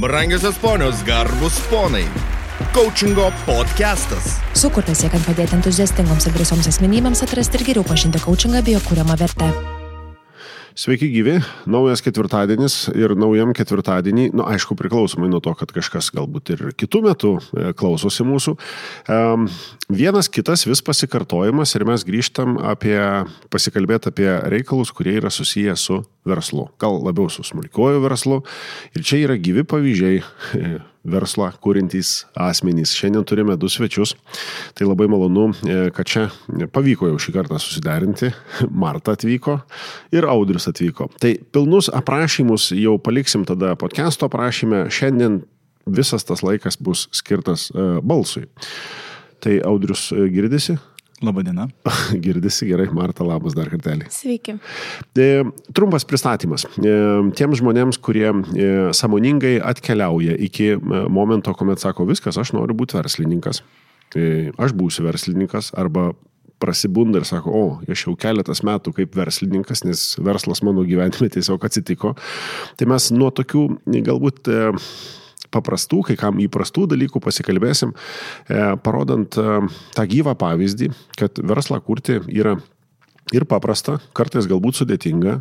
Brangiosios 0.00 0.54
ponios, 0.58 1.02
garbus 1.02 1.58
ponai. 1.68 2.04
Coachingo 2.72 3.32
podcastas. 3.46 4.36
Sukurtas 4.54 5.02
siekiant 5.02 5.26
padėti 5.26 5.56
entuziastingoms 5.58 6.28
ir 6.28 6.36
drąsioms 6.36 6.68
asmenybėms 6.70 7.24
atrasti 7.26 7.58
ir 7.58 7.66
geriau 7.72 7.88
pažinti 7.88 8.22
coachingą 8.22 8.62
bei 8.62 8.76
jo 8.76 8.84
kūriamą 8.86 9.18
vertę. 9.18 9.50
Sveiki 10.78 11.08
gyvi, 11.10 11.40
naujas 11.66 11.98
ketvirtadienis 12.06 12.74
ir 12.94 13.16
naujam 13.18 13.50
ketvirtadienį, 13.56 14.28
na 14.30 14.38
nu, 14.38 14.44
aišku, 14.46 14.76
priklausomai 14.78 15.26
nuo 15.26 15.40
to, 15.42 15.50
kad 15.58 15.72
kažkas 15.74 16.12
galbūt 16.14 16.52
ir 16.54 16.60
kitų 16.78 17.00
metų 17.02 17.32
e, 17.34 17.64
klausosi 17.74 18.22
mūsų. 18.22 18.54
Vienas 19.90 20.30
kitas 20.30 20.62
vis 20.70 20.84
pasikartojimas 20.86 21.74
ir 21.74 21.86
mes 21.88 22.04
grįžtam 22.06 22.60
apie, 22.62 22.94
pasikalbėti 23.50 24.12
apie 24.12 24.28
reikalus, 24.54 24.94
kurie 24.94 25.16
yra 25.18 25.32
susiję 25.34 25.74
su 25.74 25.98
verslu, 26.28 26.68
gal 26.78 27.00
labiau 27.02 27.26
su 27.26 27.42
smulkiuoju 27.42 28.04
verslu. 28.06 28.38
Ir 28.94 29.02
čia 29.02 29.24
yra 29.24 29.34
gyvi 29.34 29.66
pavyzdžiai 29.66 30.22
verslą 31.10 31.50
kūrintys 31.64 32.12
asmenys. 32.38 32.94
Šiandien 32.96 33.26
turime 33.28 33.56
du 33.60 33.70
svečius. 33.72 34.14
Tai 34.78 34.88
labai 34.90 35.08
malonu, 35.10 35.48
e, 35.64 35.78
kad 35.94 36.08
čia 36.08 36.26
pavyko 36.74 37.10
jau 37.10 37.20
šį 37.22 37.34
kartą 37.36 37.60
susiderinti. 37.62 38.32
Marta 38.84 39.16
atvyko 39.16 39.58
ir 40.14 40.28
Audrius 40.28 40.68
atvyko. 40.70 41.10
Tai 41.22 41.34
pilnus 41.54 41.90
aprašymus 41.94 42.70
jau 42.78 42.96
paliksim 43.02 43.46
tada 43.48 43.74
podcast'o 43.80 44.28
aprašymę. 44.28 44.86
Šiandien 44.92 45.42
visas 45.88 46.26
tas 46.28 46.44
laikas 46.44 46.78
bus 46.80 47.06
skirtas 47.16 47.70
e, 47.72 47.88
balsui. 48.04 48.46
Tai 49.42 49.58
Audrius 49.66 50.10
e, 50.12 50.28
girdisi? 50.32 50.78
Labadiena. 51.22 51.66
Girdisi 52.24 52.68
gerai, 52.68 52.86
Marta, 52.94 53.24
labas 53.26 53.56
dar 53.56 53.70
kartelį. 53.72 54.06
Sveiki. 54.14 54.54
E, 55.18 55.42
trumpas 55.74 56.06
pristatymas. 56.06 56.64
E, 56.78 56.94
tiems 57.38 57.58
žmonėms, 57.58 57.98
kurie 58.02 58.28
e, 58.30 58.68
samoningai 58.94 59.56
atkeliauja 59.72 60.38
iki 60.48 60.72
momento, 60.78 61.54
kuomet 61.58 61.82
sako, 61.82 62.06
viskas, 62.08 62.38
aš 62.38 62.54
noriu 62.54 62.76
būti 62.78 62.98
verslininkas. 62.98 63.64
Aš 64.08 64.72
būsiu 64.72 65.04
verslininkas 65.04 65.74
arba 65.76 66.12
prasibunda 66.62 67.20
ir 67.20 67.26
sako, 67.28 67.52
o, 67.54 67.64
aš 67.90 68.06
jau 68.06 68.14
keletas 68.18 68.62
metų 68.66 68.94
kaip 68.96 69.18
verslininkas, 69.18 69.84
nes 69.86 70.04
verslas 70.24 70.62
mano 70.66 70.82
gyvenime 70.86 71.28
tiesiog 71.34 71.66
atsitiko. 71.68 72.14
Tai 72.78 72.88
mes 72.94 73.10
nuo 73.14 73.28
tokių 73.34 73.66
galbūt 74.06 74.48
paprastų, 75.54 76.02
kai 76.08 76.18
kam 76.20 76.40
įprastų 76.44 76.86
dalykų 76.94 77.22
pasikalbėsim, 77.24 77.94
e, 77.94 78.64
parodant 78.84 79.38
e, 79.38 79.60
tą 79.96 80.08
gyvą 80.08 80.34
pavyzdį, 80.38 80.90
kad 81.18 81.40
verslą 81.42 81.80
kurti 81.84 82.20
yra 82.28 82.58
ir 83.34 83.44
paprasta, 83.48 83.98
kartais 84.16 84.46
galbūt 84.48 84.80
sudėtinga, 84.80 85.38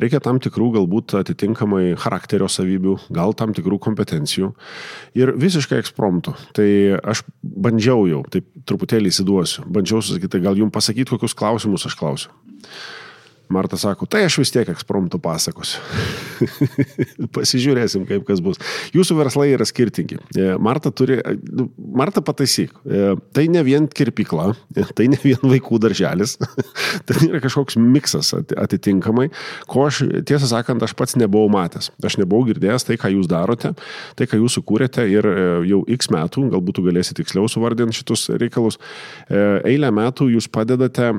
reikia 0.00 0.20
tam 0.24 0.40
tikrų 0.42 0.70
galbūt 0.78 1.16
atitinkamai 1.20 1.94
charakterio 2.00 2.48
savybių, 2.52 2.98
gal 3.14 3.34
tam 3.38 3.54
tikrų 3.56 3.78
kompetencijų 3.86 4.50
ir 5.18 5.34
visiškai 5.40 5.80
ekspromtų. 5.82 6.34
Tai 6.56 6.68
aš 7.14 7.24
bandžiau 7.42 8.04
jau, 8.10 8.20
taip 8.32 8.48
truputėlį 8.68 9.12
įsiduosiu, 9.12 9.64
bandžiau 9.72 10.02
susakyti, 10.04 10.42
gal 10.44 10.58
jums 10.60 10.74
pasakyti, 10.74 11.14
kokius 11.14 11.36
klausimus 11.38 11.88
aš 11.88 11.96
klausiu. 12.00 12.34
Marta 13.52 13.76
sako, 13.76 14.06
tai 14.08 14.24
aš 14.24 14.38
vis 14.40 14.52
tiek 14.54 14.68
ekspromtų 14.72 15.18
pasakosiu. 15.22 15.80
Pasižiūrėsim, 17.36 18.06
kaip 18.08 18.24
kas 18.28 18.40
bus. 18.44 18.60
Jūsų 18.96 19.16
verslai 19.18 19.50
yra 19.52 19.66
skirtingi. 19.68 20.16
E, 20.36 20.46
Marta 20.62 20.92
turi, 20.94 21.18
nu, 21.44 21.66
Marta 21.76 22.22
pataisyk, 22.24 22.72
e, 22.84 23.14
tai 23.36 23.46
ne 23.52 23.60
vien 23.66 23.88
kirpykla, 23.90 24.48
e, 24.74 24.86
tai 24.96 25.08
ne 25.12 25.18
vien 25.20 25.40
vaikų 25.44 25.80
darželis, 25.84 26.38
tai 27.06 27.18
yra 27.28 27.42
kažkoks 27.44 27.76
miksas 27.80 28.32
atitinkamai, 28.34 29.28
ko 29.70 29.86
aš, 29.90 30.02
tiesą 30.28 30.48
sakant, 30.54 30.84
aš 30.84 30.96
pats 30.96 31.18
nebuvau 31.20 31.52
matęs. 31.52 31.90
Aš 32.04 32.18
nebuvau 32.22 32.48
girdėjęs 32.48 32.88
tai, 32.88 32.96
ką 33.00 33.12
jūs 33.12 33.28
darote, 33.30 33.74
tai, 34.16 34.28
ką 34.30 34.40
jūs 34.40 34.56
sukūrėte 34.58 35.04
ir 35.10 35.28
jau 35.68 35.82
x 35.94 36.08
metų, 36.14 36.48
galbūt 36.54 36.80
galėsite 36.84 37.20
tiksliau 37.20 37.50
suvardinti 37.50 38.00
šitus 38.00 38.26
reikalus, 38.40 38.80
eilę 39.30 39.92
metų 39.94 40.30
jūs 40.34 40.48
padedate 40.52 41.12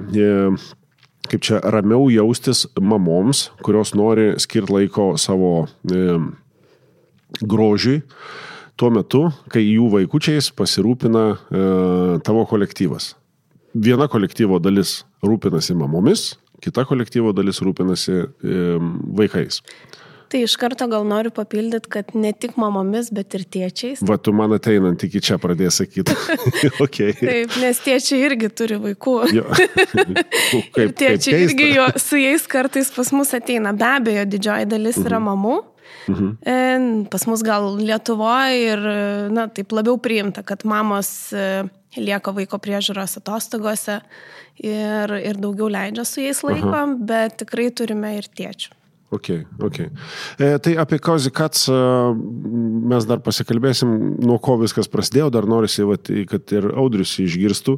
kaip 1.31 1.43
čia 1.45 1.59
ramiau 1.73 2.07
jaustis 2.13 2.65
mamoms, 2.81 3.49
kurios 3.65 3.93
nori 3.97 4.33
skirti 4.41 4.73
laiko 4.73 5.13
savo 5.21 5.67
e, 5.91 6.19
grožiui, 7.41 8.01
tuo 8.79 8.91
metu, 8.93 9.25
kai 9.51 9.63
jų 9.63 9.89
vaikučiais 9.93 10.51
pasirūpina 10.55 11.25
e, 11.31 11.37
tavo 12.25 12.45
kolektyvas. 12.49 13.13
Viena 13.75 14.07
kolektyvo 14.11 14.59
dalis 14.63 15.01
rūpinasi 15.25 15.75
mamomis, 15.75 16.33
kita 16.63 16.85
kolektyvo 16.87 17.33
dalis 17.35 17.61
rūpinasi 17.63 18.15
e, 18.15 18.25
vaikais. 19.19 19.61
Tai 20.29 20.41
iš 20.41 20.55
karto 20.57 20.87
gal 20.89 21.05
noriu 21.07 21.29
papildyti, 21.33 21.89
kad 21.97 22.15
ne 22.17 22.31
tik 22.33 22.55
mamomis, 22.61 23.11
bet 23.13 23.35
ir 23.37 23.43
tėčiais. 23.55 24.01
Va, 24.07 24.17
tu 24.17 24.33
man 24.35 24.55
ateinant 24.57 25.03
iki 25.05 25.21
čia 25.23 25.37
pradės 25.41 25.79
sakyti. 25.81 26.15
okay. 26.85 27.13
Taip, 27.19 27.53
nes 27.61 27.81
tėčiai 27.85 28.23
irgi 28.29 28.49
turi 28.49 28.79
vaikų. 28.81 29.15
kaip, 30.75 30.81
ir 30.81 30.95
tėčiai 30.97 31.37
kaip 31.37 31.45
irgi 31.45 31.69
jo, 31.75 31.87
su 32.01 32.19
jais 32.21 32.49
kartais 32.49 32.89
pas 32.95 33.13
mus 33.15 33.33
ateina. 33.37 33.75
Be 33.77 33.89
abejo, 33.99 34.25
didžioji 34.33 34.69
dalis 34.73 34.99
yra 35.03 35.21
mhm. 35.21 35.29
mamų. 35.29 35.55
Mhm. 36.05 37.05
Pas 37.13 37.25
mus 37.29 37.41
gal 37.45 37.75
Lietuvoje 37.81 38.61
ir, 38.73 38.85
na, 39.33 39.47
taip 39.53 39.73
labiau 39.73 39.97
priimta, 40.01 40.43
kad 40.45 40.65
mamos 40.67 41.09
e, 41.33 41.65
lieka 41.97 42.33
vaiko 42.35 42.59
priežiūros 42.61 43.17
atostogose 43.21 43.99
ir, 44.61 45.15
ir 45.21 45.39
daugiau 45.41 45.69
leidžia 45.71 46.05
su 46.07 46.23
jais 46.23 46.41
laiko, 46.45 46.73
Aha. 46.73 46.97
bet 47.13 47.39
tikrai 47.41 47.69
turime 47.73 48.15
ir 48.19 48.29
tėčių. 48.29 48.73
Ok, 49.13 49.29
ok. 49.61 49.79
E, 50.39 50.57
tai 50.59 50.73
apie 50.81 50.97
Kozi 50.99 51.29
Kats 51.29 51.67
e, 51.69 51.75
mes 52.89 53.05
dar 53.05 53.21
pasikalbėsim, 53.23 53.91
nuo 54.25 54.39
ko 54.41 54.57
viskas 54.59 54.89
prasidėjo, 54.91 55.29
dar 55.35 55.45
norisi, 55.49 55.85
vat, 55.85 56.09
kad 56.31 56.53
ir 56.57 56.71
audrius 56.73 57.13
išgirstų. 57.21 57.77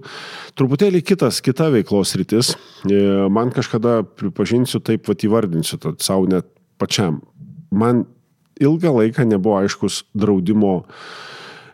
Truputėlį 0.58 1.04
kitas, 1.04 1.42
kita 1.44 1.68
veiklos 1.76 2.16
rytis. 2.18 2.54
E, 2.88 3.04
man 3.34 3.52
kažkada, 3.56 4.00
pripažinsiu, 4.18 4.80
taip 4.80 5.12
vat 5.12 5.28
įvardinsiu, 5.28 5.82
savo 6.00 6.32
net 6.32 6.48
pačiam. 6.80 7.20
Man 7.76 8.06
ilgą 8.64 8.96
laiką 8.96 9.28
nebuvo 9.28 9.60
aiškus 9.60 10.06
draudimo 10.18 10.80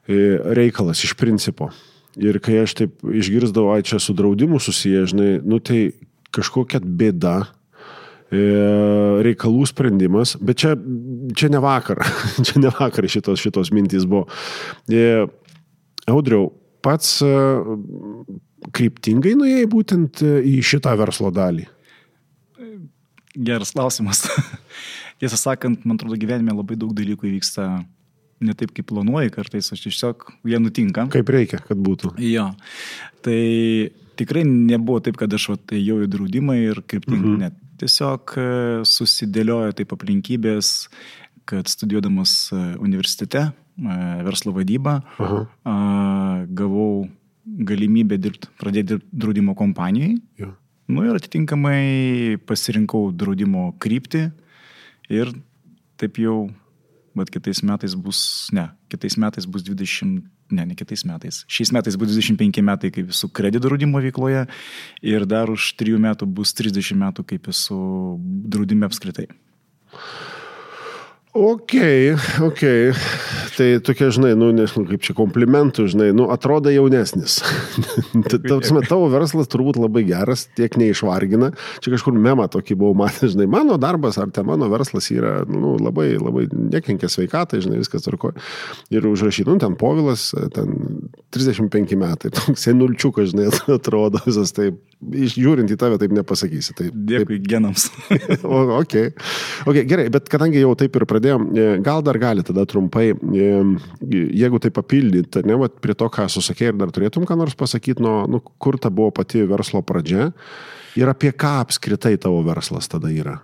e, 0.07 0.39
reikalas 0.57 1.05
iš 1.05 1.13
principo. 1.19 1.69
Ir 2.17 2.41
kai 2.43 2.63
aš 2.65 2.75
taip 2.81 3.05
išgirdavau, 3.05 3.73
ai 3.77 3.85
čia 3.85 4.01
su 4.01 4.13
draudimu 4.17 4.59
susiję, 4.61 5.05
žinai, 5.13 5.33
nu 5.45 5.61
tai 5.61 5.91
kažkokia 6.33 6.81
bėda 6.81 7.43
reikalų 8.31 9.67
sprendimas, 9.69 10.35
bet 10.41 10.61
čia, 10.63 10.73
čia 11.37 11.49
ne 11.53 11.61
vakar, 11.63 12.01
čia 12.45 12.61
ne 12.61 12.71
vakar 12.73 13.07
šitos, 13.09 13.41
šitos 13.43 13.73
mintys 13.75 14.07
buvo. 14.09 14.27
E, 14.89 15.25
Audriau, 16.09 16.49
pats 16.83 17.21
e, 17.23 17.31
kryptingai 18.75 19.35
nuėjai 19.39 19.67
būtent 19.71 20.23
į 20.23 20.57
šitą 20.65 20.95
verslo 20.99 21.31
dalį? 21.33 21.67
Geras 23.33 23.73
klausimas. 23.73 24.25
Tiesą 25.21 25.39
sakant, 25.39 25.85
man 25.87 25.97
atrodo, 25.97 26.17
gyvenime 26.19 26.53
labai 26.53 26.77
daug 26.79 26.93
dalykų 26.97 27.31
įvyksta 27.31 27.67
ne 28.43 28.53
taip, 28.57 28.73
kaip 28.75 28.89
planuoji 28.91 29.31
kartais, 29.33 29.71
aš 29.73 29.85
tiesiog 29.85 30.27
jie 30.49 30.59
nutinka. 30.59 31.05
Kaip 31.13 31.29
reikia, 31.31 31.61
kad 31.63 31.79
būtų. 31.79 32.13
Jo. 32.23 32.49
Tai 33.23 33.39
tikrai 34.19 34.43
nebuvo 34.47 35.01
taip, 35.03 35.17
kad 35.19 35.33
aš 35.33 35.49
ėjau 35.53 36.03
į 36.05 36.09
draudimą 36.11 36.57
ir 36.61 36.81
kryptingai 36.87 37.33
mhm. 37.33 37.43
net 37.45 37.59
tiesiog 37.81 38.35
e, 38.37 38.45
susidėliojo 38.87 39.73
taip 39.79 39.93
aplinkybės, 39.95 40.71
kad 41.49 41.69
studijuodamas 41.71 42.35
e, 42.53 42.61
universitete 42.83 43.47
e, 43.49 43.51
verslo 44.23 44.53
vadybą 44.55 44.99
Aha. 45.17 45.43
gavau 46.47 47.05
galimybę 47.43 48.17
dirbti, 48.21 48.51
pradėti 48.59 48.93
dirbti 48.93 49.21
draudimo 49.23 49.55
kompanijai. 49.59 50.15
Ja. 50.39 50.53
Nu 50.91 51.05
ir 51.07 51.17
atitinkamai 51.17 52.37
pasirinkau 52.47 53.11
draudimo 53.15 53.71
kryptį 53.83 54.27
ir 55.11 55.31
taip 55.99 56.19
jau, 56.19 56.47
bet 57.17 57.31
kitais 57.33 57.61
metais 57.65 57.95
bus, 57.95 58.49
ne, 58.55 58.67
kitais 58.89 59.17
metais 59.17 59.45
bus 59.49 59.63
20 59.65 60.23
ne, 60.53 60.65
ne 60.65 60.75
kitais 60.75 61.03
metais. 61.05 61.43
Šiais 61.47 61.71
metais 61.73 61.97
bus 61.97 62.13
25 62.13 62.61
metai, 62.65 62.91
kaip 62.93 63.09
esu 63.13 63.29
kredito 63.29 63.67
draudimo 63.67 64.01
veikloje 64.03 64.45
ir 65.01 65.25
dar 65.29 65.51
už 65.53 65.73
3 65.79 65.99
metų 66.07 66.29
bus 66.29 66.53
30 66.57 66.99
metų, 66.99 67.25
kaip 67.33 67.49
esu 67.53 67.77
draudime 68.21 68.87
apskritai. 68.89 69.27
Ok, 71.33 71.73
ok. 72.41 72.61
Tai 73.57 73.67
tokia, 73.81 74.11
žinai, 74.13 74.35
nu, 74.37 74.51
nežinau, 74.53 74.85
kaip 74.85 75.01
čia 75.01 75.15
komplimentų, 75.17 75.87
žinai, 75.89 76.11
nu, 76.13 76.27
atrodo 76.33 76.69
jaunesnis. 76.69 77.39
Tavsime, 78.29 78.83
tavo 78.85 79.07
verslas 79.09 79.49
turbūt 79.49 79.79
labai 79.81 80.03
geras, 80.05 80.45
tiek 80.57 80.77
neišvargina. 80.77 81.49
Čia 81.81 81.95
kažkur 81.95 82.13
memą 82.13 82.45
tokį 82.53 82.77
buvau 82.77 82.97
matęs, 83.01 83.33
žinai, 83.33 83.47
mano 83.49 83.79
darbas 83.81 84.19
ar 84.21 84.29
te 84.33 84.45
mano 84.45 84.69
verslas 84.69 85.09
yra, 85.13 85.39
nu, 85.49 85.73
labai, 85.81 86.11
labai 86.21 86.45
nekenkia 86.53 87.09
sveikatai, 87.09 87.63
žinai, 87.65 87.81
viskas 87.81 88.05
tvarko. 88.05 88.35
Ir 88.93 89.09
užrašytum, 89.09 89.57
ten 89.61 89.77
povilas, 89.77 90.29
ten 90.53 91.09
35 91.33 91.97
metai, 91.97 92.33
toks 92.33 92.61
senulčiukas, 92.67 93.33
žinai, 93.33 93.49
atrodo 93.73 94.21
visas 94.27 94.53
taip, 94.53 94.77
žiūrint 95.01 95.73
į 95.73 95.79
tave 95.81 95.97
taip 96.01 96.13
nepasakysi. 96.13 96.77
Taip, 96.77 96.93
Dėkui 97.09 97.41
genams. 97.41 97.89
o, 98.45 98.63
okay. 98.79 99.11
ok, 99.65 99.83
gerai, 99.89 100.09
bet 100.13 100.29
kadangi 100.31 100.61
jau 100.61 100.73
taip 100.77 100.97
ir 100.97 101.09
pradėjom, 101.23 101.47
e, 101.55 101.81
gal 101.83 102.03
dar 102.03 102.17
gali 102.19 102.43
tada 102.43 102.65
trumpai, 102.65 103.13
e, 103.13 103.49
jeigu 104.35 104.59
tai 104.59 104.71
papildyti, 104.71 105.43
ne, 105.45 105.55
vat, 105.55 105.79
prie 105.81 105.95
to, 105.95 106.09
ką 106.09 106.27
susakė 106.27 106.71
ir 106.71 106.77
dar 106.77 106.91
turėtum 106.91 107.25
ką 107.25 107.37
nors 107.37 107.55
pasakyti, 107.55 108.01
nuo, 108.03 108.27
nu, 108.27 108.41
kur 108.59 108.77
ta 108.77 108.89
buvo 108.89 109.11
pati 109.11 109.43
verslo 109.47 109.81
pradžia 109.81 110.33
ir 110.95 111.09
apie 111.09 111.31
ką 111.31 111.61
apskritai 111.63 112.17
tavo 112.17 112.43
verslas 112.43 112.87
tada 112.87 113.09
yra. 113.09 113.41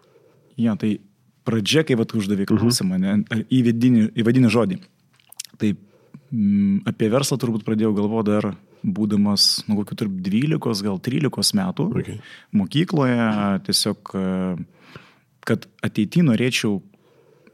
Ja, 0.58 0.76
tai 0.76 1.00
pradžia, 1.48 1.86
kai 1.88 1.96
vat 1.96 2.12
uždavė 2.14 2.46
klausimą, 2.50 3.00
ne, 3.00 3.20
įvadinį, 3.50 4.12
įvadinį 4.20 4.50
žodį. 4.52 4.80
Tai 5.60 5.72
mm, 6.32 6.84
apie 6.90 7.10
verslą 7.10 7.40
turbūt 7.40 7.64
pradėjau 7.66 7.96
galvoti 7.96 8.34
dar 8.34 8.52
būdamas, 8.84 9.66
nu, 9.68 9.80
kokiu 9.80 9.96
tarp 10.00 10.20
12, 10.24 10.84
gal 10.86 11.00
13 11.04 11.56
metų 11.60 11.88
Okay. 12.00 12.20
mokykloje, 12.56 13.26
tiesiog, 13.66 14.12
kad 15.44 15.66
ateity 15.84 16.22
norėčiau 16.24 16.78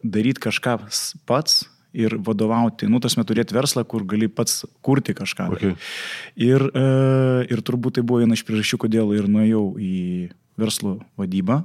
daryti 0.05 0.43
kažką 0.45 0.77
pats 1.29 1.63
ir 1.95 2.17
vadovauti, 2.19 2.89
nu, 2.91 2.99
tas 3.03 3.15
metu 3.15 3.31
turėti 3.31 3.55
verslą, 3.55 3.85
kur 3.87 4.03
gali 4.07 4.27
pats 4.27 4.65
kurti 4.83 5.15
kažką. 5.15 5.47
Okay. 5.55 5.77
Ir, 6.35 6.65
e, 6.75 6.87
ir 7.47 7.63
turbūt 7.63 7.97
tai 7.97 8.03
buvo 8.03 8.19
viena 8.23 8.35
iš 8.35 8.43
priežasčių, 8.47 8.81
kodėl 8.83 9.15
ir 9.15 9.29
nuėjau 9.31 9.63
į 9.79 9.95
verslo 10.59 10.97
vadybą 11.19 11.61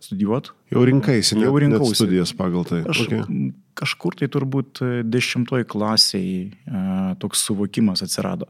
studijuoti. 0.00 0.52
Jau 0.72 0.84
rinkaisi, 0.88 1.36
Jau 1.40 1.52
rinkausi. 1.60 1.96
studijas 1.98 2.32
pagal 2.36 2.64
tai. 2.64 2.82
Aš 2.88 3.04
Okay. 3.04 3.52
kažkur 3.76 4.16
tai 4.16 4.28
turbūt 4.28 4.80
e, 4.80 5.02
dešimtoj 5.04 5.64
klasiai 5.68 6.52
a, 6.66 7.14
toks 7.20 7.44
suvokimas 7.44 8.02
atsirado. 8.02 8.48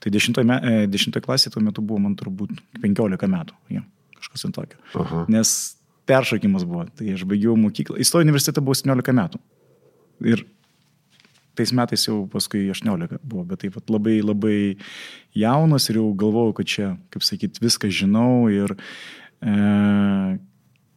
Tai 0.00 0.10
dešimtoj, 0.10 0.46
e, 0.46 0.86
dešimtoj 0.86 1.22
klasiai 1.22 1.52
tuo 1.52 1.62
metu 1.62 1.82
buvo 1.82 1.98
man 1.98 2.14
turbūt 2.14 2.54
15 2.82 3.26
metų. 3.30 3.54
Ja, 3.70 3.82
kažkas 4.18 4.46
ant 4.46 4.54
tokio. 4.54 4.78
Aha. 4.94 5.26
Nes 5.28 5.76
peršokimas 6.08 6.66
buvo. 6.68 6.86
Tai 6.96 7.12
aš 7.14 7.26
baigiau 7.28 7.54
mokyklą. 7.58 8.00
Įstojau 8.02 8.24
į 8.24 8.28
universitetą 8.28 8.64
buvo 8.64 8.76
17 8.78 9.14
metų. 9.16 9.40
Ir 10.32 10.44
tais 11.58 11.72
metais 11.76 12.06
jau 12.06 12.22
paskui 12.32 12.64
18 12.72 13.20
buvo, 13.22 13.44
bet 13.48 13.62
taip 13.64 13.76
pat 13.76 13.92
labai 13.92 14.20
labai 14.24 14.56
jaunas 15.36 15.88
ir 15.90 16.00
jau 16.00 16.08
galvojau, 16.16 16.56
kad 16.56 16.70
čia, 16.74 16.88
kaip 17.12 17.26
sakyt, 17.26 17.60
viską 17.62 17.90
žinau 17.92 18.48
ir 18.52 18.72
e, 19.44 19.52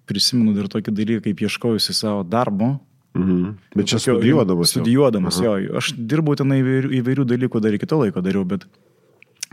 prisimenu 0.08 0.56
dar 0.56 0.70
tokį 0.72 0.96
dalyką, 0.96 1.26
kaip 1.28 1.46
ieškojusi 1.48 1.96
savo 1.98 2.24
darbo. 2.24 2.76
Mhm. 3.16 3.56
Bet 3.76 3.92
čia 3.92 4.00
studijuodamas. 4.04 4.74
Studijuodamas, 4.76 5.40
jo. 5.44 5.56
Aš 5.80 5.94
dirbau 5.96 6.36
ten 6.40 6.52
įvairių, 6.52 6.92
įvairių 7.00 7.28
dalykų 7.32 7.62
dar 7.64 7.76
iki 7.78 7.88
to 7.88 8.00
laiko 8.02 8.24
dariau, 8.24 8.44
bet 8.48 8.68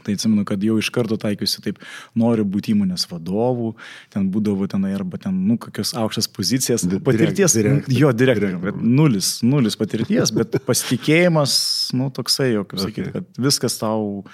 tai 0.04 0.14
atsimenu, 0.18 0.44
kad 0.48 0.62
jau 0.64 0.76
iš 0.80 0.90
karto 0.94 1.16
taikiusi 1.20 1.62
taip, 1.64 1.78
noriu 2.18 2.44
būti 2.48 2.74
įmonės 2.74 3.06
vadovų, 3.10 3.72
ten 4.12 4.28
būdavo 4.34 4.68
tenai 4.70 4.92
arba 4.96 5.18
ten, 5.22 5.36
nu, 5.48 5.56
kokios 5.62 5.94
aukštas 5.98 6.28
pozicijas, 6.28 6.84
Di- 6.88 7.00
patirties, 7.00 7.54
direkt- 7.58 7.90
jo, 7.92 8.10
direktorių, 8.12 8.58
direktorių. 8.58 8.62
bet 8.66 8.82
nulis, 8.82 9.32
nulis 9.46 9.76
patirties, 9.78 10.32
bet 10.34 10.58
pasitikėjimas, 10.68 11.54
nu, 11.98 12.10
toksai, 12.14 12.52
jo, 12.56 12.64
kaip 12.64 12.80
sakyti, 12.82 13.02
Okay. 13.02 13.12
kad 13.12 13.24
viskas 13.42 13.78
tau 13.80 14.24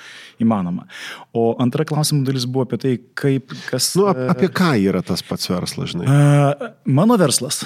įmanoma. 0.42 0.86
O 1.32 1.54
antra 1.62 1.84
klausimų 1.88 2.24
dalis 2.26 2.44
buvo 2.48 2.66
apie 2.66 2.78
tai, 2.82 2.94
kaip, 3.14 3.52
kas... 3.70 3.92
Nu, 3.96 4.08
ap, 4.10 4.18
apie 4.34 4.48
ką 4.52 4.72
yra 4.82 5.00
tas 5.06 5.22
pats 5.22 5.48
verslas, 5.48 5.92
žinai? 5.94 6.06
A, 6.08 6.72
mano 6.84 7.16
verslas. 7.20 7.62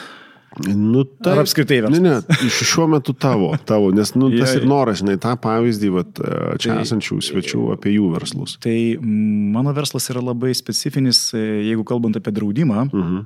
Nu, 0.68 1.04
tai, 1.04 1.32
Ar 1.32 1.38
apskritai 1.46 1.78
verslas? 1.80 2.00
Ne, 2.02 2.10
ne, 2.20 2.48
šiuo 2.52 2.84
metu 2.92 3.14
tavo, 3.16 3.54
tavo 3.64 3.90
nes 3.94 4.12
nu, 4.14 4.28
tas 4.36 4.52
ir 4.58 4.66
noras, 4.68 5.00
žinai, 5.00 5.16
tą 5.16 5.32
pavyzdį 5.40 5.90
vat, 5.94 6.12
čia 6.60 6.74
Tai- 6.74 6.82
esančių 6.84 7.16
svečių 7.24 7.72
apie 7.72 7.94
jų 7.96 8.10
verslus. 8.12 8.58
Tai 8.60 8.76
mano 9.00 9.72
verslas 9.72 10.10
yra 10.12 10.20
labai 10.20 10.52
specifinis, 10.54 11.32
e, 11.32 11.40
jeigu 11.72 11.84
kalbant 11.88 12.16
apie 12.20 12.32
draudimą, 12.36 12.84
Mhm. 12.92 13.24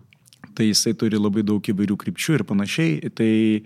tai 0.54 0.68
jisai 0.70 0.94
turi 0.94 1.18
labai 1.18 1.42
daug 1.42 1.60
įvairių 1.60 1.96
krypčių 1.98 2.34
ir 2.38 2.44
panašiai. 2.44 3.10
Tai 3.14 3.62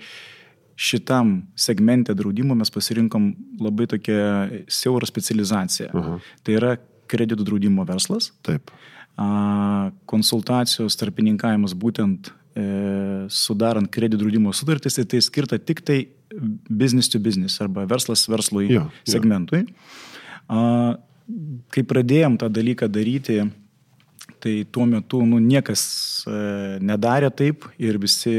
šitam 0.80 1.42
segmente 1.54 2.14
draudimo 2.16 2.56
mes 2.56 2.70
pasirinkom 2.70 3.34
labai 3.60 3.86
tokią 3.86 4.64
siaurą 4.66 5.04
specializaciją. 5.06 5.90
Aha. 5.94 6.18
Tai 6.42 6.54
yra 6.56 6.78
kreditų 7.06 7.44
draudimo 7.44 7.84
verslas, 7.84 8.32
Taip. 8.42 8.70
konsultacijos, 10.06 10.96
tarpininkavimas 10.96 11.74
būtent 11.74 12.30
e, 12.30 12.32
sudarant 13.30 13.86
kreditų 13.92 14.24
draudimo 14.24 14.50
sutartis, 14.56 14.96
ir 14.98 15.06
tai 15.06 15.20
skirta 15.22 15.58
tik 15.58 15.84
tai 15.86 16.00
business 16.68 17.08
to 17.08 17.20
business 17.22 17.60
arba 17.60 17.86
verslas 17.86 18.26
verslui 18.28 18.68
Jo, 18.70 18.86
jo. 18.88 19.12
segmentui. 19.12 19.64
A, 20.50 20.98
kai 21.70 21.84
pradėjom 21.86 22.38
tą 22.40 22.50
dalyką 22.50 22.88
daryti, 22.90 23.40
tai 24.40 24.54
tuo 24.72 24.86
metu 24.88 25.22
nu, 25.26 25.38
niekas 25.42 25.82
e, 26.26 26.78
nedarė 26.82 27.30
taip 27.34 27.66
ir 27.78 27.98
visi, 28.00 28.34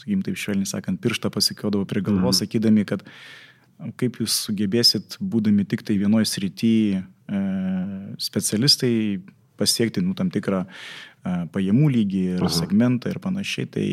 sakykim, 0.00 0.22
taip 0.26 0.38
švelniai 0.40 0.70
sakant, 0.70 1.00
pirštą 1.02 1.30
pasikiodavo 1.34 1.86
prie 1.88 2.02
galvos, 2.04 2.38
mhm. 2.38 2.42
sakydami, 2.44 2.86
kad 2.88 3.04
kaip 4.00 4.20
jūs 4.22 4.40
sugebėsit, 4.46 5.18
būdami 5.20 5.66
tik 5.68 5.84
tai 5.86 5.98
vienoje 6.00 6.30
srityje 6.32 7.02
e, 7.02 7.40
specialistai, 8.22 8.94
pasiekti 9.56 10.02
nu, 10.04 10.14
tam 10.16 10.30
tikrą 10.32 10.64
e, 10.64 10.70
pajamų 11.54 11.90
lygį 11.96 12.22
ir 12.36 12.44
Aha. 12.44 12.52
segmentą 12.52 13.12
ir 13.12 13.20
panašiai. 13.22 13.68
Tai 13.72 13.86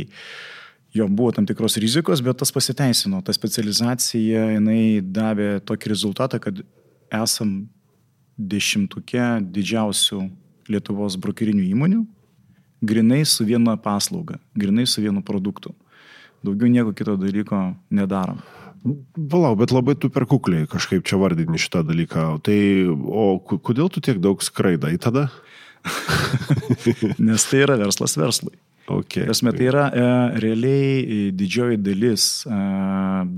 jo 0.94 1.08
buvo 1.10 1.34
tam 1.36 1.48
tikros 1.50 1.78
rizikos, 1.82 2.22
bet 2.26 2.40
tas 2.42 2.54
pasiteisino. 2.54 3.22
Ta 3.26 3.36
specializacija, 3.36 4.48
jinai 4.58 5.02
davė 5.02 5.58
tokį 5.66 5.94
rezultatą, 5.94 6.40
kad 6.44 6.62
esam 7.14 7.64
dešimtuke 8.38 9.44
didžiausių 9.54 10.24
Lietuvos 10.72 11.18
brokerinių 11.20 11.66
įmonių, 11.74 12.06
grinai 12.88 13.24
su 13.28 13.44
viena 13.44 13.76
paslauga, 13.76 14.38
grinai 14.56 14.86
su 14.88 15.04
vienu 15.04 15.24
produktu. 15.26 15.74
Daugiau 16.44 16.72
nieko 16.72 16.94
kito 16.96 17.18
dalyko 17.20 17.74
nedarom. 17.92 18.40
Valau, 19.16 19.54
bet 19.56 19.72
labai 19.72 19.96
tu 19.96 20.10
per 20.12 20.26
kukliai 20.28 20.68
kažkaip 20.68 21.06
čia 21.08 21.20
vardini 21.20 21.60
šitą 21.60 21.86
dalyką. 21.88 22.26
Tai, 22.44 22.58
o 22.92 23.40
kodėl 23.40 23.88
tu 23.92 24.04
tiek 24.04 24.20
daug 24.24 24.44
skraidai 24.44 24.98
tada? 25.00 25.30
Nes 27.28 27.48
tai 27.50 27.64
yra 27.66 27.78
verslas 27.80 28.18
verslui. 28.20 28.56
Okay. 28.84 29.24
Prasme, 29.24 29.54
tai 29.56 29.70
yra 29.72 29.86
e, 29.90 30.04
realiai 30.44 30.90
e, 31.04 31.20
didžioji 31.32 31.80
dalis 31.80 32.26
e, 32.44 32.58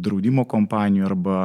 draudimo 0.02 0.48
kompanijų 0.50 1.06
arba 1.06 1.40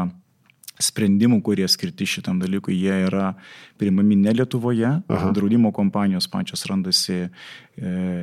sprendimų, 0.81 1.41
kurie 1.45 1.67
skirti 1.71 2.07
šitam 2.09 2.41
dalykui, 2.41 2.75
jie 2.81 2.95
yra 3.07 3.35
priimami 3.81 4.17
ne 4.21 4.35
Lietuvoje. 4.37 4.95
Aha. 5.01 5.33
Draudimo 5.37 5.73
kompanijos 5.77 6.29
pačios 6.31 6.65
randasi 6.69 7.19
e, 7.21 7.29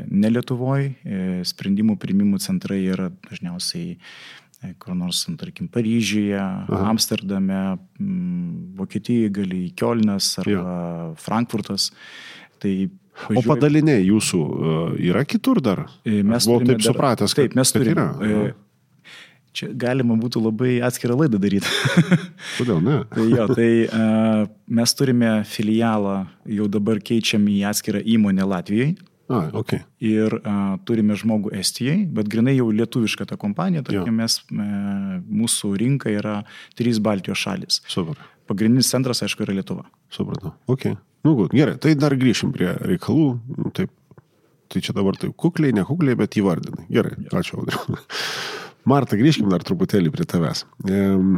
ne 0.08 0.34
Lietuvoje. 0.34 0.92
E, 1.06 1.22
sprendimų 1.48 1.98
priimimų 2.02 2.42
centrai 2.44 2.82
yra 2.90 3.10
dažniausiai 3.30 3.96
e, 3.98 4.74
kur 4.82 4.98
nors, 4.98 5.24
tarkim, 5.40 5.70
Paryžiuje, 5.74 6.40
Aha. 6.40 6.82
Amsterdame, 6.92 7.62
Vokietijoje 8.78 9.34
gali 9.42 9.64
į 9.68 9.76
Kielnas 9.78 10.34
arba 10.44 11.14
Frankfurtas. 11.22 11.92
Tai 12.60 12.74
O 13.18 13.34
važiuoji- 13.34 13.48
padaliniai 13.50 14.04
jūsų 14.06 14.40
uh, 14.46 14.96
yra 15.02 15.24
kitur 15.26 15.58
dar? 15.62 15.86
E, 16.06 16.22
Mes 16.24 16.46
turime 16.46 16.68
taip 16.76 16.84
dar- 16.84 16.94
supratęs, 16.94 17.34
kad, 17.34 17.48
Taip, 17.48 17.56
mes 17.58 17.72
kad 17.74 17.82
turime. 17.82 18.08
yra. 18.22 18.48
e, 18.52 18.56
Čia 19.58 19.72
galima 19.74 20.14
būtų 20.22 20.38
labai 20.44 20.76
atskirą 20.86 21.16
laidą 21.18 21.40
daryti. 21.42 21.66
Kodėl 22.60 22.78
ne? 22.86 22.98
tai 23.10 23.24
jo, 23.32 23.48
tai 23.58 23.70
mes 24.70 24.94
turime 24.94 25.32
filialą, 25.50 26.28
jau 26.46 26.68
dabar 26.70 27.00
keičiam 27.02 27.42
į 27.50 27.64
atskirą 27.72 28.04
įmonę 28.06 28.46
Latvijai. 28.46 28.92
A, 29.34 29.42
ok. 29.60 29.74
Ir 30.00 30.38
uh, 30.38 30.78
turime 30.88 31.18
žmogų 31.20 31.50
Estijai, 31.58 32.06
bet 32.06 32.30
grinai 32.32 32.54
jau 32.56 32.70
lietuviška 32.72 33.26
ta 33.28 33.36
kompanija, 33.36 33.82
tarkim, 33.84 34.14
mes, 34.22 34.38
uh, 34.54 35.18
mūsų 35.28 35.74
rinka 35.82 36.14
yra 36.14 36.38
trys 36.80 37.02
Baltijos 37.04 37.42
šalis. 37.42 37.82
Super. 37.92 38.16
Pagrindinis 38.48 38.90
centras, 38.94 39.22
aišku, 39.26 39.46
yra 39.46 39.56
Lietuva. 39.58 39.86
Supratau. 40.14 40.54
Ok. 40.72 40.90
Nu, 41.28 41.36
gerai, 41.52 41.76
tai 41.84 41.96
dar 42.00 42.16
grįšim 42.18 42.54
prie 42.56 42.72
reikalų. 42.80 43.30
Nu, 43.58 43.72
Taip. 43.76 43.94
Tai 44.68 44.82
čia 44.84 44.92
dabar 44.92 45.16
taip 45.16 45.32
kukliai, 45.40 45.72
nekukliai, 45.76 46.18
bet 46.20 46.36
įvardinai. 46.40 46.90
Gerai, 46.92 47.14
ačiū, 47.32 47.62
Audriu. 47.62 48.02
Marta, 48.92 49.16
grįžkim 49.20 49.48
dar 49.52 49.64
truputėlį 49.64 50.12
prie 50.12 50.26
tavęs. 50.28 50.66
Ehm, 50.92 51.38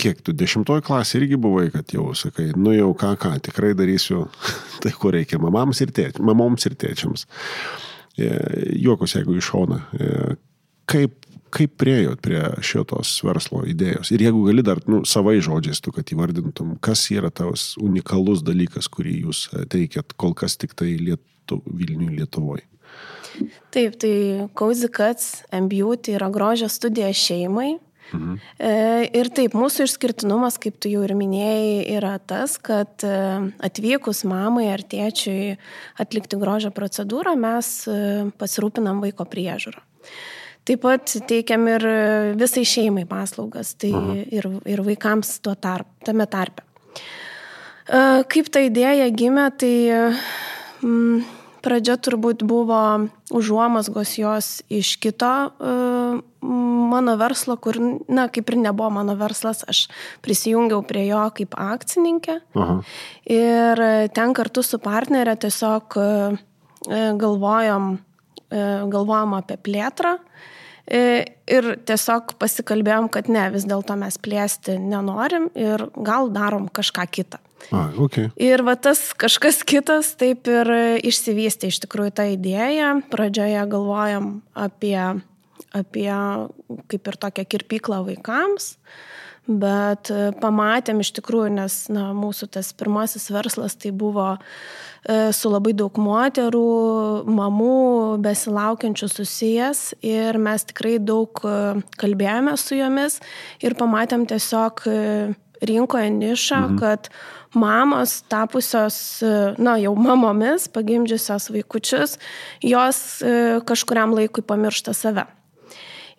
kiek 0.00 0.22
tu 0.24 0.34
dešimtoj 0.36 0.82
klasė 0.86 1.20
irgi 1.20 1.38
buvai, 1.42 1.68
kad 1.74 1.90
jau 1.94 2.12
sakai, 2.18 2.52
nu 2.58 2.74
jau 2.74 2.92
ką, 2.98 3.12
ką, 3.22 3.34
tikrai 3.48 3.72
darysiu 3.78 4.26
tai, 4.82 4.94
ko 4.94 5.12
reikia 5.14 5.40
mamams 5.42 5.82
ir 5.82 5.94
tėčiams, 5.96 6.22
mamoms 6.26 6.68
ir 6.70 6.78
tėčiams. 6.78 7.26
E, 8.16 8.30
Juokus, 8.82 9.16
jeigu 9.18 9.36
iš 9.36 9.50
šona. 9.50 9.82
E, 9.98 10.36
kaip, 10.90 11.18
kaip 11.56 11.76
priejot 11.80 12.20
prie 12.24 12.42
šitos 12.64 13.16
verslo 13.26 13.62
idėjos? 13.68 14.12
Ir 14.14 14.26
jeigu 14.26 14.44
gali 14.48 14.64
dar 14.66 14.82
nu, 14.90 15.02
savai 15.08 15.38
žodžiais, 15.44 15.80
tu 15.84 15.92
kad 15.94 16.08
įvardintum, 16.12 16.76
kas 16.84 17.06
yra 17.14 17.32
tavas 17.32 17.72
unikalus 17.82 18.44
dalykas, 18.46 18.90
kurį 18.92 19.20
jūs 19.26 19.46
e, 19.52 19.64
teikiat 19.76 20.16
kol 20.20 20.36
kas 20.36 20.58
tik 20.60 20.76
tai 20.76 20.94
Lietu, 21.00 21.62
Vilniui 21.66 22.18
Lietuvoje. 22.20 22.66
Taip, 23.74 23.98
tai 24.00 24.46
and 25.52 25.68
Beauty 25.68 26.16
yra 26.16 26.30
grožio 26.32 26.68
studija 26.72 27.12
šeimai. 27.12 27.76
Mhm. 28.14 28.36
Ir 29.18 29.28
taip, 29.34 29.56
mūsų 29.58 29.84
išskirtinumas, 29.88 30.60
kaip 30.62 30.76
tu 30.78 30.88
jau 30.88 31.02
ir 31.02 31.12
minėjai, 31.18 31.80
yra 31.96 32.14
tas, 32.22 32.54
kad 32.62 33.02
atvykus 33.02 34.22
mamai 34.28 34.68
ar 34.70 34.84
tėčiui 34.86 35.56
atlikti 35.98 36.38
grožio 36.38 36.70
procedūrą, 36.74 37.34
mes 37.40 37.72
pasirūpinam 38.38 39.02
vaiko 39.02 39.26
priežiūrą. 39.26 39.82
Taip 40.66 40.82
pat 40.82 41.12
teikiam 41.30 41.68
ir 41.70 41.84
visai 42.38 42.64
šeimai 42.66 43.04
paslaugas, 43.06 43.76
tai 43.78 43.92
Aha. 43.94 44.14
ir, 44.34 44.48
ir 44.66 44.82
vaikams 44.82 45.36
tuo 45.44 45.54
tarp, 45.54 45.86
tame 46.06 46.26
tarpe. 46.26 46.64
Kaip 47.86 48.48
ta 48.50 48.64
idėja 48.66 49.06
gimė, 49.14 49.44
tai 49.62 49.74
mm, 50.82 51.20
pradžia 51.62 51.94
turbūt 52.02 52.42
buvo 52.46 52.80
užuomasgos 53.30 54.16
jos 54.18 54.48
iš 54.66 54.96
kito 55.02 55.30
mano 56.46 57.14
verslo, 57.18 57.56
kur, 57.62 57.78
na, 58.10 58.26
kaip 58.30 58.50
ir 58.50 58.58
nebuvo 58.64 58.90
mano 58.98 59.14
verslas, 59.18 59.62
aš 59.70 59.84
prisijungiau 60.26 60.82
prie 60.86 61.06
jo 61.08 61.22
kaip 61.36 61.54
akcininkė. 61.54 62.40
Aha. 62.58 62.76
Ir 63.30 63.84
ten 64.18 64.34
kartu 64.34 64.66
su 64.66 64.82
partnerė 64.82 65.36
tiesiog 65.46 65.98
galvojom, 67.22 67.88
galvojom 68.50 69.38
apie 69.38 69.62
plėtrą. 69.62 70.16
Ir 70.86 71.66
tiesiog 71.86 72.36
pasikalbėjom, 72.38 73.08
kad 73.10 73.30
ne, 73.32 73.48
vis 73.50 73.66
dėlto 73.66 73.96
mes 73.98 74.18
plėsti 74.22 74.76
nenorim 74.78 75.48
ir 75.58 75.88
gal 75.98 76.30
darom 76.34 76.68
kažką 76.70 77.06
kitą. 77.10 77.40
A, 77.74 77.88
okay. 77.98 78.28
Ir 78.38 78.62
va 78.66 78.76
tas 78.78 79.00
kažkas 79.18 79.62
kitas 79.66 80.12
taip 80.20 80.46
ir 80.50 80.70
išsivystė 81.06 81.72
iš 81.72 81.80
tikrųjų 81.82 82.14
tą 82.14 82.28
idėją. 82.36 82.92
Pradžioje 83.10 83.64
galvojam 83.72 84.28
apie, 84.54 84.98
apie 85.74 86.10
kaip 86.92 87.10
ir 87.10 87.18
tokią 87.26 87.46
kirpyklą 87.56 88.04
vaikams. 88.06 88.76
Bet 89.46 90.10
pamatėm 90.42 91.04
iš 91.04 91.12
tikrųjų, 91.20 91.52
nes 91.54 91.74
na, 91.92 92.08
mūsų 92.18 92.48
tas 92.56 92.72
pirmasis 92.74 93.28
verslas 93.30 93.76
tai 93.78 93.92
buvo 93.94 94.32
e, 94.34 95.30
su 95.30 95.52
labai 95.52 95.70
daug 95.78 95.94
moterų, 96.02 96.62
mamų 97.30 97.76
besilaukiančių 98.26 99.08
susijęs 99.12 99.82
ir 100.02 100.40
mes 100.42 100.66
tikrai 100.66 100.96
daug 100.98 101.38
e, 101.46 101.54
kalbėjome 101.94 102.56
su 102.58 102.80
jomis 102.80 103.20
ir 103.62 103.78
pamatėm 103.78 104.26
tiesiog 104.26 104.82
e, 104.90 104.98
rinkoje 105.62 106.10
nišą, 106.10 106.60
mhm. 106.66 106.78
kad 106.82 107.08
mamos 107.54 108.18
tapusios, 108.28 109.22
na, 109.58 109.76
jau 109.80 109.94
mamomis, 109.96 110.66
pagimdžiusios 110.68 111.50
vaikučius, 111.54 112.18
jos 112.66 113.22
e, 113.22 113.60
kažkuriam 113.66 114.14
laikui 114.16 114.44
pamiršta 114.44 114.94
save. 114.96 115.26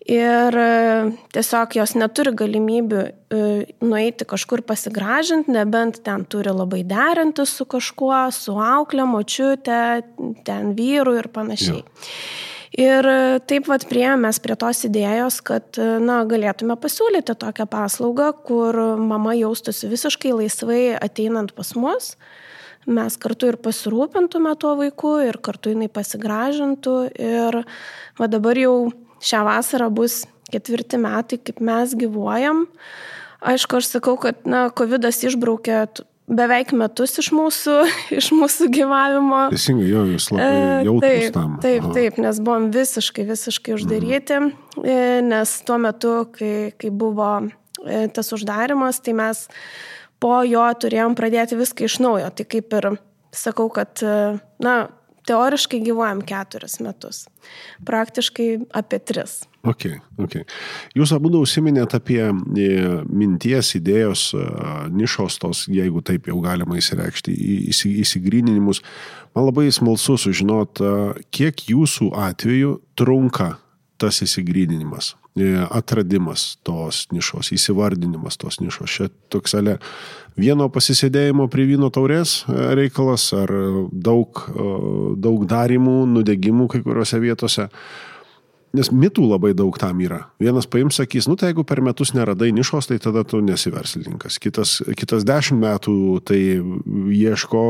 Ir 0.07 0.55
e, 0.55 0.67
tiesiog 1.35 1.73
jos 1.75 1.91
neturi 1.99 2.31
galimybių 2.39 2.99
e, 3.03 3.39
nueiti 3.83 4.27
kažkur 4.29 4.61
pasigražinti, 4.63 5.51
nebent 5.51 5.99
ten 6.05 6.23
turi 6.31 6.53
labai 6.55 6.85
derinti 6.87 7.43
su 7.43 7.67
kažkuo, 7.67 8.29
su 8.31 8.55
auklė, 8.55 9.03
močiute, 9.09 9.79
ten 10.47 10.71
vyru 10.77 11.17
ir 11.19 11.27
panašiai. 11.35 11.81
Jo. 11.83 12.13
Ir 12.77 13.07
taip 13.49 13.65
pat 13.65 13.87
priemės 13.89 14.37
prie 14.43 14.53
tos 14.59 14.83
idėjos, 14.85 15.39
kad 15.41 15.79
na, 16.03 16.19
galėtume 16.29 16.75
pasiūlyti 16.77 17.33
tokią 17.39 17.65
paslaugą, 17.71 18.27
kur 18.45 18.77
mama 19.01 19.33
jaustųsi 19.33 19.89
visiškai 19.89 20.35
laisvai 20.35 20.81
ateinant 20.99 21.55
pas 21.57 21.71
mus. 21.79 22.11
Mes 22.87 23.17
kartu 23.19 23.49
ir 23.49 23.57
pasirūpintume 23.59 24.53
tuo 24.61 24.75
vaiku 24.79 25.17
ir 25.25 25.39
kartu 25.43 25.73
jinai 25.73 25.89
pasigražintų. 25.91 26.95
Ir 27.17 27.59
va 28.19 28.29
dabar 28.31 28.61
jau 28.61 28.77
šią 29.24 29.43
vasarą 29.47 29.89
bus 29.93 30.25
ketvirti 30.51 31.00
metai, 31.01 31.39
kaip 31.41 31.62
mes 31.63 31.95
gyvuojam. 31.97 32.65
Aišku, 33.47 33.79
aš 33.79 33.91
sakau, 33.97 34.15
kad 34.21 34.45
na, 34.50 34.67
COVID 34.74 35.05
išbraukė 35.07 35.83
beveik 36.27 36.74
metus 36.75 37.15
iš 37.21 37.29
mūsų, 37.36 37.75
iš 38.19 38.31
mūsų 38.36 38.69
gyvavimo. 38.74 39.43
Teisingai, 39.53 39.89
jo, 39.91 40.05
jūs 40.13 40.29
labai 40.33 40.47
e, 40.47 40.63
jautrus 40.88 41.05
taip, 41.07 41.36
tam. 41.36 41.53
Taip, 41.63 41.83
Aha. 41.83 41.93
taip, 41.97 42.21
nes 42.24 42.41
buvom 42.43 42.69
visiškai, 42.75 43.27
visiškai 43.29 43.77
uždaryti, 43.77 44.41
mhm. 44.43 45.29
nes 45.31 45.55
tuo 45.67 45.79
metu, 45.81 46.15
kai, 46.36 46.53
kai 46.79 46.91
buvo 46.91 47.31
e, 47.86 48.07
tas 48.13 48.33
uždarimas, 48.36 49.01
tai 49.05 49.15
mes 49.17 49.45
po 50.24 50.39
jo 50.47 50.65
turėjom 50.81 51.15
pradėti 51.17 51.59
viską 51.59 51.88
iš 51.88 52.00
naujo. 52.03 52.31
Tai 52.33 52.47
kaip 52.50 52.74
ir 52.79 52.91
sakau, 53.36 53.69
kad, 53.69 54.01
na, 54.63 54.77
teoriškai 55.27 55.81
gyvuojam 55.84 56.22
keturis 56.27 56.79
metus, 56.84 57.25
praktiškai 57.88 58.50
apie 58.77 59.00
tris. 59.03 59.41
Okay, 59.67 59.98
okay. 60.22 60.46
Jūs 60.96 61.12
abu 61.15 61.31
užsiminėt 61.41 61.96
apie 61.98 62.22
e, 62.24 62.34
minties, 63.12 63.74
idėjos, 63.79 64.29
e, 64.38 64.43
nišos 64.96 65.39
tos, 65.43 65.65
jeigu 65.72 66.03
taip 66.05 66.29
jau 66.31 66.39
galima 66.43 66.77
įsireikšti, 66.79 67.34
įsigryninimus. 68.03 68.84
Man 69.36 69.50
labai 69.50 69.67
smalsu 69.75 70.15
sužinot, 70.22 70.79
e, 70.79 71.25
kiek 71.36 71.65
jūsų 71.74 72.13
atveju 72.29 72.77
trunka 73.00 73.57
tas 73.98 74.22
įsigryninimas, 74.22 75.15
atradimas 75.74 76.51
tos 76.65 77.07
nišos, 77.10 77.50
įsivardinimas 77.55 78.38
tos 78.38 78.60
nišos. 78.62 78.93
Čia 78.93 79.10
toks 79.34 79.57
ale 79.57 79.79
vieno 80.38 80.70
pasisėdėjimo 80.74 81.48
prie 81.51 81.65
vyno 81.67 81.89
taurės 81.94 82.44
reikalas 82.48 83.29
ar 83.36 83.51
daug, 83.91 84.44
daug 85.17 85.48
darimų, 85.50 85.98
nudegimų 86.13 86.70
kai 86.72 86.84
kuriuose 86.86 87.20
vietose. 87.24 87.67
Nes 88.77 88.91
mitų 88.91 89.24
labai 89.32 89.53
daug 89.58 89.77
tam 89.79 90.01
yra. 90.03 90.25
Vienas 90.44 90.67
paims 90.70 91.00
sakys, 91.00 91.25
nu 91.32 91.38
tai 91.39 91.50
jeigu 91.50 91.63
per 91.65 91.79
metus 91.82 92.12
neradai 92.13 92.51
nišos, 92.53 92.89
tai 92.91 93.00
tada 93.01 93.24
tu 93.25 93.39
nesi 93.41 93.72
verslininkas. 93.74 94.38
Kitas, 94.44 94.77
kitas 95.00 95.25
dešimt 95.25 95.63
metų 95.63 95.96
tai 96.27 96.41
ieško, 97.15 97.63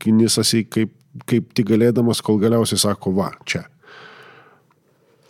kinisasi 0.00 0.62
kaip, 0.70 0.94
kaip 1.28 1.50
tik 1.58 1.68
galėdamas, 1.74 2.22
kol 2.24 2.38
galiausiai 2.40 2.80
sako, 2.80 3.12
va, 3.18 3.32
čia. 3.50 3.66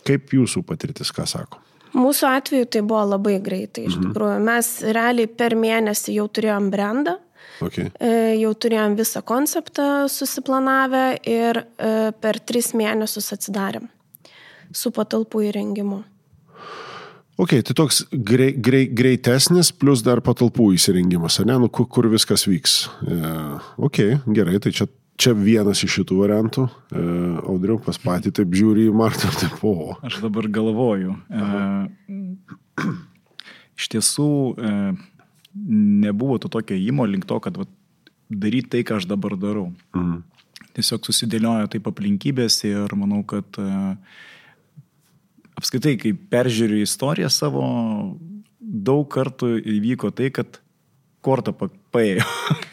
Kaip 0.07 0.31
jūsų 0.37 0.63
patirtis, 0.69 1.11
ką 1.13 1.25
sako? 1.27 1.59
Mūsų 1.97 2.27
atveju 2.29 2.67
tai 2.69 2.83
buvo 2.85 3.05
labai 3.15 3.39
greitai. 3.43 3.87
Iš 3.89 3.97
mhm. 3.97 4.09
tikrųjų, 4.09 4.37
mes 4.45 4.69
realiai 4.97 5.29
per 5.41 5.55
mėnesį 5.57 6.19
jau 6.19 6.27
turėjom 6.29 6.69
brandą. 6.73 7.17
Okay. 7.59 7.89
E, 7.99 8.11
jau 8.39 8.53
turėjom 8.55 8.95
visą 8.95 9.21
konceptą 9.27 10.07
susiplanavę 10.11 11.05
ir 11.27 11.59
e, 11.59 11.89
per 12.15 12.39
tris 12.39 12.71
mėnesius 12.77 13.33
atsidarėm 13.35 13.89
su 14.75 14.91
patalpų 14.95 15.49
įrengimu. 15.49 16.03
Ok, 17.39 17.53
tai 17.63 17.73
toks 17.75 18.01
grei, 18.11 18.51
grei, 18.51 18.83
greitesnis 18.91 19.71
plus 19.71 20.01
dar 20.03 20.19
patalpų 20.23 20.73
įsirengimas, 20.75 21.39
ne, 21.47 21.55
nu, 21.61 21.69
kur, 21.71 21.87
kur 21.87 22.09
viskas 22.11 22.43
vyks. 22.49 22.73
E, 23.07 23.19
ok, 23.79 23.99
gerai, 24.35 24.59
tai 24.63 24.73
čia, 24.75 24.89
čia 25.19 25.33
vienas 25.35 25.83
iš 25.83 25.99
šitų 25.99 26.17
variantų. 26.21 26.65
E, 26.67 27.03
Audriu, 27.51 27.77
pas 27.83 27.99
patį 27.99 28.31
taip 28.39 28.55
žiūri 28.55 28.87
į 28.89 28.95
Martą, 28.95 29.31
taip 29.35 29.59
o. 29.67 29.97
Aš 30.05 30.21
dabar 30.23 30.47
galvoju. 30.59 31.17
E, 31.29 32.87
iš 33.79 33.89
tiesų 33.95 34.29
e, 34.55 34.73
nebuvo 36.05 36.39
to 36.41 36.51
tokio 36.51 36.77
įmo 36.79 37.07
link 37.09 37.27
to, 37.29 37.39
kad 37.43 37.59
va, 37.59 37.67
daryti 38.29 38.75
tai, 38.75 38.85
ką 38.87 38.99
aš 39.01 39.09
dabar 39.09 39.35
darau. 39.39 39.69
Mhm. 39.97 40.23
Tiesiog 40.77 41.07
susidėliojo 41.09 41.67
taip 41.73 41.87
aplinkybės 41.89 42.61
ir 42.69 42.95
manau, 42.95 43.23
kad 43.27 43.59
e, 43.59 43.69
apskaitai, 45.59 45.97
kai 45.99 46.15
peržiūriu 46.15 46.83
istoriją 46.85 47.31
savo, 47.33 47.65
daug 48.59 49.07
kartų 49.11 49.57
įvyko 49.77 50.13
tai, 50.15 50.31
kad 50.31 50.61
kortą 51.25 51.55
paėjo. 51.91 52.23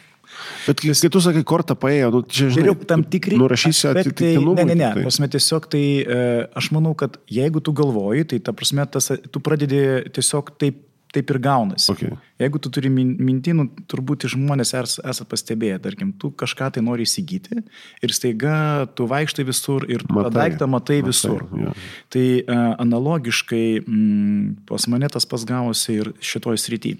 Bet 0.66 0.82
kai 0.82 1.10
tu 1.12 1.22
sakai, 1.22 1.44
kortą 1.46 1.76
paėjo, 1.78 2.10
nu, 2.14 2.22
čia 2.26 2.48
žinai, 2.50 2.72
Geriau, 2.72 2.88
tam 2.90 3.04
tikri. 3.06 3.38
Nurašysi 3.40 3.90
atitiktinumą. 3.92 4.56
Ne, 4.58 4.66
ne, 4.72 4.78
ne. 4.80 4.90
Tai. 4.98 5.04
Prasme, 5.06 5.30
tiesiog 5.32 5.68
tai, 5.72 5.84
e, 6.02 6.24
aš 6.58 6.72
manau, 6.74 6.96
kad 6.98 7.20
jeigu 7.30 7.62
tu 7.62 7.74
galvoji, 7.76 8.26
tai 8.32 8.42
ta 8.42 8.54
prasme, 8.56 8.86
tas, 8.90 9.12
tu 9.30 9.42
pradedi 9.44 9.80
tiesiog 10.16 10.52
taip 10.60 10.82
taip 11.16 11.30
ir 11.32 11.38
gaunasi. 11.40 11.90
Okay. 11.94 12.14
Jeigu 12.42 12.60
tu 12.60 12.70
turi 12.74 12.90
mintį, 12.92 13.54
nu, 13.56 13.66
turbūt 13.88 14.26
žmonės 14.32 14.74
esate 14.76 15.26
pastebėję, 15.30 15.78
tarkim, 15.86 16.12
tu 16.20 16.30
kažką 16.36 16.70
tai 16.76 16.84
nori 16.84 17.06
įsigyti 17.08 17.62
ir 18.04 18.14
staiga 18.14 18.58
tu 18.98 19.08
vaikštai 19.10 19.46
visur 19.48 19.86
ir 19.88 20.04
matai, 20.10 20.28
tą 20.28 20.34
daiktą 20.36 20.68
matai, 20.70 21.00
matai 21.00 21.08
visur. 21.08 21.46
Ja. 21.62 21.74
Tai 22.12 22.26
uh, 22.42 22.64
analogiškai 22.84 23.66
mm, 23.82 24.66
pas 24.68 24.88
mane 24.92 25.10
tas 25.12 25.28
pas 25.28 25.46
gavosi 25.48 26.00
ir 26.02 26.12
šitoj 26.20 26.60
srity. 26.60 26.96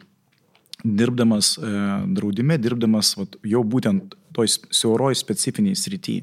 Dirbdamas 0.87 1.57
e, 1.59 1.71
draudime, 2.15 2.59
dirbdamas 2.63 3.17
vat, 3.19 3.35
jau 3.43 3.63
būtent 3.67 4.15
toj 4.37 4.53
siauroj 4.71 5.17
specifiniai 5.19 5.75
srity, 5.79 6.21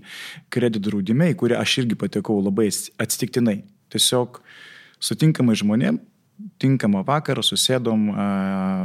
kreditų 0.53 0.87
draudime, 0.87 1.31
į 1.33 1.37
kurią 1.41 1.59
aš 1.59 1.79
irgi 1.83 1.97
patekau 1.99 2.37
labai 2.39 2.69
atsitiktinai. 2.71 3.57
Tiesiog 3.93 4.39
sutinkamai 5.03 5.57
žmonėm, 5.59 5.99
tinkamą 6.61 7.03
vakarą 7.07 7.43
susėdom 7.45 8.07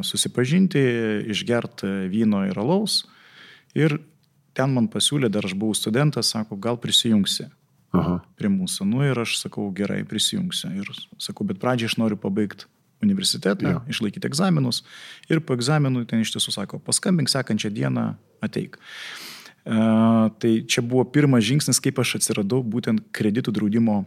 susipažinti, 0.07 0.83
išgert 1.33 1.85
vyno 2.11 2.45
ir 2.49 2.59
alaus. 2.61 3.03
Ir 3.77 3.99
ten 4.57 4.75
man 4.75 4.89
pasiūlė, 4.91 5.31
dar 5.33 5.47
aš 5.47 5.55
buvau 5.59 5.77
studentas, 5.77 6.33
sako, 6.35 6.59
gal 6.59 6.81
prisijungsi 6.81 7.49
Aha. 7.97 8.19
prie 8.41 8.51
mūsų. 8.53 8.89
Nu 8.89 9.05
ir 9.07 9.21
aš 9.23 9.39
sakau, 9.43 9.69
gerai, 9.75 10.03
prisijungsiu. 10.09 10.73
Ir 10.83 10.91
sakau, 11.23 11.47
bet 11.49 11.61
pradžiai 11.63 11.93
aš 11.93 11.99
noriu 12.01 12.19
pabaigti 12.21 12.69
universitetą, 13.05 13.75
Jo. 13.77 13.81
išlaikyti 13.89 14.27
egzaminus 14.27 14.83
ir 15.31 15.41
po 15.41 15.55
egzaminų 15.55 16.07
ten 16.11 16.25
iš 16.25 16.35
tiesų 16.37 16.55
sako, 16.55 16.81
paskambink 16.83 17.31
sekančią 17.31 17.71
dieną, 17.75 18.11
ateik. 18.45 18.79
Uh, 19.69 20.31
tai 20.41 20.65
čia 20.65 20.81
buvo 20.81 21.05
pirmas 21.05 21.45
žingsnis, 21.45 21.81
kaip 21.83 21.99
aš 22.01 22.17
atsiradau 22.19 22.63
būtent 22.65 23.11
kreditų 23.13 23.53
draudimo 23.53 24.05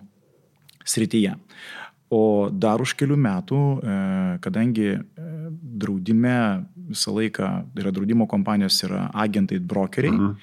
srityje. 0.86 1.36
O 2.12 2.50
dar 2.52 2.82
už 2.84 2.92
kelių 3.00 3.16
metų, 3.24 3.58
e, 3.80 3.92
kadangi 4.44 4.88
e, 4.92 5.02
draudime 5.80 6.66
visą 6.92 7.14
laiką 7.16 7.52
yra 7.80 7.94
draudimo 7.96 8.28
kompanijos, 8.28 8.82
yra 8.84 9.06
agentai, 9.16 9.62
brokeriai, 9.64 10.12
mhm. 10.12 10.34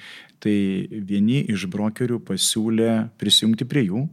tai 0.40 0.56
vieni 0.88 1.42
iš 1.52 1.66
brokerių 1.68 2.22
pasiūlė 2.24 2.94
prisijungti 3.20 3.68
prie 3.68 3.84
jų. 3.90 4.06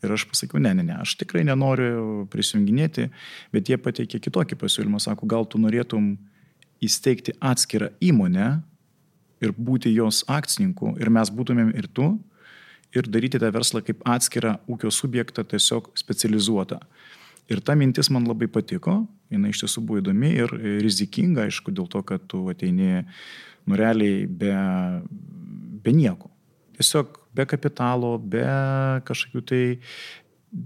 Ir 0.00 0.14
aš 0.14 0.24
pasakiau, 0.30 0.60
ne, 0.62 0.72
ne, 0.74 0.84
ne, 0.86 0.96
aš 1.02 1.18
tikrai 1.20 1.42
nenoriu 1.44 2.24
prisijunginėti, 2.32 3.10
bet 3.52 3.68
jie 3.68 3.76
pateikė 3.76 4.20
kitokį 4.24 4.56
pasiūlymą, 4.62 5.00
sako, 5.02 5.28
gal 5.28 5.44
tu 5.44 5.60
norėtum 5.60 6.14
įsteigti 6.80 7.34
atskirą 7.36 7.90
įmonę 8.00 8.48
ir 9.44 9.52
būti 9.56 9.92
jos 9.92 10.22
akcininku 10.28 10.94
ir 11.00 11.12
mes 11.12 11.32
būtumėm 11.32 11.74
ir 11.76 11.88
tu, 11.92 12.14
ir 12.96 13.06
daryti 13.06 13.40
tą 13.40 13.50
verslą 13.54 13.82
kaip 13.84 14.02
atskirą 14.08 14.56
ūkio 14.70 14.90
subjektą, 14.94 15.44
tiesiog 15.46 15.92
specializuotą. 15.98 16.80
Ir 17.50 17.60
ta 17.66 17.74
mintis 17.74 18.10
man 18.14 18.28
labai 18.30 18.46
patiko, 18.50 19.00
jinai 19.30 19.50
iš 19.50 19.64
tiesų 19.64 19.82
buvo 19.86 20.00
įdomi 20.02 20.32
ir 20.38 20.52
rizikinga, 20.84 21.48
aišku, 21.48 21.74
dėl 21.74 21.88
to, 21.90 22.02
kad 22.06 22.24
tu 22.30 22.44
ateini 22.52 23.04
nureliai 23.68 24.26
be, 24.26 24.54
be 25.82 25.94
nieko. 25.94 26.29
Tiesiog 26.80 27.18
be 27.36 27.46
kapitalo, 27.48 28.14
be 28.18 28.44
kažkokių 29.06 29.44
tai 29.46 29.62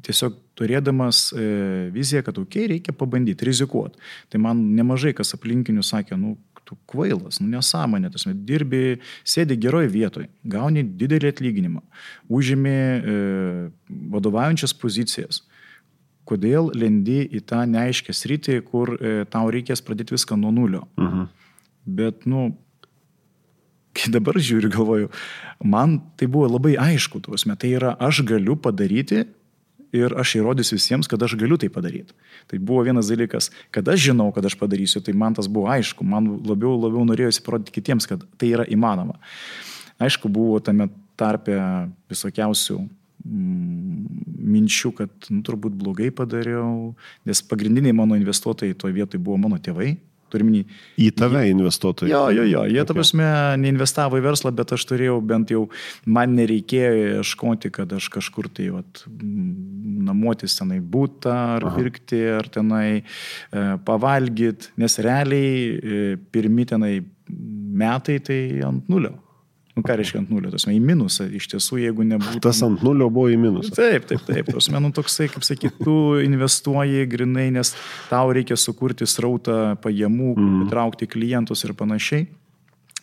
tiesiog 0.07 0.37
turėdamas 0.57 1.27
e, 1.35 1.45
viziją, 1.93 2.23
kad, 2.25 2.39
okei, 2.41 2.65
okay, 2.65 2.71
reikia 2.77 2.95
pabandyti, 2.97 3.47
rizikuoti. 3.49 4.01
Tai 4.33 4.41
man 4.47 4.63
nemažai 4.79 5.13
kas 5.17 5.35
aplinkinių 5.37 5.85
sakė, 5.85 6.17
nu, 6.21 6.37
tu 6.65 6.79
kvailas, 6.89 7.41
nu 7.43 7.51
nesąmonė, 7.53 8.11
tas 8.15 8.25
met 8.29 8.41
dirbi, 8.49 8.99
sėdi 9.29 9.57
geroje 9.61 9.91
vietoje, 9.93 10.31
gauni 10.49 10.85
didelį 10.85 11.33
atlyginimą, 11.35 11.83
užimi 12.33 12.73
e, 12.73 13.17
vadovaujančias 14.15 14.73
pozicijas. 14.81 15.43
Kodėl 16.25 16.71
lendi 16.73 17.21
į 17.37 17.43
tą 17.45 17.67
neaiškę 17.69 18.15
sritį, 18.17 18.61
kur 18.65 18.95
e, 18.97 19.17
tau 19.29 19.51
reikės 19.53 19.85
pradėti 19.85 20.17
viską 20.17 20.41
nuo 20.41 20.55
nulio. 20.57 20.87
Mhm. 20.97 21.27
Bet, 21.85 22.25
nu, 22.25 22.55
kai 23.95 24.11
dabar 24.15 24.39
žiūriu, 24.43 24.73
galvoju, 24.75 25.09
man 25.65 26.01
tai 26.19 26.29
buvo 26.31 26.49
labai 26.51 26.75
aišku, 26.81 27.23
tuos 27.25 27.47
metai 27.49 27.71
tai 27.71 27.77
yra, 27.79 27.95
aš 28.03 28.25
galiu 28.27 28.57
padaryti 28.61 29.25
ir 29.95 30.15
aš 30.19 30.35
įrodysiu 30.41 30.79
visiems, 30.79 31.09
kad 31.11 31.23
aš 31.23 31.37
galiu 31.39 31.57
tai 31.61 31.71
padaryti. 31.73 32.17
Tai 32.51 32.59
buvo 32.59 32.83
vienas 32.87 33.09
dalykas, 33.13 33.51
kad 33.75 33.87
aš 33.89 34.09
žinau, 34.09 34.31
kad 34.35 34.45
aš 34.47 34.57
padarysiu, 34.59 35.03
tai 35.05 35.15
man 35.17 35.37
tas 35.39 35.47
buvo 35.47 35.71
aišku, 35.71 36.07
man 36.07 36.27
labiau, 36.43 36.75
labiau 36.83 37.07
norėjosi 37.07 37.45
parodyti 37.47 37.77
kitiems, 37.77 38.09
kad 38.11 38.27
tai 38.41 38.51
yra 38.57 38.67
įmanoma. 38.67 39.21
Aišku, 40.03 40.29
buvo 40.33 40.59
tame 40.65 40.89
tarpe 41.21 41.55
visokiausių 42.11 42.81
mm, 42.81 44.25
minčių, 44.55 44.91
kad 44.99 45.31
nu, 45.31 45.45
turbūt 45.47 45.77
blogai 45.79 46.11
padariau, 46.15 46.91
nes 47.29 47.45
pagrindiniai 47.47 47.95
mano 47.95 48.19
investuotojai 48.19 48.75
toje 48.75 48.99
vietoje 48.99 49.23
buvo 49.23 49.39
mano 49.47 49.61
tėvai, 49.63 49.95
Turimini, 50.35 50.65
į 51.01 51.11
tave 51.17 51.45
investuotojai. 51.53 52.11
Jo, 52.13 52.27
jo, 52.35 52.45
jo. 52.49 52.65
Jie, 52.69 52.81
okay. 52.83 52.89
ta 52.91 52.99
prasme, 52.99 53.31
neinvestavo 53.63 54.21
į 54.21 54.27
verslą, 54.27 54.53
bet 54.57 54.75
aš 54.77 54.87
turėjau 54.91 55.21
bent 55.25 55.55
jau, 55.55 55.65
man 56.05 56.35
nereikėjo 56.39 57.21
ieškoti, 57.21 57.73
kad 57.75 57.95
aš 57.95 58.11
kažkur 58.15 58.51
tai, 58.53 58.69
vat, 58.75 59.05
namuotis 60.05 60.59
tenai 60.59 60.81
būtą, 60.83 61.35
ar 61.59 61.69
Aha. 61.71 61.79
pirkti, 61.79 62.21
ar 62.35 62.51
tenai 62.53 62.87
e, 63.01 63.67
pavalgyti, 63.87 64.75
nes 64.81 64.99
realiai 65.05 65.53
e, 65.55 66.07
pirmi 66.35 66.67
tenai 66.69 66.95
metai 67.75 68.21
tai 68.25 68.41
ant 68.67 68.91
nulio. 68.93 69.17
Nu, 69.75 69.83
ką 69.83 69.97
reiškia 69.99 70.21
ant 70.23 70.31
nulio, 70.31 70.53
tas 70.55 70.69
į 70.71 70.77
minusą, 70.79 71.25
iš 71.35 71.49
tiesų, 71.51 71.81
jeigu 71.83 72.05
nebūtų. 72.07 72.39
Tas 72.45 72.61
ant 72.63 72.85
nulio 72.87 73.09
buvo 73.11 73.33
į 73.35 73.39
minusą. 73.43 73.73
Taip, 73.75 74.07
taip, 74.07 74.23
taip. 74.29 74.53
Tas 74.55 74.69
nu, 74.71 74.91
toksai, 74.95 75.27
kaip 75.33 75.43
sakyt, 75.47 75.81
tu 75.83 75.95
investuoji 76.23 77.09
grinai, 77.11 77.49
nes 77.57 77.73
tau 78.07 78.31
reikia 78.37 78.55
sukurti 78.61 79.09
srautą 79.11 79.75
pajamų, 79.83 80.31
mm. 80.37 80.61
pritraukti 80.63 81.11
klientus 81.11 81.67
ir 81.67 81.75
panašiai. 81.75 82.29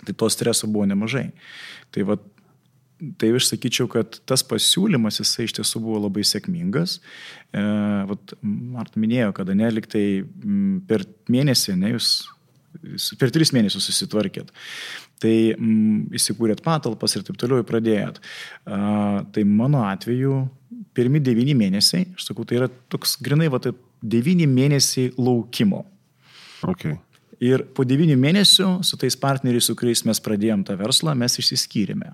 Tai 0.07 0.15
to 0.23 0.31
streso 0.31 0.71
buvo 0.71 0.87
nemažai. 0.87 1.27
Tai 1.91 2.07
va, 2.07 2.17
tai 3.19 3.33
aš 3.35 3.51
sakyčiau, 3.51 3.91
kad 3.91 4.21
tas 4.29 4.43
pasiūlymas 4.47 5.19
jisai 5.19 5.49
iš 5.49 5.59
tiesų 5.59 5.83
buvo 5.83 6.05
labai 6.05 6.23
sėkmingas. 6.23 7.01
E, 7.51 7.67
vat, 8.13 8.35
Marta 8.41 9.01
minėjo, 9.01 9.35
kad 9.35 9.51
neliktai 9.51 10.05
per 10.87 11.03
mėnesį, 11.31 11.75
ne 11.83 11.97
jūs 11.97 12.13
per 13.19 13.33
tris 13.35 13.51
mėnesius 13.51 13.89
susitvarkėt. 13.89 14.55
Tai 15.21 15.35
mm, 15.53 16.09
įsikūrėt 16.17 16.63
patalpas 16.65 17.13
ir 17.15 17.25
taip 17.27 17.37
toliau 17.37 17.65
pradėjot. 17.67 18.17
Uh, 18.65 19.21
tai 19.33 19.45
mano 19.45 19.83
atveju 19.85 20.39
pirmi 20.97 21.21
devyni 21.23 21.53
mėnesiai, 21.57 22.07
aš 22.17 22.31
sakau, 22.31 22.45
tai 22.47 22.57
yra 22.57 22.71
toks 22.91 23.19
grinai, 23.21 23.51
va, 23.53 23.61
tai 23.61 23.75
devyni 24.01 24.47
mėnesiai 24.49 25.13
laukimo. 25.19 25.85
Okay. 26.73 26.97
Ir 27.41 27.63
po 27.73 27.85
devynių 27.87 28.17
mėnesių 28.21 28.67
su 28.85 28.97
tais 29.01 29.17
partneriais, 29.17 29.65
su 29.65 29.77
kuriais 29.77 30.03
mes 30.05 30.19
pradėjom 30.21 30.65
tą 30.67 30.75
verslą, 30.77 31.15
mes 31.17 31.39
išsiskyrėme. 31.41 32.11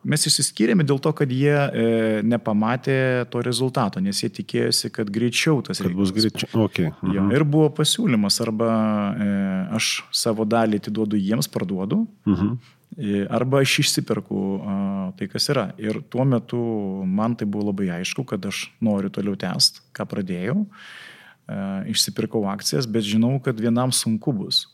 Mes 0.00 0.22
išsiskyrėme 0.24 0.84
dėl 0.88 0.96
to, 1.04 1.10
kad 1.12 1.28
jie 1.28 1.52
e, 1.52 1.82
nepamatė 2.24 3.26
to 3.28 3.42
rezultato, 3.44 4.00
nes 4.00 4.22
jie 4.22 4.30
tikėjosi, 4.32 4.88
kad 4.96 5.10
greičiau 5.12 5.60
tas 5.66 5.82
kad 5.84 5.92
bus 5.96 6.14
greičiau. 6.16 6.48
Okay. 6.64 6.88
Mhm. 6.88 7.12
Jo, 7.12 7.24
ir 7.36 7.44
buvo 7.44 7.68
pasiūlymas, 7.76 8.40
arba 8.40 8.70
e, 8.70 9.28
aš 9.76 9.92
savo 10.22 10.48
dalį 10.48 10.80
atiduodu 10.80 11.20
jiems, 11.20 11.50
parduodu, 11.52 12.00
mhm. 12.24 12.56
e, 12.96 13.26
arba 13.28 13.60
aš 13.60 13.76
išsiperku 13.84 14.40
a, 14.40 14.78
tai, 15.20 15.28
kas 15.28 15.50
yra. 15.52 15.68
Ir 15.76 16.00
tuo 16.08 16.24
metu 16.24 16.64
man 17.04 17.36
tai 17.36 17.44
buvo 17.44 17.68
labai 17.68 17.92
aišku, 18.00 18.24
kad 18.32 18.48
aš 18.48 18.70
noriu 18.80 19.12
toliau 19.12 19.36
tęsti, 19.36 19.84
ką 19.92 20.08
pradėjau. 20.08 20.64
E, 20.64 21.62
išsipirkau 21.92 22.46
akcijas, 22.48 22.88
bet 22.88 23.04
žinau, 23.04 23.36
kad 23.44 23.60
vienam 23.60 23.92
sunku 23.92 24.32
bus. 24.32 24.64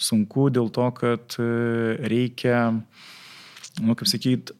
Sunku 0.00 0.48
dėl 0.48 0.72
to, 0.72 0.88
kad 0.96 1.36
e, 1.36 1.52
reikia 2.08 2.70
nu, 3.80 3.96
kaip 3.96 4.10
sakyt, 4.10 4.52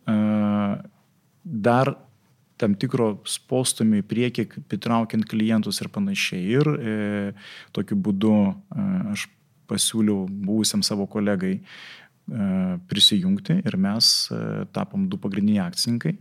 dar 1.42 1.92
tam 2.62 2.76
tikro 2.78 3.16
postumio 3.50 4.02
į 4.02 4.06
priekį, 4.06 4.46
pritraukiant 4.70 5.26
klientus 5.28 5.80
ir 5.82 5.90
panašiai. 5.92 6.42
Ir 6.58 6.66
e, 6.72 6.96
tokiu 7.74 7.98
būdu 7.98 8.34
e, 8.46 8.52
aš 9.14 9.26
pasiūliau 9.70 10.28
buvusiam 10.30 10.82
savo 10.86 11.08
kolegai 11.10 11.54
e, 11.58 11.62
prisijungti 12.90 13.54
ir 13.62 13.78
mes 13.80 14.12
e, 14.30 14.32
tapom 14.74 15.08
du 15.10 15.18
pagrindiniai 15.22 15.66
akcininkai. 15.66 16.14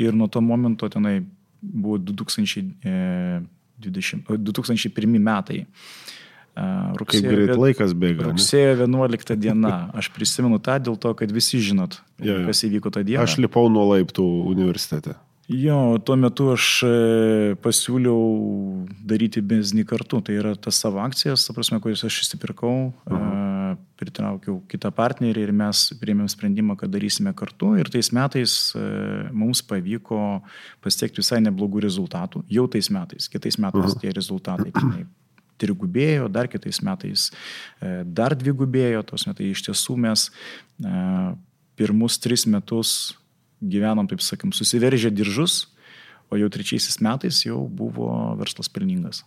Ir 0.00 0.16
nuo 0.16 0.28
to 0.32 0.40
momento 0.44 0.88
tenai 0.92 1.18
buvo 1.60 1.98
2020, 1.98 3.46
2001 3.80 5.04
e, 5.04 5.24
metai. 5.28 5.60
Rugsėjo, 6.56 7.20
Kaip 7.20 7.36
greit 7.36 7.58
laikas 7.60 7.92
bėga. 7.92 8.30
Rugsėjo 8.30 8.72
11 8.86 9.36
diena. 9.36 9.74
Aš 9.96 10.08
prisimenu 10.14 10.56
tą 10.62 10.78
dėl 10.80 10.96
to, 10.96 11.12
kad 11.18 11.32
visi 11.32 11.60
žinot, 11.60 11.98
jo, 12.16 12.32
jo. 12.32 12.46
kas 12.48 12.64
įvyko 12.64 12.92
tą 12.94 13.04
dieną. 13.04 13.26
Aš 13.26 13.36
lipau 13.44 13.68
nuo 13.72 13.84
laiptų 13.90 14.24
universitete. 14.48 15.18
Jo, 15.52 15.98
tuo 16.02 16.16
metu 16.18 16.48
aš 16.50 16.68
e, 16.82 16.94
pasiūliau 17.62 18.22
daryti 19.06 19.38
biznį 19.46 19.84
kartu. 19.86 20.18
Tai 20.26 20.34
yra 20.34 20.54
tas 20.58 20.80
savo 20.82 20.98
akcijas, 21.04 21.44
ta 21.46 21.54
prasme, 21.54 21.78
kurias 21.84 22.02
aš 22.08 22.16
įsipirkau, 22.24 22.72
uh 22.90 23.12
-huh. 23.12 23.76
pritraukiau 24.00 24.56
kitą 24.66 24.90
partnerį 24.90 25.44
ir 25.46 25.52
mes 25.52 25.92
priėmėm 26.00 26.26
sprendimą, 26.32 26.74
kad 26.80 26.90
darysime 26.90 27.34
kartu. 27.34 27.76
Ir 27.78 27.92
tais 27.92 28.10
metais 28.10 28.72
e, 28.74 28.80
mums 29.30 29.62
pavyko 29.62 30.40
pasiekti 30.82 31.22
visai 31.22 31.38
neblogų 31.44 31.84
rezultatų. 31.84 32.42
Jau 32.48 32.66
tais 32.66 32.90
metais, 32.90 33.28
kitais 33.28 33.58
metais 33.58 33.94
-huh. 33.94 34.00
tie 34.00 34.10
rezultatai 34.10 34.72
trigubėjo, 35.60 36.30
dar 36.32 36.50
kitais 36.52 36.82
metais 36.84 37.30
e, 37.30 38.02
dar 38.04 38.36
dvigubėjo, 38.38 39.04
tos 39.10 39.26
metai 39.28 39.52
iš 39.52 39.66
tiesų 39.68 39.96
mes 40.06 40.28
e, 40.28 40.96
pirmus 41.76 42.18
tris 42.22 42.46
metus 42.50 42.90
gyvenom, 43.64 44.08
taip 44.08 44.22
sakim, 44.24 44.52
susiveržę 44.52 45.10
diržus, 45.14 45.66
o 46.30 46.38
jau 46.38 46.50
trečiaisiais 46.52 47.00
metais 47.04 47.44
jau 47.46 47.62
buvo 47.70 48.10
verslas 48.40 48.68
pelningas. 48.72 49.22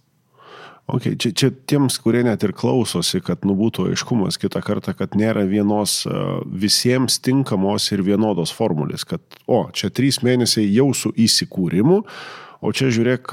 Okay, 0.89 1.13
čia, 1.21 1.29
čia 1.37 1.49
tiems, 1.69 1.99
kurie 2.01 2.23
net 2.25 2.41
ir 2.41 2.53
klausosi, 2.57 3.19
kad 3.21 3.43
nu 3.45 3.53
būtų 3.57 3.91
aiškumas 3.91 4.39
kitą 4.41 4.61
kartą, 4.65 4.95
kad 4.97 5.13
nėra 5.17 5.43
vienos 5.45 6.01
e, 6.09 6.13
visiems 6.49 7.19
tinkamos 7.21 7.85
ir 7.93 8.01
vienodos 8.05 8.53
formulės, 8.55 9.05
kad, 9.05 9.21
o, 9.45 9.67
čia 9.69 9.91
trys 9.93 10.23
mėnesiai 10.25 10.65
jau 10.73 10.89
su 10.97 11.13
įsikūrimu, 11.13 12.01
O 12.59 12.73
čia 12.75 12.89
žiūrėk 12.91 13.31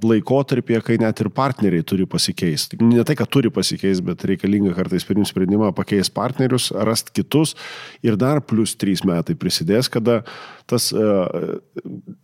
laikotarpėje, 0.00 0.78
kai 0.86 0.94
net 1.00 1.18
ir 1.20 1.28
partneriai 1.34 1.84
turi 1.84 2.06
pasikeisti. 2.08 2.78
Ne 2.80 3.02
tai, 3.04 3.16
kad 3.20 3.28
turi 3.28 3.50
pasikeisti, 3.52 4.04
bet 4.06 4.22
reikalinga 4.24 4.72
kartais 4.78 5.04
priimti 5.04 5.28
sprendimą 5.28 5.74
pakeisti 5.76 6.14
partnerius, 6.16 6.70
rasti 6.88 7.12
kitus 7.18 7.52
ir 8.00 8.16
dar 8.16 8.40
plus 8.40 8.72
trys 8.80 9.04
metai 9.04 9.36
prisidės, 9.36 9.90
kada 9.92 10.22
tas 10.70 10.86
uh, 10.96 11.58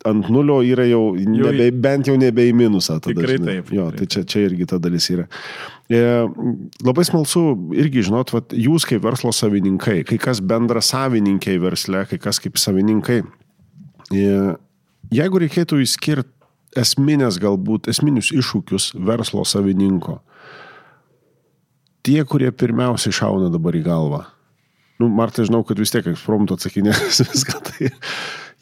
ant 0.09 0.31
nulio 0.33 0.63
yra 0.65 0.87
jau, 0.89 1.03
nebe, 1.21 1.67
bent 1.85 2.09
jau 2.09 2.15
nebe 2.17 2.47
į 2.49 2.55
minusą. 2.57 2.97
Tada, 2.97 3.13
Tikrai 3.13 3.37
žinai. 3.37 3.59
taip, 3.59 3.75
Jo, 3.77 3.91
tai 3.93 4.09
čia, 4.09 4.25
čia 4.25 4.47
irgi 4.47 4.71
ta 4.73 4.81
dalis 4.81 5.11
yra. 5.13 5.27
E, 5.93 6.01
labai 6.85 7.05
smalsu 7.05 7.45
irgi 7.77 8.07
žinot, 8.09 8.33
vat, 8.33 8.57
jūs 8.57 8.89
kaip 8.89 9.05
verslo 9.05 9.35
savininkai, 9.37 10.01
kai 10.09 10.17
kas 10.23 10.41
bendra 10.41 10.81
savininkai 10.85 11.59
versle, 11.61 12.07
kai 12.09 12.21
kas 12.25 12.41
kaip 12.41 12.57
savininkai. 12.61 13.21
E, 14.17 14.35
jeigu 15.13 15.45
reikėtų 15.45 15.85
išskirti 15.85 16.38
esminės 16.77 17.39
galbūt, 17.43 17.89
esminius 17.93 18.33
iššūkius 18.35 18.93
verslo 19.09 19.45
savininko, 19.49 20.19
tie, 22.07 22.21
kurie 22.29 22.51
pirmiausiai 22.53 23.15
šauna 23.15 23.53
dabar 23.53 23.77
į 23.77 23.85
galvą. 23.87 24.25
Nu, 24.99 25.07
Marta, 25.15 25.45
žinau, 25.47 25.63
kad 25.67 25.79
vis 25.79 25.93
tiek 25.95 26.07
ekspromtu 26.11 26.57
atsakinės 26.59 27.21
viską. 27.29 27.61
Tai 27.69 27.91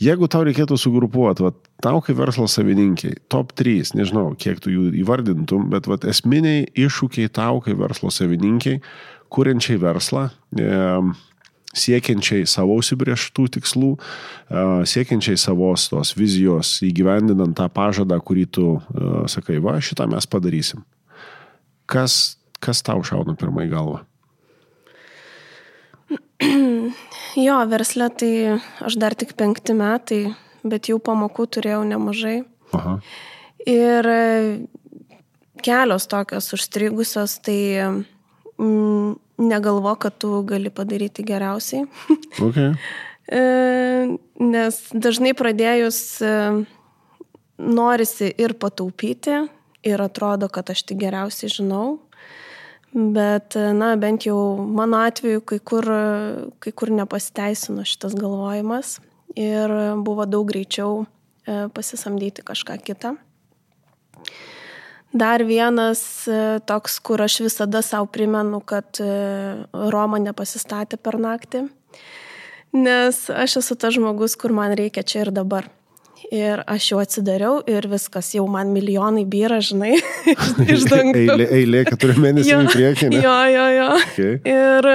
jeigu 0.03 0.29
tau 0.33 0.45
reikėtų 0.45 0.77
sugrupuoti, 0.81 1.47
va, 1.47 1.53
tau 1.85 2.03
kaip 2.05 2.19
verslo 2.19 2.49
savininkiai, 2.51 3.17
top 3.33 3.55
3, 3.57 3.95
nežinau, 3.97 4.29
kiek 4.39 4.61
tu 4.63 4.73
jų 4.75 4.91
įvardintum, 5.01 5.71
bet 5.73 5.89
va, 5.89 5.99
esminiai 6.13 6.67
iššūkiai 6.77 7.33
tau 7.33 7.63
kaip 7.65 7.81
verslo 7.81 8.13
savininkiai, 8.13 8.83
kuriančiai 9.33 9.81
verslą, 9.83 10.29
e, 10.61 10.69
siekiančiai 11.77 12.47
savo 12.49 12.79
užsibrieštų 12.81 13.47
tikslų, 13.59 13.93
siekiančiai 14.89 15.39
savos 15.41 15.89
tos 15.93 16.15
vizijos, 16.17 16.79
įgyvendinant 16.87 17.57
tą 17.59 17.69
pažadą, 17.73 18.19
kurį 18.25 18.47
tu 18.49 18.67
sakai, 19.33 19.61
va, 19.63 19.77
šitą 19.81 20.09
mes 20.11 20.29
padarysim. 20.31 20.85
Kas, 21.87 22.37
kas 22.65 22.83
tau 22.87 23.05
šauna 23.07 23.37
pirmą 23.39 23.69
į 23.69 23.73
galvą? 23.75 24.03
Jo, 27.37 27.61
verslė 27.69 28.09
tai 28.17 28.33
aš 28.85 28.97
dar 29.01 29.17
tik 29.19 29.35
penkti 29.37 29.75
metai, 29.77 30.23
bet 30.65 30.91
jau 30.91 30.99
pamokų 31.03 31.47
turėjau 31.57 31.83
nemažai. 31.89 32.39
Aha. 32.77 32.97
Ir 33.67 34.09
e, 34.09 34.23
kelios 35.65 36.07
tokios 36.11 36.49
užstrigusios, 36.55 37.39
tai 37.45 37.59
mm, 37.83 39.17
negalvo, 39.39 39.95
kad 39.95 40.19
tu 40.19 40.43
gali 40.43 40.71
padaryti 40.71 41.25
geriausiai. 41.27 41.87
Okay. 42.47 42.75
E, 43.27 44.17
Nes 44.39 44.77
dažnai 44.95 45.33
pradėjus 45.35 45.99
e, 46.23 46.33
norisi 47.59 48.29
ir 48.39 48.55
pataupyti, 48.61 49.41
ir 49.87 50.03
atrodo, 50.05 50.51
kad 50.53 50.71
aš 50.71 50.85
tik 50.87 51.01
geriausiai 51.01 51.51
žinau. 51.51 51.99
Bet, 52.93 53.57
e, 53.57 53.73
na, 53.77 53.95
bent 54.01 54.29
jau 54.29 54.39
mano 54.61 55.01
atveju 55.03 55.43
kai 55.49 55.59
kur, 55.59 55.89
kai 56.63 56.73
kur 56.73 56.93
nepasiteisino 56.95 57.87
šitas 57.89 58.15
galvojimas 58.17 58.99
ir 59.37 59.73
buvo 60.07 60.29
daug 60.29 60.47
greičiau 60.49 61.05
pasisamdyti 61.47 62.45
kažką 62.47 62.79
kitą. 62.85 63.17
Dar 65.17 65.41
vienas 65.49 66.01
e, 66.29 66.59
toks, 66.69 66.99
kur 67.01 67.23
aš 67.25 67.39
visada 67.47 67.81
savo 67.85 68.09
primenu, 68.13 68.61
kad 68.61 69.01
e, 69.01 69.07
Roma 69.93 70.21
nepasistatė 70.21 70.99
per 71.01 71.17
naktį, 71.23 71.63
nes 72.77 73.23
aš 73.33 73.61
esu 73.63 73.79
tas 73.81 73.97
žmogus, 73.97 74.37
kur 74.37 74.53
man 74.57 74.77
reikia 74.77 75.07
čia 75.07 75.25
ir 75.25 75.33
dabar. 75.33 75.71
Ir 76.33 76.63
aš 76.67 76.91
jau 76.91 76.99
atsidariau 76.99 77.61
ir 77.71 77.87
viskas, 77.89 78.33
jau 78.35 78.45
man 78.51 78.73
milijonai 78.75 79.25
byra, 79.31 79.61
žinai, 79.65 79.95
iš 80.75 80.87
dangaus. 80.93 81.23
Eilė, 81.23 81.49
eilė 81.61 81.85
keturių 81.89 82.23
mėnesių 82.25 82.61
į 82.67 82.71
priekį. 82.75 83.11
Ne? 83.15 83.23
Jo, 83.25 83.37
jo, 83.53 83.67
jo. 83.77 83.91
Okay. 84.03 84.39
Ir, 84.53 84.91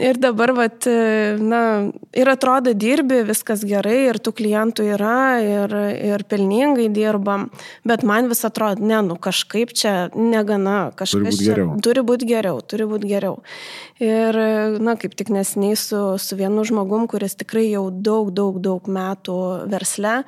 ir 0.00 0.18
dabar, 0.20 0.52
vat, 0.56 0.86
na, 1.40 1.62
ir 2.16 2.30
atrodo 2.32 2.72
dirbi, 2.76 3.22
viskas 3.28 3.64
gerai, 3.68 4.08
ir 4.08 4.18
tų 4.22 4.34
klientų 4.38 4.86
yra, 4.94 5.18
ir, 5.44 5.74
ir 6.12 6.24
pelningai 6.28 6.88
dirbam, 6.92 7.48
bet 7.88 8.04
man 8.06 8.30
vis 8.30 8.44
atrodo, 8.48 8.84
ne, 8.84 9.00
nu 9.06 9.18
kažkaip 9.20 9.74
čia 9.76 9.94
negana, 10.16 10.92
kažkas 10.96 11.28
būt 11.28 11.42
čia 11.42 11.52
geriau. 11.52 11.76
turi 11.84 12.06
būti 12.06 12.30
geriau, 12.30 12.62
turi 12.64 12.88
būti 12.88 13.12
geriau. 13.12 13.38
Ir, 14.02 14.40
na, 14.82 14.96
kaip 15.00 15.14
tik 15.18 15.32
nesiniai 15.34 15.78
su, 15.78 16.02
su 16.18 16.40
vienu 16.40 16.64
žmogum, 16.68 17.06
kuris 17.10 17.36
tikrai 17.38 17.68
jau 17.68 17.86
daug, 17.92 18.32
daug, 18.34 18.58
daug 18.62 18.90
metų 18.90 19.38
versle. 19.72 20.22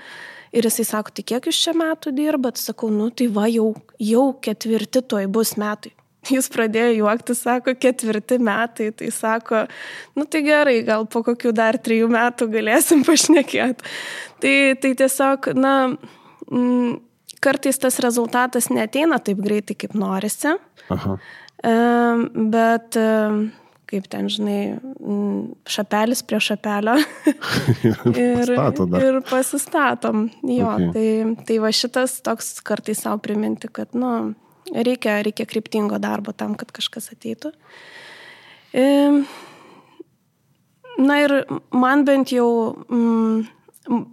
Ir 0.55 0.69
jisai 0.69 0.85
sako, 0.87 1.11
tai 1.11 1.25
kiek 1.27 1.49
jūs 1.49 1.59
čia 1.65 1.73
metų 1.75 2.13
dirbat? 2.15 2.61
Sakau, 2.61 2.87
nu 2.95 3.09
tai 3.11 3.27
va, 3.27 3.49
jau, 3.51 3.73
jau 3.99 4.29
ketvirti 4.39 5.03
toj 5.03 5.27
bus 5.27 5.57
metai. 5.59 5.91
Jis 6.33 6.49
pradėjo 6.53 6.93
juokti, 7.01 7.37
sako, 7.37 7.75
ketvirti 7.77 8.39
metai, 8.43 8.91
tai 8.97 9.11
sako, 9.15 9.65
nu 10.17 10.27
tai 10.31 10.45
gerai, 10.47 10.79
gal 10.87 11.09
po 11.11 11.25
kokių 11.27 11.53
dar 11.57 11.79
trijų 11.81 12.11
metų 12.13 12.49
galėsim 12.53 13.05
pašnekėti. 13.09 13.91
Tai, 14.45 14.55
tai 14.81 14.93
tiesiog, 15.01 15.51
na, 15.59 15.75
mm, 16.51 16.97
kartais 17.45 17.81
tas 17.81 18.01
rezultatas 18.05 18.71
neteina 18.73 19.21
taip 19.21 19.41
greitai, 19.45 19.77
kaip 19.79 19.97
norisi, 19.99 20.55
Aha. 20.93 21.19
Bet, 21.65 22.97
kaip 23.89 24.09
ten, 24.13 24.29
žinai, 24.29 24.59
mm, 24.77 25.39
šapelis 25.71 26.21
prie 26.29 26.41
šapelio. 26.45 26.99
ir, 28.25 28.53
ir 29.01 29.21
pasistatom. 29.31 30.27
Jo, 30.45 30.75
okay. 30.75 30.91
tai, 30.93 31.45
tai 31.49 31.59
va 31.65 31.73
šitas 31.73 32.19
toks 32.27 32.59
kartais 32.67 33.01
savo 33.07 33.23
priminti, 33.25 33.71
kad, 33.73 33.95
nu, 33.97 34.35
reikia, 34.73 35.19
reikia 35.27 35.49
kryptingo 35.51 35.99
darbo 36.03 36.33
tam, 36.33 36.55
kad 36.59 36.73
kažkas 36.73 37.11
ateitų. 37.13 37.53
Em, 38.75 39.25
Na 40.99 41.19
ir 41.25 41.33
man 41.75 42.05
bent 42.07 42.31
jau, 42.31 42.75
mm, 42.87 43.47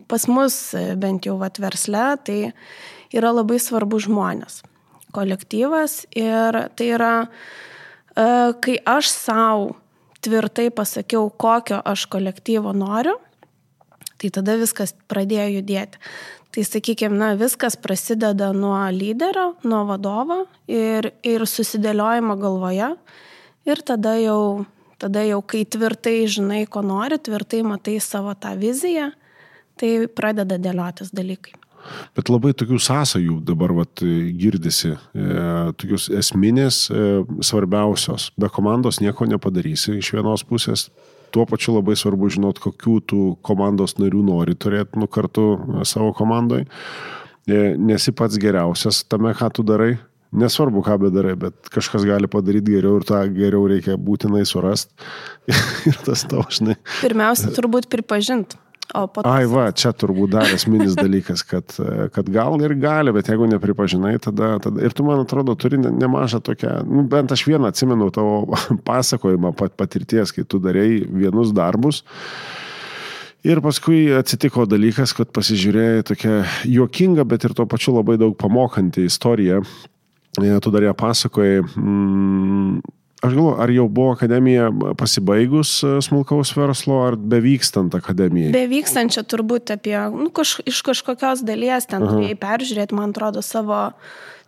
pas 0.09 0.25
mus 0.27 0.73
bent 0.97 1.25
jau 1.25 1.37
vat 1.37 1.59
versle, 1.61 2.17
tai 2.25 2.53
yra 3.13 3.31
labai 3.35 3.59
svarbu 3.61 3.99
žmonės, 4.01 4.61
kolektyvas 5.13 6.05
ir 6.17 6.57
tai 6.75 6.87
yra, 6.95 7.13
e, 8.15 8.25
kai 8.61 8.77
aš 8.81 9.11
savo 9.13 9.75
tvirtai 10.21 10.71
pasakiau, 10.73 11.29
kokio 11.29 11.81
aš 11.85 12.07
kolektyvo 12.09 12.73
noriu, 12.73 13.19
tai 14.17 14.29
tada 14.33 14.57
viskas 14.57 14.95
pradėjo 15.09 15.61
judėti. 15.61 16.01
Tai 16.51 16.63
sakykime, 16.67 17.15
na, 17.15 17.31
viskas 17.39 17.77
prasideda 17.79 18.49
nuo 18.51 18.75
lyderio, 18.91 19.53
nuo 19.63 19.85
vadovo 19.87 20.41
ir, 20.67 21.13
ir 21.23 21.45
susidėliojimo 21.47 22.35
galvoje. 22.41 22.89
Ir 23.69 23.83
tada 23.87 24.17
jau, 24.19 24.65
tada 24.99 25.23
jau, 25.23 25.39
kai 25.47 25.63
tvirtai 25.63 26.17
žinai, 26.27 26.65
ko 26.67 26.83
nori, 26.83 27.21
tvirtai 27.23 27.63
matai 27.63 27.99
savo 28.03 28.35
tą 28.35 28.51
viziją, 28.59 29.11
tai 29.79 29.93
pradeda 30.11 30.59
dėliotis 30.59 31.13
dalykai. 31.15 31.60
Bet 32.17 32.31
labai 32.31 32.53
tokių 32.57 32.79
sąsajų 32.81 33.39
dabar 33.47 33.73
vat, 33.75 34.03
girdisi, 34.37 34.93
e, 34.95 35.29
tokius 35.79 36.09
esminės, 36.21 36.83
e, 36.91 37.23
svarbiausios. 37.45 38.31
Be 38.39 38.49
komandos 38.51 39.01
nieko 39.03 39.27
nepadarysi 39.29 39.97
iš 39.99 40.13
vienos 40.17 40.45
pusės. 40.47 40.89
Tuo 41.31 41.45
pačiu 41.47 41.77
labai 41.77 41.95
svarbu 41.95 42.29
žinot, 42.33 42.59
kokių 42.59 42.97
tų 43.07 43.23
komandos 43.45 43.95
narių 43.99 44.23
nori 44.27 44.55
turėti 44.55 44.99
nu 44.99 45.07
kartu 45.07 45.53
e, 45.55 45.83
savo 45.87 46.13
komandoje. 46.17 46.67
Nesi 47.51 48.13
pats 48.13 48.37
geriausias 48.37 49.01
tame, 49.09 49.33
ką 49.33 49.47
tu 49.55 49.63
darai. 49.65 49.95
Nesvarbu, 50.31 50.79
ką 50.85 50.95
bedarai, 51.01 51.33
bet 51.35 51.67
kažkas 51.73 52.05
gali 52.07 52.29
padaryti 52.31 52.77
geriau 52.77 53.01
ir 53.01 53.03
tą 53.03 53.17
geriau 53.35 53.65
reikia 53.67 53.97
būtinai 53.99 54.45
surasti. 54.47 54.93
ir 55.89 55.97
tas 56.05 56.23
tau, 56.23 56.45
žinai. 56.47 56.77
Pirmiausia, 57.01 57.49
turbūt 57.57 57.89
pripažinti. 57.91 58.59
O 58.95 59.05
po 59.07 59.23
to... 59.23 59.29
Ai, 59.31 59.45
va, 59.49 59.69
čia 59.75 59.93
turbūt 59.95 60.33
dar 60.33 60.49
esminis 60.51 60.95
dalykas, 61.03 61.43
kad, 61.47 61.75
kad 62.15 62.31
gal 62.33 62.57
ir 62.63 62.73
gali, 62.81 63.13
bet 63.15 63.29
jeigu 63.31 63.47
nepripažinai, 63.51 64.15
tada, 64.23 64.55
tada 64.63 64.83
ir 64.83 64.95
tu, 64.97 65.05
man 65.07 65.23
atrodo, 65.23 65.55
turi 65.59 65.79
ne- 65.81 65.93
nemažą 65.95 66.41
tokią, 66.43 66.73
nu, 66.87 67.05
bent 67.11 67.31
aš 67.31 67.45
vieną 67.47 67.71
atsimenu 67.71 68.09
tavo 68.15 68.57
pasakojimą 68.89 69.53
pat, 69.59 69.77
patirties, 69.79 70.33
kai 70.35 70.43
tu 70.47 70.59
darėjai 70.63 71.05
vienus 71.23 71.53
darbus. 71.55 72.03
Ir 73.41 73.57
paskui 73.65 74.03
atsitiko 74.13 74.67
dalykas, 74.69 75.15
kad 75.17 75.31
pasižiūrėjai 75.33 76.03
tokia 76.11 76.33
juokinga, 76.69 77.25
bet 77.25 77.47
ir 77.47 77.55
tuo 77.57 77.65
pačiu 77.65 77.95
labai 77.95 78.19
daug 78.21 78.35
pamokanti 78.37 79.07
istorija. 79.09 79.63
E, 80.37 80.59
Tu 80.61 80.71
dar 80.71 80.85
ją 80.85 80.93
pasakojai. 80.95 81.63
Mm, 81.75 82.83
Aš 83.21 83.35
galvoju, 83.37 83.57
ar 83.61 83.69
jau 83.69 83.85
buvo 83.85 84.15
akademija 84.15 84.71
pasibaigus 84.97 85.75
e, 85.85 85.91
smulkaus 86.01 86.55
verslo, 86.57 86.97
ar 87.05 87.17
bevykstant 87.33 87.93
akademijai? 87.93 88.49
Bevykstančią 88.55 89.21
turbūt 89.29 89.75
apie, 89.75 89.93
nu, 90.15 90.31
kaž, 90.33 90.55
iš 90.65 90.81
kažkokios 90.87 91.43
dalies 91.45 91.85
ten 91.89 92.01
turėjai 92.01 92.39
peržiūrėti, 92.41 92.97
man 92.97 93.13
atrodo, 93.13 93.43
savo 93.45 93.83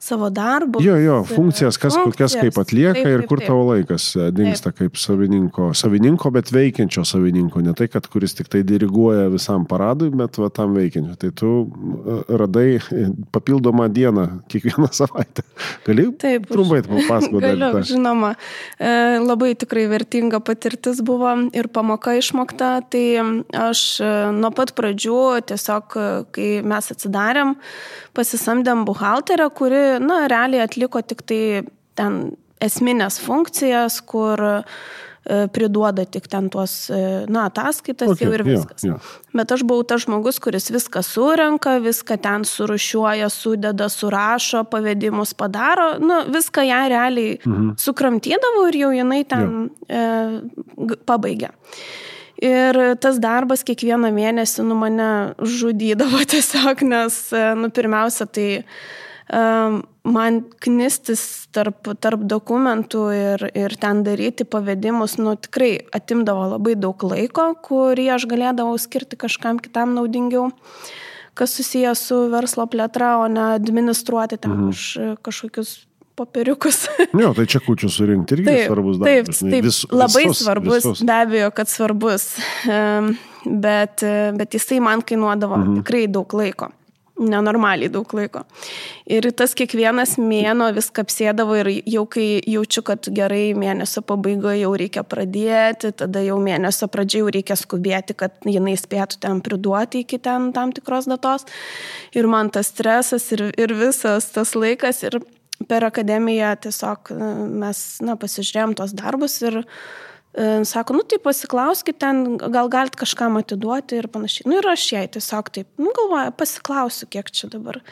savo 0.04 0.30
darbus. 0.30 0.84
Jo, 0.84 0.98
jo, 1.00 1.24
funkcijas, 1.24 1.78
kas 1.80 1.96
kokias 1.96 2.36
kaip 2.36 2.58
atlieka 2.60 2.98
Taip, 2.98 3.08
ir 3.08 3.22
taip, 3.22 3.30
kur 3.30 3.40
taip. 3.40 3.48
tavo 3.48 3.64
laikas 3.70 4.08
e, 4.18 4.26
dingsta 4.36 4.74
kaip 4.76 4.98
savininko. 5.00 5.70
Savininko, 5.78 6.32
bet 6.36 6.52
veikiančio 6.52 7.06
savininko. 7.08 7.62
Ne 7.64 7.72
tai, 7.78 7.88
kad 7.92 8.10
kuris 8.12 8.36
tik 8.36 8.50
tai 8.52 8.66
diriguoja 8.68 9.30
visam 9.32 9.64
paradui, 9.70 10.10
bet 10.12 10.40
va 10.42 10.50
tam 10.52 10.76
veikiančio. 10.76 11.16
Tai 11.22 11.30
tu 11.40 11.52
e, 11.64 12.18
radai 12.42 12.66
e, 12.76 13.06
papildomą 13.32 13.88
dieną 13.96 14.26
kiekvieną 14.52 14.90
savaitę. 15.00 15.46
Gali 15.88 16.10
Taip, 16.20 16.50
trumpai 16.52 16.82
papasakoti 16.84 17.46
dar. 17.46 17.56
Galiu, 17.56 17.72
tą? 17.78 17.86
žinoma, 17.94 18.34
labai 19.24 19.54
tikrai 19.60 19.86
vertinga 19.92 20.42
patirtis 20.44 21.00
buvo 21.06 21.32
ir 21.56 21.72
pamoka 21.72 22.18
išmokta. 22.20 22.74
Tai 22.92 23.06
aš 23.70 23.86
nuo 24.36 24.52
pat 24.56 24.76
pradžių 24.76 25.22
tiesiog, 25.48 25.98
kai 26.36 26.50
mes 26.68 26.92
atsidarėm, 26.92 27.56
pasisamdėm 28.18 28.84
buhalterę, 28.88 29.48
kuri, 29.56 29.84
na, 30.02 30.24
realiai 30.32 30.64
atliko 30.66 31.02
tik 31.02 31.22
tai 31.28 31.44
ten 31.98 32.24
esminės 32.64 33.18
funkcijas, 33.22 33.98
kur 34.08 34.40
e, 34.40 34.54
priduoda 35.56 36.06
tik 36.10 36.30
ten 36.32 36.48
tuos, 36.54 36.74
e, 36.94 37.00
na, 37.32 37.48
ataskaitas 37.50 38.14
Okay, 38.14 38.26
jau 38.28 38.36
ir 38.38 38.44
viskas. 38.48 38.86
jo. 38.88 38.98
Bet 39.36 39.52
aš 39.56 39.66
buvau 39.68 39.84
tas 39.88 40.06
žmogus, 40.06 40.40
kuris 40.44 40.72
viską 40.72 41.04
surenka, 41.04 41.76
viską 41.84 42.18
ten 42.24 42.48
surušiuoja, 42.48 43.28
sudeda, 43.34 43.90
surašo, 43.92 44.64
pavedimus 44.72 45.36
padaro, 45.36 45.98
nu, 46.00 46.22
viską 46.34 46.66
ją 46.70 46.82
realiai 46.96 47.36
mhm. 47.44 47.76
sukramtydavau 47.84 48.66
ir 48.72 48.80
jau 48.86 48.94
jinai 48.96 49.22
ten 49.28 49.68
e, 49.90 50.08
g- 50.88 51.00
pabaigė. 51.10 51.52
Ir 52.44 52.76
tas 53.00 53.20
darbas 53.24 53.62
kiekvieną 53.64 54.10
mėnesį 54.12 54.66
nu 54.68 54.76
mane 54.76 55.12
žudydavo 55.40 56.24
tiesiog, 56.34 56.82
nes, 56.88 57.20
e, 57.36 57.44
nu, 57.60 57.70
pirmiausia, 57.72 58.28
tai 58.28 58.48
man 59.32 60.42
knistis 60.64 61.48
tarp, 61.56 61.88
tarp 62.04 62.26
dokumentų 62.28 63.04
ir, 63.16 63.46
ir 63.56 63.76
ten 63.80 64.04
daryti 64.04 64.46
pavedimus, 64.46 65.18
nu, 65.22 65.36
tikrai 65.40 65.78
atimdavo 65.96 66.50
labai 66.58 66.76
daug 66.76 67.06
laiko, 67.08 67.54
kurį 67.64 68.10
aš 68.18 68.28
galėdavau 68.32 68.76
skirti 68.82 69.20
kažkam 69.20 69.62
kitam 69.64 69.96
naudingiau, 69.96 70.52
kas 71.34 71.56
susijęs 71.56 72.04
su 72.10 72.20
verslo 72.34 72.68
plėtra, 72.70 73.16
o 73.24 73.32
ne 73.32 73.54
administruoti 73.56 74.38
ten 74.38 74.54
mhm. 74.54 74.70
kaž, 74.70 75.18
kažkokius 75.24 75.74
popieriukus. 76.20 76.84
Jo, 77.24 77.32
tai 77.34 77.48
čia 77.50 77.64
kučių 77.64 77.90
surinkti 77.90 78.38
irgi 78.38 78.50
Taip, 78.52 78.68
svarbus 78.68 79.00
taip, 79.00 79.24
darbas. 79.24 79.40
žinai, 79.40 79.56
taip, 79.56 79.66
vis- 79.66 79.82
labai 79.90 80.28
visus- 80.28 80.44
svarbus, 80.44 80.78
visus. 80.84 81.02
be 81.08 81.16
abejo, 81.16 81.50
kad 81.56 81.72
svarbus, 81.72 82.30
bet, 83.66 84.06
bet 84.38 84.60
jisai 84.60 84.84
man 84.84 85.02
kainuodavo 85.02 85.58
mhm. 85.58 85.82
tikrai 85.82 86.06
daug 86.12 86.38
laiko. 86.38 86.70
Nenormaliai 87.14 87.92
daug 87.94 88.10
laiko. 88.18 88.42
Ir 89.06 89.28
tas 89.38 89.52
kiekvienas 89.54 90.16
mėno 90.18 90.72
vis 90.74 90.88
kapsėdavo 90.90 91.60
ir 91.60 91.70
jau 91.94 92.08
kai 92.10 92.26
jaučiu, 92.50 92.82
kad 92.88 93.10
gerai 93.14 93.54
mėnesio 93.54 94.02
pabaigoje 94.02 94.64
jau 94.64 94.72
reikia 94.82 95.04
pradėti, 95.06 95.92
tada 96.02 96.24
jau 96.26 96.40
mėnesio 96.42 96.90
pradžiai 96.90 97.22
jau 97.22 97.30
reikia 97.36 97.58
skubėti, 97.60 98.18
kad 98.18 98.34
jinai 98.50 98.74
spėtų 98.82 99.22
ten 99.28 99.44
priduoti 99.46 100.02
iki 100.02 100.18
ten 100.26 100.50
tam 100.58 100.74
tikros 100.74 101.06
datos. 101.12 101.46
Ir 102.18 102.26
man 102.32 102.50
tas 102.50 102.74
stresas 102.74 103.30
ir, 103.38 103.46
ir 103.62 103.78
visas 103.78 104.32
tas 104.34 104.56
laikas 104.58 105.06
ir 105.06 105.22
per 105.70 105.86
akademiją 105.86 106.56
tiesiog 106.66 107.14
e, 107.14 107.20
mes 107.62 107.84
na, 108.04 108.18
pasižiūrėjom 108.20 108.74
tos 108.80 108.94
darbus 108.98 109.38
ir 109.46 109.62
e, 109.62 109.66
sako, 110.66 110.98
nu 110.98 111.04
tai 111.06 111.20
pasiklauskit 111.22 112.00
ten, 112.02 112.38
gal 112.42 112.72
galit 112.74 112.96
kažkam 112.98 113.38
atiduoti 113.38 114.00
ir 114.02 114.08
panašiai. 114.10 114.48
Nu 114.50 114.58
ir 114.62 114.70
aš 114.72 114.88
jai 114.96 115.04
tiesiog 115.18 115.52
taip, 115.54 115.70
nu 115.78 115.94
galvoju, 115.98 116.34
pasiklausiu, 116.40 117.10
kiek 117.14 117.30
čia 117.34 117.52
dabar 117.54 117.84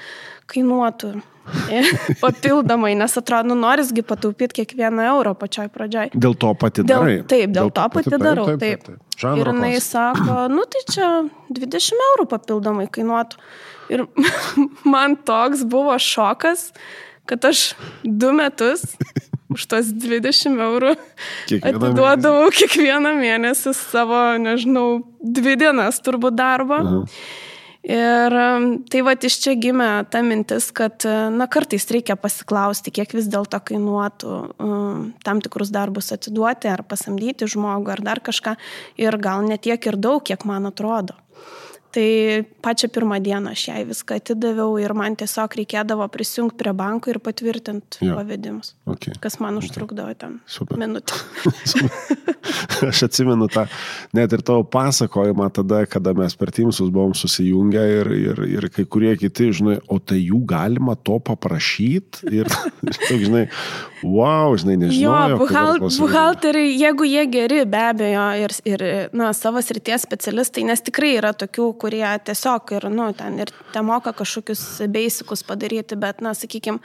kainuotų 0.51 1.19
E, 1.71 1.81
papildomai, 2.21 2.93
nes 2.95 3.17
atrodo, 3.17 3.49
nu, 3.49 3.55
norisgi 3.59 4.03
pataupyti 4.05 4.61
kiekvieną 4.61 5.03
eurą 5.13 5.33
pačioj 5.39 5.71
pradžioj. 5.73 6.11
Dėl 6.13 6.35
to 6.39 6.51
pati 6.59 6.85
Dėl, 6.85 6.91
darai. 7.01 7.15
taip, 7.27 7.53
dėl 7.55 7.71
to 7.73 7.87
pati 7.95 8.19
darau. 8.21 8.45
Taip, 8.61 8.83
taip. 8.85 9.17
Žanro 9.21 9.41
Ir 9.41 9.49
jinai 9.51 9.73
sako, 9.83 10.37
nu 10.55 10.65
tai 10.69 10.83
čia 10.89 11.09
20 11.49 12.05
eurų 12.09 12.27
papildomai 12.31 12.87
kainuotų. 12.93 13.41
Ir 13.91 14.05
man 14.93 15.17
toks 15.27 15.65
buvo 15.67 15.97
šokas, 15.97 16.69
kad 17.29 17.49
aš 17.49 17.71
du 18.05 18.31
metus 18.37 18.85
už 19.51 19.67
tos 19.71 19.91
20 19.93 20.57
eurų 20.65 20.95
Kiekvieną 21.51 21.91
atiduodavau 21.91 22.49
kiekvieną 22.55 23.13
mėnesį 23.19 23.75
savo, 23.77 24.23
nežinau, 24.41 25.01
dvi 25.21 25.57
dienas 25.59 26.01
turbūt 26.03 26.37
darbą. 26.39 26.81
Aha. 26.81 27.05
Ir 27.81 28.33
um, 28.37 28.65
tai 28.85 28.99
va 29.01 29.15
iš 29.17 29.39
čia 29.41 29.55
gimė 29.57 29.89
ta 30.13 30.19
mintis, 30.21 30.67
kad, 30.77 31.01
uh, 31.09 31.31
na, 31.33 31.47
kartais 31.49 31.87
reikia 31.89 32.13
pasiklausti, 32.13 32.93
kiek 32.93 33.15
vis 33.17 33.25
dėlto 33.25 33.57
kainuotų 33.71 34.35
um, 34.61 35.07
tam 35.25 35.41
tikrus 35.41 35.73
darbus 35.73 36.11
atiduoti, 36.13 36.69
ar 36.69 36.85
pasamdyti 36.85 37.49
žmogų, 37.49 37.89
ar 37.95 38.03
dar 38.05 38.21
kažką. 38.21 38.53
Ir 39.01 39.17
gal 39.17 39.49
ne 39.49 39.57
tiek 39.57 39.81
ir 39.89 39.97
daug, 39.97 40.21
kiek 40.21 40.45
man 40.45 40.69
atrodo. 40.69 41.17
Tai 41.91 42.43
pačią 42.63 42.87
pirmą 42.87 43.17
dieną 43.19 43.51
aš 43.51 43.65
jai 43.67 43.81
viską 43.89 44.15
atidaviau 44.21 44.77
ir 44.79 44.93
man 44.95 45.15
tiesiog 45.19 45.57
reikėdavo 45.59 46.05
prisijungti 46.13 46.55
prie 46.61 46.71
banko 46.77 47.11
ir 47.11 47.19
patvirtinti 47.19 48.05
Jo. 48.07 48.15
pavedimus. 48.15 48.73
Okay. 48.87 49.17
Kas 49.19 49.39
man 49.43 49.59
užtrukdavo 49.59 50.13
ten 50.15 50.39
Super. 50.47 50.79
minutę. 50.79 51.13
Aš 52.87 53.03
atsimenu 53.05 53.45
tą, 53.51 53.65
net 54.17 54.31
ir 54.33 54.41
tavo 54.45 54.63
pasakojimą 54.63 55.49
tada, 55.53 55.83
kada 55.85 56.13
mes 56.17 56.33
per 56.39 56.49
Teamsus 56.51 56.89
buvom 56.89 57.13
susijungę 57.17 57.83
ir, 57.99 58.09
ir, 58.17 58.41
ir 58.57 58.67
kai 58.73 58.85
kurie 58.89 59.13
kiti, 59.19 59.51
žinai, 59.53 59.77
o 59.91 59.99
tai 59.99 60.17
jų 60.23 60.39
galima 60.49 60.95
to 60.95 61.19
paprašyti 61.21 62.31
ir, 62.39 62.49
žinai, 63.23 63.45
wow, 64.03 64.55
žinai, 64.57 64.77
Jo, 64.79 64.81
nežinau. 64.87 65.37
buhal, 65.43 65.77
buhalteriai, 65.99 66.73
jeigu 66.79 67.07
jie 67.11 67.25
geri, 67.35 67.61
be 67.69 67.83
abejo, 67.91 68.25
ir, 68.47 68.55
ir 68.73 68.85
na, 69.13 69.29
savo 69.37 69.61
srities 69.61 70.07
specialistai, 70.07 70.65
nes 70.71 70.81
tikrai 70.87 71.13
yra 71.19 71.33
tokių, 71.37 71.69
kurie 71.81 72.05
tiesiog 72.27 72.71
ir, 72.77 72.85
nu, 72.93 73.07
ten 73.17 73.39
ir 73.41 73.49
te 73.73 73.81
moka 73.85 74.13
kažkokius 74.13 74.61
beisikus 74.93 75.41
padaryti, 75.47 75.97
bet, 75.99 76.21
na, 76.21 76.35
sakykime, 76.37 76.77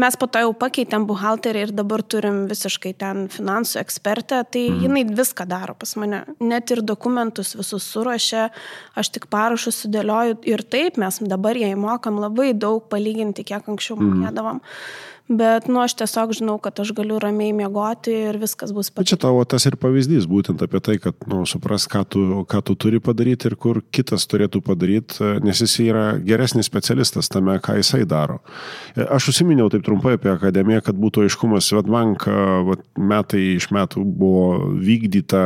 mes 0.00 0.18
po 0.20 0.28
to 0.28 0.42
jau 0.44 0.52
pakeitėm 0.60 1.06
buhalterį 1.08 1.62
ir 1.68 1.72
dabar 1.78 2.02
turim 2.04 2.42
visiškai 2.50 2.92
ten 3.00 3.24
finansų 3.32 3.80
ekspertę, 3.82 4.42
tai 4.52 4.64
Mhm. 4.70 4.82
jinai 4.84 5.04
viską 5.16 5.46
daro 5.48 5.74
pas 5.74 5.96
mane. 5.96 6.24
Net 6.40 6.70
ir 6.70 6.82
dokumentus 6.82 7.54
visus 7.56 7.84
suruošia, 7.94 8.50
aš 8.96 9.08
tik 9.16 9.26
parašus 9.32 9.84
sudėlioju 9.86 10.38
ir 10.44 10.62
taip 10.62 10.96
mes 11.00 11.18
dabar 11.24 11.54
jai 11.56 11.74
mokam 11.74 12.20
labai 12.20 12.52
daug 12.52 12.88
palyginti, 12.90 13.44
kiek 13.44 13.64
anksčiau 13.66 13.96
Mhm. 13.96 14.10
mokėdavom. 14.12 14.60
Bet, 15.28 15.70
nu, 15.72 15.80
aš 15.80 15.94
tiesiog 15.96 16.34
žinau, 16.36 16.58
kad 16.60 16.76
aš 16.82 16.90
galiu 16.92 17.16
ramiai 17.22 17.54
miegoti 17.56 18.12
ir 18.28 18.36
viskas 18.36 18.74
bus 18.76 18.90
Bet 18.92 19.08
čia 19.08 19.16
tavo 19.16 19.40
tas 19.48 19.64
ir 19.64 19.78
pavyzdys, 19.80 20.26
būtent 20.28 20.60
apie 20.66 20.80
tai, 20.84 20.98
kad, 21.00 21.16
nu, 21.30 21.46
supras, 21.48 21.86
ką 21.88 22.02
tu, 22.04 22.24
ką 22.44 22.60
tu 22.68 22.76
turi 22.76 23.00
padaryti 23.00 23.48
ir 23.48 23.56
kur 23.56 23.80
kitas 23.88 24.28
turėtų 24.28 24.60
padaryti, 24.66 25.24
nes 25.40 25.62
jis 25.64 25.78
yra 25.86 26.04
geresnis 26.20 26.68
specialistas 26.68 27.32
tame, 27.32 27.56
ką 27.64 27.78
jisai 27.80 28.02
daro. 28.08 28.42
Aš 29.00 29.30
užsiminiau 29.32 29.70
taip 29.72 29.86
trumpai 29.86 30.18
apie 30.18 30.28
akademiją, 30.34 30.82
kad 30.84 31.00
būtų 31.00 31.24
aiškumas, 31.24 31.70
Svetbank 31.72 32.28
metai 33.00 33.42
iš 33.54 33.70
metų 33.72 34.04
buvo 34.04 34.74
vykdyta 34.76 35.42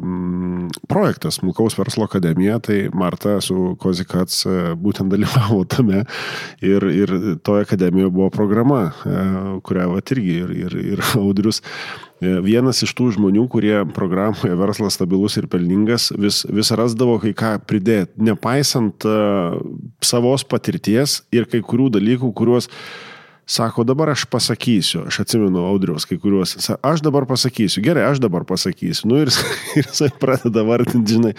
um, 0.00 0.70
projektas 0.88 1.36
Smulkaus 1.42 1.76
verslo 1.76 2.08
akademija, 2.08 2.58
tai 2.64 2.78
Marta 2.96 3.36
su 3.44 3.74
Kozikats 3.80 4.40
e, 4.48 4.56
būtent 4.78 5.12
dalyvavo 5.12 5.62
tame 5.68 6.04
ir, 6.64 6.88
ir 6.88 7.14
toje 7.44 7.68
akademijoje 7.68 8.14
buvo 8.14 8.30
programa, 8.32 8.80
e, 9.04 9.17
kurią 9.66 9.88
vat 9.94 10.14
irgi 10.16 10.38
ir, 10.44 10.54
ir, 10.66 10.78
ir 10.96 11.04
Audrius 11.22 11.62
E, 12.18 12.30
Vienas 12.42 12.82
iš 12.82 12.92
tų 12.98 13.12
žmonių, 13.14 13.44
kurie 13.50 13.76
programoje 13.94 14.56
verslas 14.58 14.96
stabilus 14.98 15.38
ir 15.38 15.46
pelningas, 15.50 16.10
vis, 16.18 16.42
vis 16.50 16.72
rasdavo 16.74 17.18
kai 17.22 17.30
ką 17.36 17.52
pridėti, 17.62 18.18
nepaisant 18.26 19.06
uh, 19.06 19.54
savos 20.02 20.42
patirties 20.46 21.20
ir 21.34 21.46
kai 21.50 21.62
kurių 21.62 21.92
dalykų, 21.94 22.32
kuriuos 22.34 22.66
sako, 23.48 23.84
dabar 23.86 24.10
aš 24.12 24.26
pasakysiu, 24.28 25.06
aš 25.08 25.22
atsimenu 25.22 25.62
Audriaus 25.70 26.04
kai 26.08 26.18
kuriuos, 26.20 26.56
aš 26.74 27.04
dabar 27.06 27.24
pasakysiu, 27.30 27.84
gerai, 27.86 28.08
aš 28.10 28.18
dabar 28.20 28.42
pasakysiu, 28.48 29.08
nu 29.08 29.22
ir, 29.22 29.30
ir 29.78 29.86
jisai 29.86 30.10
pradeda 30.18 30.66
vardinti, 30.66 31.14
žinai. 31.14 31.36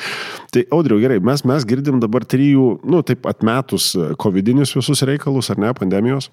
Tai 0.55 0.63
Audriau, 0.79 1.01
gerai, 1.03 1.19
mes, 1.19 1.43
mes 1.43 1.67
girdim 1.67 1.99
dabar 1.99 2.23
trijų, 2.23 2.77
nu 2.87 3.03
taip 3.03 3.27
atmetus 3.29 3.91
covidinius 4.23 4.73
visus 4.79 5.03
reikalus, 5.11 5.51
ar 5.51 5.59
ne, 5.59 5.75
pandemijos. 5.75 6.31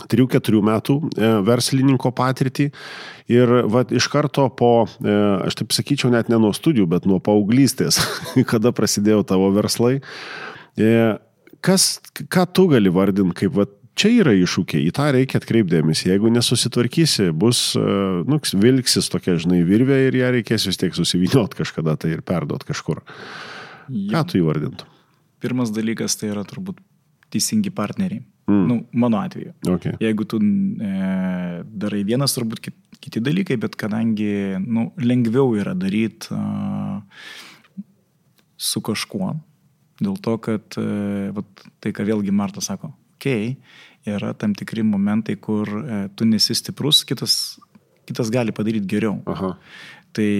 3-4 0.00 0.62
metų 0.64 0.96
e, 1.02 1.28
verslininko 1.46 2.12
patirtį 2.16 2.68
ir 3.32 3.52
va, 3.70 3.84
iš 3.90 4.08
karto 4.12 4.48
po, 4.56 4.86
e, 5.02 5.18
aš 5.48 5.60
taip 5.60 5.76
sakyčiau, 5.76 6.12
net 6.14 6.30
ne 6.32 6.40
nuo 6.42 6.52
studijų, 6.56 6.88
bet 6.90 7.06
nuo 7.08 7.20
paauglystės, 7.22 8.00
kada 8.52 8.72
prasidėjo 8.76 9.22
tavo 9.28 9.52
verslai. 9.54 10.00
E, 10.80 10.90
kas, 11.64 11.94
ką 12.16 12.48
tu 12.56 12.66
gali 12.72 12.92
vardinti 12.92 13.42
kaip, 13.42 13.54
va, 13.58 13.68
čia 13.98 14.14
yra 14.22 14.34
iššūkiai, 14.36 14.86
į 14.88 14.94
tą 14.96 15.10
reikia 15.14 15.38
atkreipdėmės. 15.42 16.06
Jeigu 16.08 16.32
nesusitvarkysi, 16.32 17.28
bus, 17.36 17.74
nu, 17.76 18.40
vilksis 18.64 19.10
tokia, 19.12 19.36
žinai, 19.40 19.60
virvė 19.68 20.06
ir 20.08 20.16
ją 20.22 20.32
reikės 20.38 20.64
vis 20.70 20.80
tiek 20.80 20.96
susiviniot 20.96 21.52
kažkada 21.58 21.98
tai 22.00 22.14
ir 22.16 22.24
perduot 22.24 22.64
kažkur. 22.64 23.04
Ką 23.92 24.24
tu 24.30 24.40
įvardintum? 24.40 24.88
Pirmas 25.44 25.74
dalykas 25.74 26.16
tai 26.16 26.30
yra 26.32 26.46
turbūt 26.48 26.80
teisingi 27.34 27.72
partneriai. 27.74 28.22
Mm. 28.50 28.64
Nu, 28.68 28.76
mano 28.90 29.20
atveju. 29.22 29.52
Okay. 29.76 29.94
Jeigu 30.02 30.26
tu 30.26 30.40
e, 30.42 30.92
darai 31.62 32.02
vienas, 32.06 32.34
turbūt 32.34 32.62
kit, 32.64 32.76
kiti 33.02 33.22
dalykai, 33.22 33.58
bet 33.62 33.76
kadangi 33.78 34.58
nu, 34.62 34.88
lengviau 34.98 35.54
yra 35.58 35.76
daryti 35.78 36.34
su 38.62 38.82
kažkuo, 38.82 39.32
dėl 40.02 40.18
to, 40.22 40.36
kad 40.42 40.78
e, 40.80 41.30
vat, 41.34 41.64
tai, 41.82 41.94
ką 41.94 42.06
vėlgi 42.08 42.34
Marta 42.34 42.62
sako, 42.64 42.92
okei, 43.16 43.54
okay, 43.54 44.16
yra 44.16 44.32
tam 44.38 44.54
tikri 44.58 44.84
momentai, 44.86 45.36
kur 45.38 45.70
e, 45.82 46.02
tu 46.18 46.26
nesi 46.26 46.56
stiprus, 46.58 47.04
kitas, 47.06 47.36
kitas 48.08 48.30
gali 48.34 48.54
padaryti 48.54 48.90
geriau. 48.90 49.20
Aha. 49.30 49.54
Tai 50.16 50.30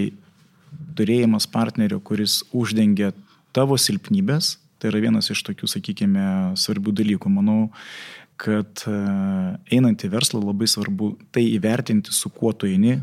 turėjimas 0.98 1.46
partnerio, 1.50 2.00
kuris 2.02 2.40
uždengia 2.56 3.12
tavo 3.54 3.78
silpnybės, 3.78 4.56
Tai 4.82 4.90
yra 4.90 4.98
vienas 4.98 5.28
iš 5.30 5.44
tokių, 5.46 5.68
sakykime, 5.70 6.22
svarbių 6.58 6.90
dalykų. 6.98 7.30
Manau, 7.30 7.68
kad 8.34 8.82
e, 8.90 8.94
einant 9.76 10.02
į 10.02 10.08
verslą 10.10 10.40
labai 10.42 10.66
svarbu 10.66 11.12
tai 11.30 11.44
įvertinti, 11.54 12.10
su 12.10 12.32
kuo 12.34 12.50
tu 12.50 12.66
eini, 12.66 12.96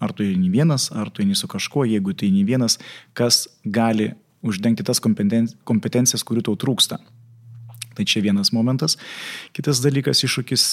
ar 0.00 0.14
tu 0.16 0.24
eini 0.24 0.48
vienas, 0.48 0.88
ar 0.96 1.10
tu 1.12 1.20
eini 1.20 1.36
su 1.36 1.44
kažkuo, 1.52 1.84
jeigu 1.84 2.14
tu 2.16 2.24
eini 2.24 2.40
vienas, 2.48 2.78
kas 3.12 3.44
gali 3.68 4.14
uždengti 4.40 4.86
tas 4.88 5.02
kompetencijas, 5.04 6.24
kurių 6.24 6.46
tau 6.48 6.56
trūksta. 6.56 7.02
Tai 7.96 8.08
čia 8.08 8.24
vienas 8.24 8.54
momentas. 8.56 8.96
Kitas 9.56 9.84
dalykas, 9.84 10.24
iššūkis 10.24 10.66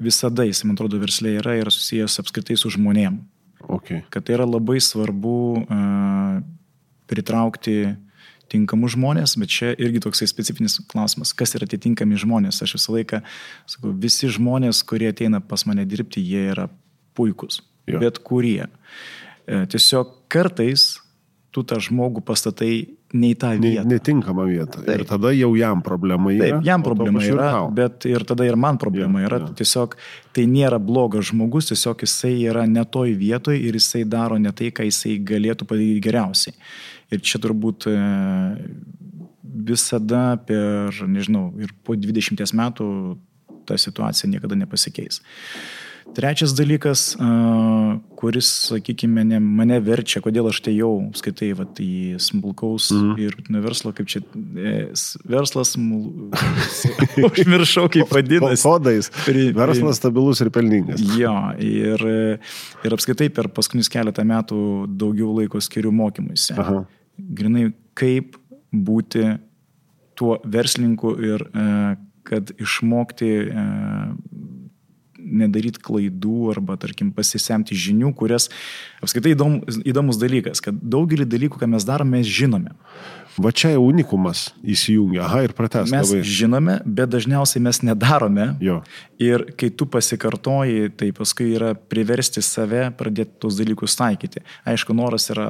visada, 0.00 0.48
jis, 0.48 0.64
man 0.64 0.80
atrodo, 0.80 0.96
verslė 1.04 1.36
yra, 1.42 1.60
yra 1.60 1.72
susijęs 1.72 2.16
apskritai 2.24 2.56
su 2.56 2.72
žmonėm. 2.72 3.20
Okay. 3.68 4.00
Kad 4.08 4.24
tai 4.24 4.36
yra 4.40 4.48
labai 4.48 4.80
svarbu 4.80 5.38
uh, 5.60 6.36
pritraukti 7.08 7.80
tinkamus 8.52 8.94
žmonės, 8.96 9.36
bet 9.40 9.52
čia 9.52 9.72
irgi 9.76 10.02
toksai 10.04 10.28
specifinis 10.30 10.78
klausimas, 10.90 11.34
kas 11.36 11.54
yra 11.58 11.68
tie 11.68 11.80
tinkami 11.80 12.18
žmonės. 12.20 12.62
Aš 12.64 12.76
visą 12.78 12.96
laiką 12.96 13.22
sakau, 13.68 13.92
visi 13.92 14.30
žmonės, 14.32 14.82
kurie 14.88 15.10
ateina 15.12 15.42
pas 15.44 15.66
mane 15.68 15.86
dirbti, 15.88 16.24
jie 16.24 16.48
yra 16.54 16.68
puikus. 17.18 17.62
Jo. 17.88 18.00
Bet 18.02 18.20
kurie. 18.24 18.68
E, 19.48 19.64
tiesiog 19.72 20.12
kartais 20.32 20.98
tu 21.54 21.64
tą 21.64 21.78
žmogų 21.80 22.20
pastatai 22.26 22.98
ne 23.16 23.30
į 23.32 23.36
tą 23.40 23.54
vietą. 23.56 23.84
Netinkamą 23.88 24.44
vietą. 24.50 24.82
Taip. 24.84 25.00
Ir 25.00 25.04
tada 25.08 25.32
jau 25.32 25.50
jam 25.56 25.80
problema 25.84 26.32
yra. 26.34 26.50
Taip, 26.58 26.66
jam 26.68 26.84
problema 26.84 27.22
yra, 27.24 27.52
bet 27.72 28.04
ir 28.08 28.24
tada 28.28 28.44
ir 28.44 28.58
man 28.60 28.76
problema 28.80 29.22
ja, 29.22 29.30
yra. 29.30 29.40
Ja. 29.46 29.54
Tiesiog 29.62 29.96
tai 30.36 30.44
nėra 30.50 30.80
blogas 30.82 31.30
žmogus, 31.30 31.70
tiesiog 31.72 32.04
jisai 32.04 32.34
yra 32.50 32.66
ne 32.68 32.84
toj 32.84 33.16
vietoj 33.18 33.56
ir 33.56 33.80
jisai 33.80 34.04
daro 34.08 34.36
ne 34.40 34.52
tai, 34.52 34.68
ką 34.74 34.86
jisai 34.90 35.16
galėtų 35.24 35.68
padaryti 35.68 36.04
geriausiai. 36.04 36.56
Ir 37.08 37.22
čia 37.24 37.40
turbūt 37.40 37.88
e, 37.88 37.96
visada 39.42 40.36
per, 40.46 40.92
nežinau, 41.08 41.50
ir 41.60 41.72
po 41.84 41.96
20 41.96 42.54
metų 42.58 42.88
ta 43.68 43.76
situacija 43.80 44.30
niekada 44.30 44.56
nepasikeis. 44.58 45.22
Trečias 46.16 46.54
dalykas, 46.56 47.02
kuris, 48.16 48.48
sakykime, 48.70 49.26
ne, 49.28 49.38
mane 49.44 49.76
verčia, 49.84 50.22
kodėl 50.24 50.48
aš 50.48 50.62
tai 50.64 50.72
jau 50.72 50.92
skaitai 51.18 51.50
vat, 51.58 51.82
į 51.84 52.16
smulkaus 52.22 52.88
mm. 52.94 53.10
ir 53.20 53.60
verslo, 53.60 53.92
kaip 53.92 54.08
čia 54.08 54.22
e, 54.24 54.72
verslas, 55.28 55.74
smul... 55.76 56.32
užmiršau, 57.28 57.90
kaip 57.92 58.08
vadinasi. 58.14 58.64
Kodais. 58.64 59.12
Verslas 59.58 60.00
stabilus 60.00 60.40
ir 60.40 60.52
pelningas. 60.54 61.04
Jo, 61.20 61.36
ir, 61.60 62.08
ir 62.88 62.96
apskaitai 62.96 63.28
per 63.28 63.52
paskutinius 63.52 63.92
keletą 63.92 64.24
metų 64.26 64.62
daugiau 64.88 65.36
laiko 65.36 65.60
skiriu 65.62 65.92
mokymuisi. 65.92 66.56
Aha 66.56 66.86
grinai 67.18 67.72
kaip 67.98 68.38
būti 68.72 69.36
tuo 70.18 70.38
verslininku 70.44 71.14
ir 71.22 71.44
e, 71.46 71.66
kad 72.28 72.52
išmokti 72.60 73.28
e, 73.46 73.66
nedaryti 75.18 75.82
klaidų 75.84 76.52
arba, 76.54 76.78
tarkim, 76.80 77.10
pasisemti 77.14 77.76
žinių, 77.78 78.12
kurias 78.16 78.48
apskaitai 79.02 79.34
įdom, 79.34 79.60
įdomus 79.88 80.20
dalykas, 80.20 80.62
kad 80.64 80.78
daugelį 80.78 81.26
dalykų, 81.28 81.60
ką 81.60 81.68
mes 81.74 81.86
darome, 81.88 82.18
mes 82.18 82.30
žinome. 82.30 82.74
Va 83.38 83.52
čia 83.54 83.70
jau 83.76 83.84
unikumas 83.86 84.48
įsijungia, 84.66 85.22
aha, 85.26 85.44
ir 85.46 85.54
pratęs. 85.56 85.92
Mes 85.94 86.10
labai. 86.10 86.22
žinome, 86.26 86.74
bet 86.84 87.12
dažniausiai 87.12 87.62
mes 87.62 87.80
nedarome. 87.86 88.48
Jo. 88.62 88.80
Ir 89.22 89.46
kai 89.58 89.70
tu 89.70 89.86
pasikartoji, 89.90 90.90
tai 90.98 91.12
paskui 91.14 91.52
yra 91.54 91.72
priversti 91.78 92.42
save 92.42 92.88
pradėti 92.98 93.38
tos 93.44 93.58
dalykus 93.58 93.94
taikyti. 93.98 94.42
Aišku, 94.68 94.96
noras 94.96 95.30
yra 95.34 95.48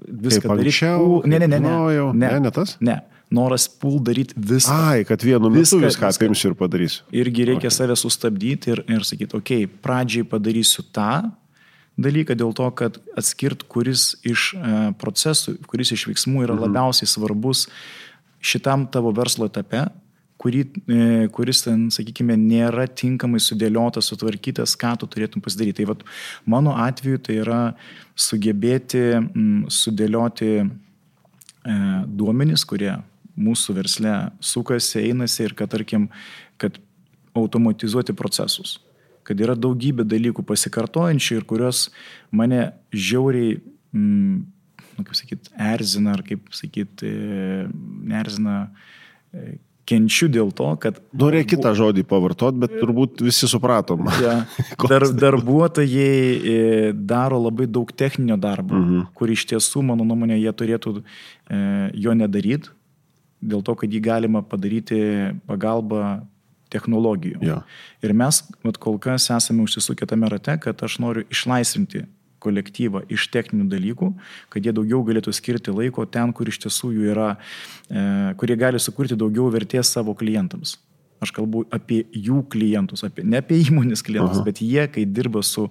viską 0.00 0.56
daryti. 0.56 0.90
Ne, 1.28 1.42
ne, 1.42 1.46
ne, 1.46 1.60
ne. 1.60 1.76
Ne, 2.14 2.26
ne, 2.26 2.44
ne 2.46 2.54
tas? 2.54 2.76
Ne. 2.80 3.00
Noras 3.30 3.68
pul 3.70 4.00
daryti 4.02 4.34
viską. 4.34 4.74
Ai, 4.90 5.04
kad 5.06 5.22
vienu 5.22 5.52
metu 5.52 5.78
viską, 5.78 5.84
viską 5.86 6.08
apimsiu 6.10 6.50
ir 6.50 6.56
padarysiu. 6.58 7.04
Irgi 7.14 7.46
reikia 7.52 7.68
okay. 7.68 7.76
save 7.76 7.94
sustabdyti 8.00 8.72
ir, 8.74 8.82
ir 8.90 9.04
sakyti, 9.06 9.36
okei, 9.38 9.68
okay, 9.68 9.82
pradžiai 9.84 10.26
padarysiu 10.26 10.82
tą, 10.90 11.28
dalyką 11.98 12.36
dėl 12.38 12.52
to, 12.56 12.68
kad 12.76 12.98
atskirt, 13.18 13.64
kuris 13.70 14.14
iš 14.26 14.52
e, 14.54 14.76
procesų, 15.00 15.56
kuris 15.70 15.92
iš 15.96 16.06
veiksmų 16.10 16.44
yra 16.46 16.54
mhm. 16.56 16.68
labiausiai 16.68 17.08
svarbus 17.10 17.66
šitam 18.40 18.86
tavo 18.92 19.12
verslo 19.16 19.48
etape, 19.50 19.84
kuri, 20.40 20.64
e, 20.88 21.28
kuris 21.34 21.64
ten, 21.66 21.88
sakykime, 21.92 22.36
nėra 22.40 22.86
tinkamai 22.88 23.42
sudėliotas, 23.44 24.08
sutvarkytas, 24.08 24.76
ką 24.80 24.94
tu 25.00 25.08
turėtum 25.10 25.44
pasidaryti. 25.44 25.82
Tai 25.82 25.90
vat, 25.92 26.04
mano 26.48 26.76
atveju 26.80 27.20
tai 27.26 27.40
yra 27.42 27.60
sugebėti 28.16 29.04
m, 29.20 29.66
sudėlioti 29.68 30.52
e, 30.60 30.66
duomenys, 32.08 32.64
kurie 32.68 32.94
mūsų 33.40 33.76
versle 33.76 34.14
sukasi, 34.44 35.02
einasi 35.10 35.44
ir 35.46 35.56
kad, 35.56 35.72
tarkim, 35.72 36.08
kad 36.60 36.80
automatizuoti 37.36 38.16
procesus 38.16 38.78
kad 39.26 39.40
yra 39.42 39.56
daugybė 39.58 40.06
dalykų 40.08 40.44
pasikartojančių 40.46 41.40
ir 41.40 41.46
kurios 41.48 41.88
mane 42.34 42.70
žiauriai, 42.92 43.58
mm, 43.94 44.36
nu, 44.98 45.06
kaip 45.06 45.18
sakyti, 45.18 45.52
erzina 45.72 46.14
ar 46.16 46.24
kaip 46.26 46.48
sakyti, 46.56 47.10
nerzina, 48.10 48.62
e, 49.32 49.58
kenčiu 49.90 50.28
dėl 50.30 50.52
to, 50.54 50.68
kad... 50.82 50.98
Norėjau 51.18 51.48
kitą 51.54 51.72
žodį 51.78 52.04
pavartot, 52.08 52.58
bet 52.60 52.74
turbūt 52.78 53.22
visi 53.26 53.48
supratom. 53.50 54.06
Ja, 54.22 54.36
dar, 54.90 55.06
darbuotojai 55.08 56.18
e, 56.54 56.58
daro 56.94 57.40
labai 57.46 57.66
daug 57.70 57.90
techninio 57.90 58.38
darbo, 58.40 58.76
mhm. 58.78 59.08
kur 59.16 59.32
iš 59.32 59.48
tiesų, 59.50 59.84
mano 59.90 60.06
nuomonė, 60.06 60.38
jie 60.40 60.52
turėtų 60.62 61.00
e, 61.00 61.62
jo 62.06 62.14
nedaryti, 62.16 62.74
dėl 63.40 63.64
to, 63.66 63.74
kad 63.78 63.90
jį 63.90 64.02
galima 64.04 64.44
padaryti 64.46 65.00
pagalba 65.48 66.20
technologijų. 66.72 67.42
Ja. 67.44 67.60
Ir 68.04 68.14
mes 68.16 68.42
vat, 68.64 68.78
kol 68.80 68.98
kas 69.02 69.28
esame 69.34 69.66
užsisukę 69.66 70.08
tame 70.08 70.30
rate, 70.32 70.56
kad 70.62 70.82
aš 70.86 70.98
noriu 71.02 71.26
išlaisvinti 71.30 72.06
kolektyvą 72.40 73.04
iš 73.12 73.28
techninių 73.34 73.68
dalykų, 73.70 74.12
kad 74.52 74.64
jie 74.64 74.72
daugiau 74.76 75.02
galėtų 75.06 75.34
skirti 75.36 75.74
laiko 75.74 76.06
ten, 76.08 76.32
kur 76.36 76.48
iš 76.48 76.62
tiesų 76.64 76.94
jų 76.96 77.10
yra, 77.12 77.34
e, 77.90 78.04
kurie 78.40 78.56
gali 78.60 78.80
sukurti 78.80 79.18
daugiau 79.18 79.50
vertės 79.52 79.92
savo 79.92 80.16
klientams. 80.16 80.78
Aš 81.20 81.34
kalbu 81.36 81.66
apie 81.68 82.06
jų 82.16 82.40
klientus, 82.48 83.02
apie, 83.04 83.26
ne 83.28 83.42
apie 83.42 83.58
įmonės 83.66 84.00
klientus, 84.06 84.38
Aha. 84.40 84.46
bet 84.46 84.62
jie, 84.64 84.86
kai 84.88 85.04
dirba 85.04 85.42
su 85.44 85.66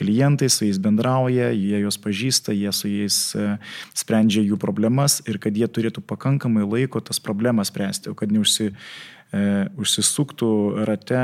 klientais, 0.00 0.56
su 0.56 0.64
jais 0.64 0.80
bendrauja, 0.80 1.50
jie 1.52 1.82
juos 1.82 2.00
pažįsta, 2.00 2.56
jie 2.56 2.72
su 2.72 2.88
jais 2.88 3.18
e, 3.36 3.50
sprendžia 3.92 4.46
jų 4.46 4.56
problemas 4.60 5.20
ir 5.28 5.36
kad 5.44 5.52
jie 5.52 5.68
turėtų 5.68 6.00
pakankamai 6.08 6.64
laiko 6.64 7.04
tas 7.04 7.20
problemas 7.20 7.68
spręsti, 7.68 8.08
o 8.08 8.16
kad 8.16 8.32
neužsi, 8.32 8.72
e, 9.32 9.68
užsisuktų 9.80 10.50
rate 10.88 11.20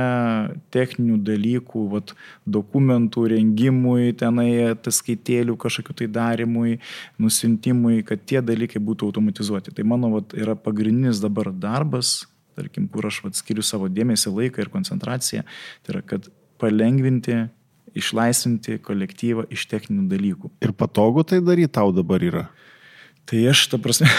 techninių 0.74 1.18
dalykų, 1.24 1.86
vat, 1.92 2.14
dokumentų 2.46 3.26
rengimui, 3.34 4.12
tenai 4.20 4.50
ataskaitėlių 4.74 5.56
kažkokiu 5.60 5.96
tai 6.02 6.10
darimui, 6.18 6.78
nusintimui, 7.22 8.02
kad 8.06 8.24
tie 8.28 8.42
dalykai 8.44 8.82
būtų 8.84 9.10
automatizuoti. 9.10 9.74
Tai 9.74 9.88
mano 9.94 10.12
vat, 10.18 10.36
yra 10.36 10.56
pagrindinis 10.58 11.22
dabar 11.24 11.52
darbas, 11.52 12.22
tarkim, 12.58 12.88
kur 12.88 13.08
aš 13.10 13.24
vat, 13.26 13.38
skiriu 13.38 13.64
savo 13.66 13.90
dėmesį, 13.90 14.32
laiką 14.38 14.64
ir 14.64 14.72
koncentraciją, 14.72 15.44
tai 15.84 15.96
yra, 15.96 16.04
kad 16.14 16.30
palengvinti 16.62 17.44
išlaisvinti 17.94 18.80
kolektyvą 18.82 19.46
iš 19.54 19.66
techninių 19.70 20.08
dalykų. 20.10 20.50
Ir 20.64 20.74
patogu 20.76 21.24
tai 21.26 21.40
daryti 21.44 21.74
tau 21.78 21.92
dabar 21.94 22.22
yra? 22.24 22.48
Tai 23.24 23.40
aš, 23.50 23.66
ta 23.72 23.80
prasme. 23.80 24.10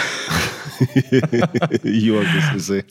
Juokis 2.06 2.52
visai. 2.56 2.82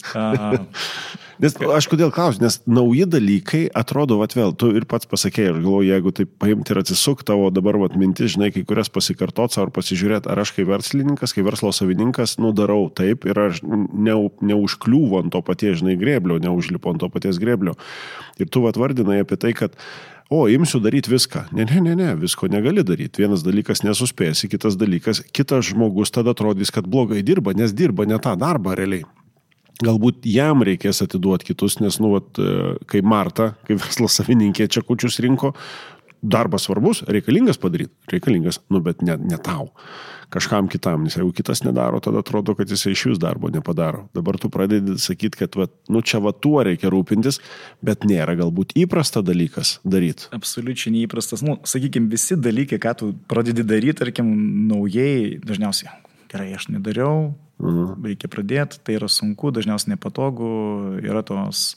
Nes 1.43 1.57
aš 1.59 1.89
kodėl 1.91 2.13
klausiu, 2.15 2.45
nes 2.45 2.61
nauji 2.71 3.09
dalykai 3.11 3.65
atrodo, 3.75 4.21
vat 4.21 4.37
vėl, 4.37 4.53
tu 4.55 4.71
ir 4.79 4.87
pats 4.89 5.09
pasakėjai, 5.11 5.51
ir 5.51 5.59
galvoju, 5.65 5.89
jeigu 5.91 6.13
tai 6.15 6.27
paimti 6.31 6.71
ir 6.71 6.81
atsisuk 6.85 7.25
tavo 7.27 7.49
dabar 7.55 7.79
vat 7.83 7.97
mintis, 7.99 8.37
žinai, 8.37 8.53
kai 8.55 8.63
kurias 8.69 8.93
pasikartot 8.95 9.59
ar 9.59 9.73
pasižiūrėti, 9.75 10.31
ar 10.31 10.45
aš 10.45 10.55
kaip 10.55 10.71
verslininkas, 10.71 11.35
kaip 11.35 11.49
verslo 11.49 11.75
savininkas, 11.75 12.37
nu 12.43 12.55
darau 12.55 12.87
taip 12.95 13.27
ir 13.27 13.41
aš 13.49 13.65
ne, 13.67 14.15
neužkliūvu 14.47 15.25
ant 15.25 15.35
to 15.35 15.43
paties, 15.45 15.81
žinai, 15.83 15.99
greblio, 15.99 16.39
neužlipu 16.43 16.95
ant 16.95 17.03
to 17.03 17.11
paties 17.11 17.43
greblio. 17.43 17.75
Ir 18.39 18.51
tu 18.51 18.63
vat 18.63 18.79
vardinai 18.79 19.25
apie 19.25 19.39
tai, 19.41 19.53
kad 19.59 19.75
o, 20.31 20.45
imsiu 20.49 20.81
daryti 20.81 21.13
viską. 21.13 21.49
Ne, 21.53 21.67
ne, 21.69 21.81
ne, 21.81 21.95
ne, 21.99 22.13
visko 22.21 22.49
negali 22.49 22.85
daryti. 22.87 23.25
Vienas 23.25 23.45
dalykas 23.45 23.85
nesuspėsi, 23.85 24.49
kitas 24.53 24.79
dalykas, 24.81 25.23
kitas 25.35 25.69
žmogus 25.71 26.15
tada 26.15 26.35
atrodys, 26.35 26.73
kad 26.75 26.89
blogai 26.91 27.23
dirba, 27.27 27.55
nes 27.57 27.75
dirba 27.77 28.07
ne 28.09 28.19
tą 28.23 28.37
darbą 28.41 28.77
realiai. 28.79 29.05
galbūt 29.83 30.23
jam 30.31 30.63
reikės 30.63 31.03
atiduoti 31.03 31.49
kitus, 31.49 31.81
nes, 31.83 31.97
nu, 31.99 32.13
vat, 32.15 32.39
e, 32.39 32.77
kai 32.87 33.01
Marta, 33.03 33.57
kai 33.67 33.75
verslo 33.75 34.07
savininkė 34.07 34.69
čekučius 34.71 35.19
rinko, 35.25 35.51
darbas 36.23 36.69
svarbus, 36.69 37.03
reikalingas 37.11 37.59
padaryti, 37.61 37.93
reikalingas, 38.13 38.61
nu, 38.71 38.81
bet 38.85 39.03
ne, 39.03 39.17
ne 39.19 39.39
tau, 39.43 39.73
kažkam 40.33 40.69
kitam, 40.73 41.05
nes 41.05 41.17
jeigu 41.17 41.33
kitas 41.37 41.63
nedaro, 41.65 42.01
tada 42.05 42.23
atrodo, 42.25 42.55
kad 42.59 42.71
jisai 42.71 42.95
iš 42.95 43.05
vis 43.13 43.21
darbo 43.23 43.51
nepadaro. 43.53 44.07
Dabar 44.17 44.39
tu 44.41 44.51
pradedi 44.53 44.97
sakyti, 45.01 45.41
kad, 45.43 45.59
va, 45.59 45.69
nu, 45.93 46.03
čia 46.03 46.21
va 46.25 46.33
tuo 46.33 46.63
reikia 46.67 46.93
rūpintis, 46.93 47.41
bet 47.85 48.07
nėra 48.09 48.37
galbūt 48.39 48.77
įprasta 48.81 49.25
dalykas 49.25 49.79
daryti. 49.85 50.31
Absoliučiai 50.37 50.95
neįprastas, 50.99 51.45
nu, 51.47 51.59
sakykime, 51.69 52.11
visi 52.13 52.39
dalykai, 52.39 52.81
ką 52.83 52.95
tu 53.01 53.13
pradedi 53.31 53.67
daryti, 53.67 53.99
tarkim, 54.03 54.31
naujai, 54.71 55.41
dažniausiai, 55.45 55.93
gerai, 56.33 56.51
aš 56.57 56.71
nedariau, 56.73 57.35
mhm. 57.63 58.01
reikia 58.09 58.31
pradėti, 58.33 58.83
tai 58.85 58.99
yra 58.99 59.11
sunku, 59.13 59.55
dažniausiai 59.55 59.95
nepatogu, 59.97 60.51
yra 61.05 61.25
tos 61.27 61.71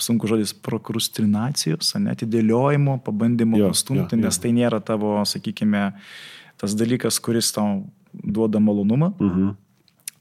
sunku 0.00 0.28
žodis 0.28 0.52
prokrustinacijos, 0.64 1.94
netidėliojimo, 2.02 2.98
pabandymo 3.04 3.60
pastumti, 3.68 4.18
nes 4.20 4.40
tai 4.42 4.52
nėra 4.56 4.82
tavo, 4.84 5.16
sakykime, 5.28 5.90
tas 6.60 6.74
dalykas, 6.76 7.20
kuris 7.22 7.52
tau 7.54 7.84
duoda 8.12 8.60
malonumą. 8.62 9.12
Mhm. 9.20 9.54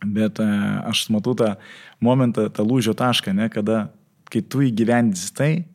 Bet 0.06 0.40
e, 0.44 0.48
aš 0.86 1.08
matau 1.10 1.34
tą 1.38 1.56
momentą, 2.04 2.50
tą 2.54 2.66
lūžio 2.68 2.94
tašką, 2.98 3.34
ne, 3.34 3.50
kada, 3.50 3.90
kai 4.30 4.42
tu 4.42 4.62
įgyvendys 4.66 5.32
tai, 5.34 5.66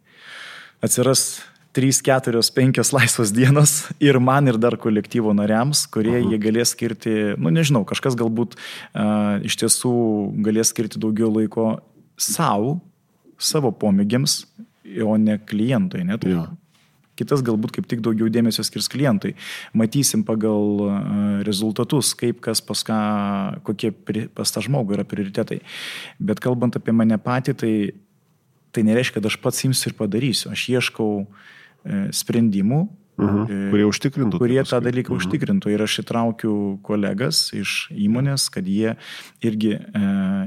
atsiras 0.85 1.41
3, 1.73 2.03
4, 2.03 2.43
5 2.55 2.93
laisvos 2.93 3.31
dienos 3.33 3.89
ir 4.03 4.19
man 4.19 4.49
ir 4.51 4.59
dar 4.59 4.77
kolektyvo 4.77 5.33
nariams, 5.35 5.87
kurie 5.87 6.19
uh 6.19 6.25
-huh. 6.25 6.31
jie 6.31 6.39
galės 6.39 6.75
skirti, 6.75 7.35
nu 7.39 7.51
nežinau, 7.51 7.85
kažkas 7.85 8.17
galbūt 8.19 8.55
uh, 8.55 9.39
iš 9.43 9.57
tiesų 9.57 9.95
galės 10.43 10.71
skirti 10.75 10.99
daugiau 10.99 11.31
laiko 11.31 11.81
savo, 12.19 12.81
savo 13.39 13.71
pomėgiams, 13.71 14.47
o 15.07 15.17
ne 15.17 15.39
klientui. 15.39 16.05
Ne? 16.05 16.19
Ja. 16.27 16.51
Kitas 17.21 17.45
galbūt 17.47 17.75
kaip 17.77 17.89
tik 17.91 18.03
daugiau 18.05 18.31
dėmesio 18.33 18.64
skirs 18.66 18.89
klientui. 18.93 19.35
Matysim 19.77 20.25
pagal 20.27 20.87
rezultatus, 21.47 22.14
kaip 22.18 22.41
kas 22.45 22.62
pas 22.64 22.85
ką, 22.87 23.01
kokie 23.66 23.93
pas 24.35 24.55
tą 24.55 24.64
žmogų 24.64 24.97
yra 24.97 25.07
prioritetai. 25.09 25.61
Bet 26.18 26.41
kalbant 26.43 26.79
apie 26.81 26.95
mane 26.97 27.18
patį, 27.21 27.57
tai, 27.61 27.75
tai 28.73 28.87
nereiškia, 28.89 29.18
kad 29.18 29.29
aš 29.31 29.41
pats 29.43 29.66
imsiu 29.68 29.91
ir 29.91 29.99
padarysiu. 29.99 30.51
Aš 30.55 30.66
ieškau 30.73 31.11
e, 31.21 31.27
sprendimų, 32.16 32.87
mhm. 33.21 33.43
-huh. 33.45 33.71
Kurie 33.71 33.87
užtikrintų. 33.87 34.39
Kurie 34.39 34.62
tą 34.64 34.81
dalyką 34.81 35.14
mhm. 35.14 35.21
užtikrintų. 35.21 35.71
Ir 35.75 35.83
aš 35.83 35.99
įtraukiu 36.05 36.79
kolegas 36.83 37.53
iš 37.57 37.91
įmonės, 37.91 38.49
kad 38.51 38.66
jie 38.66 38.97
irgi 39.43 39.73
e, 39.77 39.81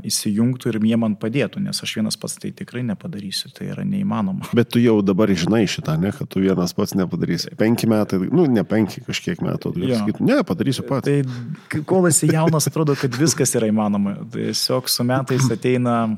įsijungtų 0.10 0.74
ir 0.74 0.80
jie 0.84 0.98
man 0.98 1.16
padėtų, 1.16 1.64
nes 1.64 1.84
aš 1.84 1.96
vienas 1.96 2.18
pats 2.18 2.38
tai 2.38 2.52
tikrai 2.52 2.84
nepadarysiu. 2.84 3.52
Tai 3.54 3.68
yra 3.68 3.84
neįmanoma. 3.84 4.50
Bet 4.54 4.70
tu 4.74 4.80
jau 4.80 5.02
dabar 5.02 5.30
žinai 5.30 5.66
šitą, 5.68 5.98
ne, 6.00 6.12
kad 6.12 6.28
tu 6.28 6.40
vienas 6.40 6.74
pats 6.74 6.96
nepadarysi. 6.96 7.56
Penki 7.58 7.88
metai, 7.88 8.20
nu 8.32 8.46
ne 8.46 8.64
penki 8.64 9.02
kažkiek 9.06 9.42
metų. 9.42 9.74
Sakytų, 9.74 10.26
ne, 10.26 10.42
padarysiu 10.44 10.84
pats. 10.88 11.08
Tai 11.08 11.84
kol 11.86 12.08
esi 12.08 12.28
jaunas, 12.32 12.68
atrodo, 12.68 12.96
kad 12.96 13.14
viskas 13.20 13.56
yra 13.56 13.68
įmanoma. 13.68 14.16
Tiesiog 14.34 14.90
su 14.90 15.04
metais 15.04 15.50
ateina 15.52 16.18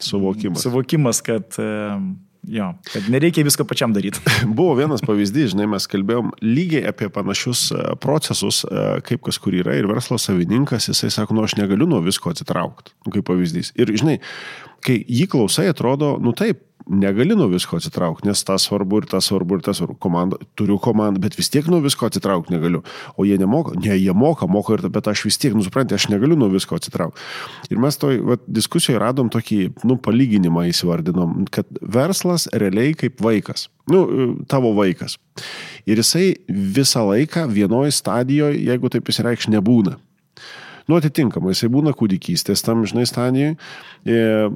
suvokimas. 0.00 0.62
Suvokimas, 0.62 1.20
kad 1.24 1.58
e, 1.58 1.68
Jo, 2.46 2.68
kad 2.92 3.08
nereikia 3.10 3.42
visko 3.44 3.64
pačiam 3.66 3.92
daryti. 3.94 4.20
Buvo 4.58 4.76
vienas 4.78 5.02
pavyzdys, 5.02 5.50
žinai, 5.54 5.66
mes 5.72 5.88
kalbėjom 5.90 6.30
lygiai 6.44 6.84
apie 6.92 7.08
panašius 7.10 7.64
e, 7.74 7.80
procesus, 8.02 8.62
e, 8.68 8.84
kaip 9.06 9.24
kas 9.26 9.40
kur 9.42 9.56
yra 9.58 9.74
ir 9.74 9.88
verslo 9.90 10.18
savininkas, 10.22 10.86
jisai 10.92 11.10
sako, 11.10 11.34
nu 11.34 11.46
aš 11.46 11.56
negaliu 11.58 11.88
nuo 11.90 11.98
visko 12.04 12.30
atsitraukti, 12.30 12.94
kaip 13.10 13.26
pavyzdys. 13.26 13.72
Ir 13.74 13.90
žinai, 13.98 14.20
kai 14.84 15.00
jį 15.02 15.26
klausai, 15.32 15.68
atrodo, 15.72 16.16
nu 16.22 16.34
taip, 16.36 16.66
negali 16.86 17.34
nuo 17.34 17.48
visko 17.50 17.76
atsitraukti, 17.76 18.28
nes 18.28 18.42
tas 18.46 18.66
svarbu 18.68 19.00
ir 19.02 19.06
tas 19.10 19.26
svarbu 19.26 19.58
ir 19.58 19.62
tas 19.66 19.80
svarbu. 19.80 19.96
Komanda, 20.02 20.38
turiu 20.58 20.78
komandą, 20.82 21.20
bet 21.22 21.34
vis 21.38 21.50
tiek 21.50 21.66
nuo 21.70 21.80
visko 21.82 22.06
atsitraukti 22.06 22.54
negaliu. 22.54 22.82
O 23.18 23.26
jie 23.26 23.38
nemoka, 23.40 23.74
ne, 23.80 23.96
jie 23.98 24.14
moka, 24.14 24.46
moka 24.46 24.76
ir, 24.76 24.86
bet 24.94 25.10
aš 25.10 25.24
vis 25.26 25.38
tiek, 25.42 25.56
nusiprantate, 25.58 25.98
aš 25.98 26.08
negaliu 26.12 26.38
nuo 26.38 26.48
visko 26.52 26.78
atsitraukti. 26.78 27.22
Ir 27.74 27.82
mes 27.82 27.98
toj 27.98 28.20
va, 28.28 28.38
diskusijoje 28.46 29.02
radom 29.02 29.30
tokį, 29.34 29.60
nu, 29.88 29.98
palyginimą 30.02 30.68
įsivardinom, 30.70 31.48
kad 31.54 31.66
verslas 31.82 32.46
realiai 32.54 32.94
kaip 32.98 33.18
vaikas. 33.24 33.66
Nu, 33.90 34.04
tavo 34.50 34.72
vaikas. 34.78 35.18
Ir 35.86 35.98
jisai 36.02 36.36
visą 36.48 37.06
laiką 37.10 37.48
vienoje 37.50 37.94
stadijoje, 37.98 38.62
jeigu 38.62 38.90
taip 38.94 39.10
įsireikš, 39.10 39.50
nebūna. 39.54 39.98
Nu, 40.86 40.98
atitinkamai, 41.00 41.50
jisai 41.54 41.70
būna 41.74 41.90
kūdikystės 41.98 42.62
tam, 42.62 42.84
žinai, 42.86 43.06
stadijoje, 43.10 43.56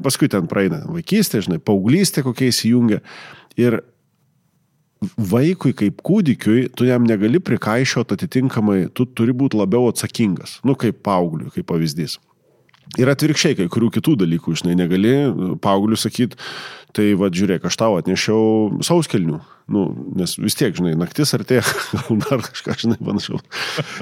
paskui 0.05 0.31
ten 0.31 0.47
praeina 0.51 0.85
vaikystė, 0.87 1.43
žinai, 1.47 1.59
paauglystė 1.59 2.23
kokia 2.27 2.53
įsijungia. 2.53 3.01
Ir 3.59 3.81
vaikui 5.19 5.73
kaip 5.77 6.03
kūdikiui, 6.07 6.69
tu 6.77 6.87
jam 6.87 7.07
negali 7.09 7.41
prikaišioti 7.43 8.19
atitinkamai, 8.19 8.85
tu 8.95 9.09
turi 9.09 9.35
būti 9.37 9.59
labiau 9.59 9.89
atsakingas, 9.91 10.59
nu, 10.67 10.77
kaip 10.79 11.01
paaugliui, 11.07 11.51
kaip 11.55 11.67
pavyzdys. 11.73 12.19
Ir 12.99 13.11
atvirkščiai, 13.11 13.55
kai 13.59 13.69
kurių 13.71 13.91
kitų 13.99 14.17
dalykų, 14.25 14.57
žinai, 14.61 14.75
negali 14.79 15.13
paaugliu 15.63 15.99
sakyti, 15.99 16.39
tai 16.97 17.13
va, 17.19 17.31
žiūrėk, 17.35 17.67
aš 17.69 17.79
tau 17.81 17.97
atnešiau 17.99 18.81
sauskelnių, 18.87 19.39
nu, 19.71 19.85
nes 20.19 20.35
vis 20.41 20.57
tiek, 20.59 20.75
žinai, 20.77 20.97
naktis 20.99 21.35
artėja, 21.37 21.63
gal 21.95 22.21
dar 22.25 22.43
kažką, 22.47 22.77
žinai, 22.85 22.99
panašaus. 22.99 23.45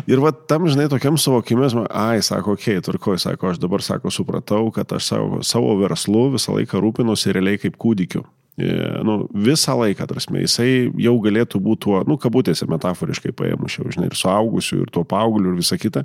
Ir 0.08 0.22
va, 0.24 0.32
tam, 0.32 0.68
žinai, 0.70 0.88
tokiam 0.92 1.18
suvokimės, 1.20 1.76
ai, 1.88 2.22
sako, 2.24 2.56
okei, 2.56 2.78
okay, 2.78 2.86
turkoj, 2.86 3.20
sako, 3.22 3.52
aš 3.52 3.62
dabar, 3.62 3.84
sako, 3.84 4.12
supratau, 4.14 4.64
kad 4.74 4.96
aš 4.96 5.12
savo, 5.12 5.42
savo 5.46 5.76
verslu 5.82 6.28
visą 6.36 6.56
laiką 6.56 6.82
rūpinosi 6.84 7.36
realiai 7.36 7.60
kaip 7.60 7.76
kūdikiu. 7.80 8.24
E, 8.58 9.02
nu, 9.06 9.28
visą 9.34 9.76
laiką, 9.78 10.06
tarsi, 10.10 10.32
jisai 10.42 10.70
jau 10.98 11.12
galėtų 11.22 11.60
būti 11.62 11.84
tuo, 11.84 12.00
nu, 12.10 12.16
kabutėse 12.18 12.66
metaforiškai 12.66 13.30
paėmus, 13.38 13.76
jau, 13.78 13.86
žinai, 13.94 14.08
ir 14.10 14.18
suaugusiu, 14.18 14.80
ir 14.82 14.90
tuo 14.90 15.04
paaugliu, 15.06 15.52
ir 15.52 15.60
visa 15.60 15.78
kita, 15.78 16.02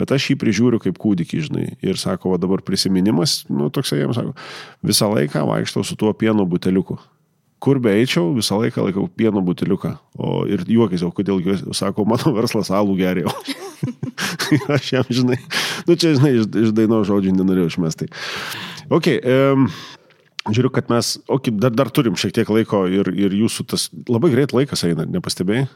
bet 0.00 0.14
aš 0.16 0.30
jį 0.30 0.38
prižiūriu 0.40 0.80
kaip 0.80 0.96
kūdikį, 1.00 1.42
žinai, 1.50 1.66
ir 1.84 2.00
sako, 2.00 2.32
va 2.32 2.40
dabar 2.40 2.64
prisiminimas, 2.64 3.42
nu, 3.52 3.68
toksai 3.68 4.00
jam 4.00 4.16
sako, 4.16 4.32
visą 4.80 5.10
laiką 5.12 5.44
vaikštau 5.52 5.84
su 5.84 5.98
tuo 6.00 6.14
pieno 6.16 6.48
buteliuku. 6.48 6.96
Kur 7.60 7.76
beeičiau, 7.84 8.30
visą 8.32 8.56
laiką 8.56 8.86
laikau 8.86 9.04
pieno 9.12 9.44
buteliuką. 9.44 9.92
O 10.16 10.46
ir 10.48 10.64
juokis, 10.64 11.04
o 11.04 11.12
kodėl, 11.12 11.42
sako, 11.76 12.08
mano 12.08 12.32
verslas 12.32 12.72
alų 12.72 12.96
geriau. 12.96 13.34
aš 14.78 14.94
jam, 14.94 15.04
žinai, 15.12 15.36
nu 15.84 16.00
čia, 16.00 16.16
žinai, 16.16 16.38
iš, 16.40 16.48
iš 16.64 16.72
daino 16.72 17.04
žodžių 17.04 17.36
nenorėjau 17.36 17.74
išmesti. 17.74 18.08
Ok, 18.88 19.12
um, 19.20 19.68
Žiūriu, 20.48 20.70
kad 20.72 20.88
mes, 20.88 21.18
ok, 21.28 21.52
dar, 21.60 21.74
dar 21.76 21.90
turim 21.92 22.16
šiek 22.16 22.32
tiek 22.32 22.48
laiko 22.48 22.86
ir, 22.88 23.12
ir 23.12 23.34
jūsų 23.36 23.66
tas 23.68 23.90
labai 24.08 24.32
greit 24.32 24.54
laikas 24.56 24.86
eina, 24.88 25.04
nepastebėjai? 25.04 25.66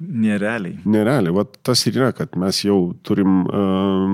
Nerealiai. 0.00 0.78
Nerealiai, 0.88 1.32
va 1.36 1.44
tas 1.44 1.82
ir 1.84 1.98
yra, 1.98 2.08
kad 2.16 2.32
mes 2.40 2.62
jau 2.64 2.78
turim, 3.04 3.42
uh, 3.44 4.06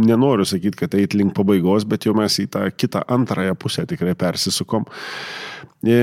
nenoriu 0.00 0.46
sakyti, 0.48 0.78
kad 0.80 0.94
eit 0.96 1.12
link 1.12 1.34
pabaigos, 1.36 1.84
bet 1.88 2.06
jau 2.08 2.14
mes 2.16 2.38
į 2.40 2.46
tą 2.54 2.64
kitą 2.72 3.02
antrąją 3.12 3.52
pusę 3.60 3.84
tikrai 3.90 4.14
persisukom. 4.16 4.86
E, 5.84 5.98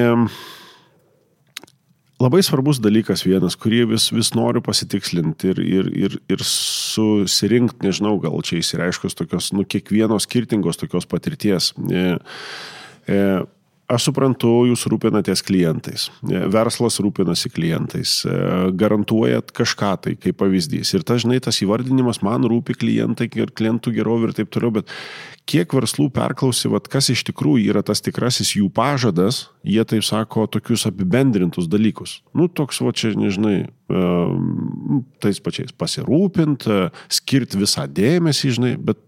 labai 2.22 2.42
svarbus 2.46 2.78
dalykas 2.84 3.26
vienas, 3.26 3.58
kurį 3.58 3.88
vis, 3.96 4.12
vis 4.14 4.30
noriu 4.38 4.62
pasitikslinti 4.66 5.50
ir, 5.56 5.64
ir, 5.66 5.90
ir, 6.04 6.20
ir 6.30 6.46
susirinkti, 6.46 7.82
nežinau, 7.88 8.20
gal 8.22 8.38
čia 8.46 8.60
įsireiškus 8.62 9.18
tokios, 9.18 9.50
nu, 9.58 9.66
kiekvienos 9.66 10.30
skirtingos 10.30 10.78
tokios 10.78 11.10
patirties. 11.10 11.74
E, 11.90 12.06
aš 13.92 14.08
suprantu, 14.08 14.52
jūs 14.70 14.86
rūpinatės 14.90 15.44
klientais, 15.46 16.08
e, 16.30 16.44
verslas 16.52 17.00
rūpinasi 17.04 17.52
klientais, 17.54 18.22
e, 18.26 18.38
garantuojat 18.78 19.52
kažką 19.56 19.92
tai 20.06 20.16
kaip 20.20 20.40
pavyzdys. 20.42 20.94
Ir 20.96 21.06
tas, 21.08 21.24
žinai, 21.26 21.42
tas 21.44 21.62
įvardinimas, 21.64 22.22
man 22.26 22.48
rūpi 22.48 22.78
klientai 22.78 23.30
ir 23.36 23.52
klientų 23.52 23.94
gerovė 23.98 24.30
ir 24.30 24.38
taip 24.38 24.52
toliau, 24.54 24.72
bet 24.80 24.90
kiek 25.50 25.74
verslų 25.76 26.10
perklausi, 26.14 26.70
vat, 26.72 26.88
kas 26.92 27.12
iš 27.12 27.26
tikrųjų 27.32 27.74
yra 27.74 27.84
tas 27.84 28.04
tikrasis 28.04 28.56
jų 28.56 28.70
pažadas, 28.74 29.50
jie 29.68 29.84
taip 29.84 30.06
sako 30.08 30.48
tokius 30.48 30.88
apibendrintus 30.88 31.68
dalykus. 31.68 32.22
Nu, 32.34 32.48
toks, 32.48 32.80
va 32.82 32.94
čia, 32.96 33.14
nežinai, 33.18 33.66
tais 35.20 35.42
pačiais 35.44 35.74
pasirūpint, 35.76 36.70
skirti 37.12 37.60
visą 37.60 37.90
dėmesį, 37.92 38.54
žinai, 38.56 38.76
bet 38.80 39.02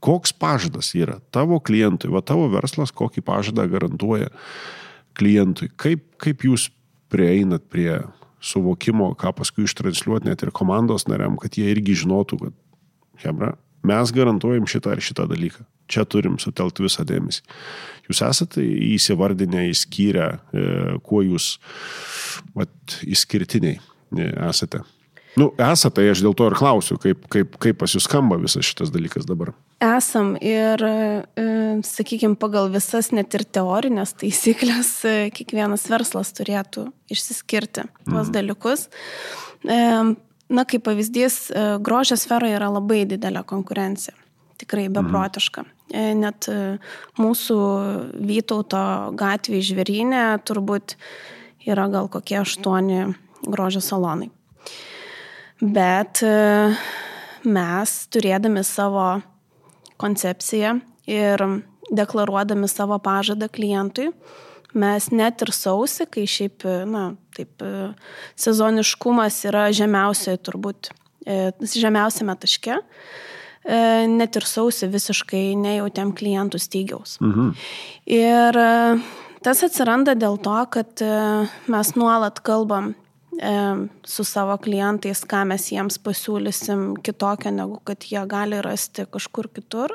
koks 0.00 0.32
pažadas 0.32 0.94
yra 0.96 1.18
tavo 1.34 1.60
klientui, 1.60 2.10
va 2.12 2.22
tavo 2.24 2.48
verslas 2.52 2.92
kokį 2.96 3.24
pažadą 3.26 3.66
garantuoja 3.70 4.30
klientui. 5.18 5.70
Kaip, 5.80 6.06
kaip 6.20 6.46
jūs 6.46 6.70
prieinat 7.12 7.66
prie 7.70 8.00
suvokimo, 8.40 9.12
ką 9.20 9.34
paskui 9.36 9.66
ištransliuoti 9.68 10.30
net 10.30 10.44
ir 10.44 10.52
komandos 10.56 11.06
nariam, 11.10 11.36
kad 11.40 11.58
jie 11.58 11.68
irgi 11.72 11.98
žinotų, 12.04 12.38
kad, 12.44 12.56
hebra, 13.24 13.52
mes 13.86 14.12
garantuojam 14.16 14.68
šitą 14.70 14.94
ar 14.94 15.04
šitą 15.04 15.26
dalyką. 15.30 15.66
Čia 15.90 16.04
turim 16.06 16.38
sutelkti 16.40 16.84
visą 16.86 17.04
dėmesį. 17.04 17.42
Jūs 18.06 18.22
esate 18.22 18.62
įsivardinę, 18.94 19.66
įskyrę, 19.72 20.28
e, 20.54 20.64
kuo 21.04 21.24
jūs 21.26 21.56
vat, 22.54 22.72
išskirtiniai 23.02 23.76
e, 23.76 24.28
esate. 24.48 24.84
Nu, 25.38 25.50
esate, 25.62 26.00
tai 26.00 26.08
aš 26.10 26.22
dėl 26.24 26.34
to 26.34 26.48
ir 26.50 26.56
klausiu, 26.58 26.96
kaip, 27.00 27.22
kaip, 27.30 27.54
kaip 27.62 27.78
pas 27.78 27.92
jūs 27.94 28.08
skamba 28.08 28.38
visas 28.40 28.66
šitas 28.66 28.90
dalykas 28.90 29.28
dabar. 29.28 29.52
Esam 29.84 30.32
ir, 30.42 30.82
e, 30.82 31.44
sakykime, 31.86 32.34
pagal 32.40 32.70
visas 32.72 33.12
net 33.14 33.34
ir 33.38 33.44
teorinės 33.46 34.16
taisyklės, 34.18 34.90
e, 35.06 35.14
kiekvienas 35.34 35.86
verslas 35.92 36.34
turėtų 36.34 36.88
išsiskirti 37.14 37.86
tuos 38.08 38.26
mhm. 38.26 38.32
dalykus. 38.34 38.88
E, 39.62 39.78
na, 40.50 40.66
kaip 40.66 40.82
pavyzdys, 40.88 41.44
grožio 41.86 42.18
sferoje 42.18 42.58
yra 42.58 42.72
labai 42.74 43.04
didelė 43.06 43.44
konkurencija. 43.46 44.16
Tikrai 44.60 44.88
mhm. 44.88 44.98
beprotiška. 44.98 45.64
Net 45.90 46.46
mūsų 47.18 47.56
Vytauto 48.22 48.82
gatvė 49.18 49.62
žvėrynė 49.66 50.24
turbūt 50.46 50.94
yra 51.66 51.88
gal 51.90 52.06
kokie 52.12 52.38
aštuoni 52.42 53.08
grožio 53.46 53.82
salonai. 53.82 54.30
Bet 55.60 56.22
e, 56.24 56.72
mes, 57.44 57.96
turėdami 58.12 58.62
savo 58.64 59.20
koncepciją 60.00 60.78
ir 61.10 61.42
deklaruodami 61.92 62.68
savo 62.70 62.96
pažadą 63.02 63.50
klientui, 63.52 64.08
mes 64.72 65.10
net 65.12 65.42
ir 65.44 65.52
sausi, 65.52 66.06
kai 66.08 66.24
šiaip, 66.24 66.64
na, 66.88 67.10
taip, 67.36 67.60
e, 67.60 67.90
sezoniškumas 68.40 69.42
yra 69.50 69.66
žemiausiai 69.76 70.40
turbūt, 70.40 70.94
e, 71.26 71.50
žemiausiame 71.60 72.36
taške, 72.40 72.80
net 73.60 74.36
ir 74.40 74.44
sausi 74.48 74.86
visiškai 74.88 75.52
nejautėm 75.60 76.14
klientų 76.16 76.56
stygiaus. 76.56 77.18
Mhm. 77.20 77.50
Ir 78.08 78.58
tas 79.44 79.60
atsiranda 79.66 80.14
dėl 80.16 80.38
to, 80.40 80.56
kad 80.72 81.04
mes 81.68 81.90
nuolat 81.92 82.40
kalbam 82.40 82.94
su 83.40 84.24
savo 84.28 84.56
klientais, 84.60 85.22
ką 85.24 85.46
mes 85.48 85.70
jiems 85.72 85.96
pasiūlysim 86.04 86.98
kitokio, 87.04 87.52
negu 87.54 87.78
kad 87.88 88.04
jie 88.04 88.20
gali 88.28 88.60
rasti 88.64 89.06
kažkur 89.08 89.48
kitur. 89.54 89.94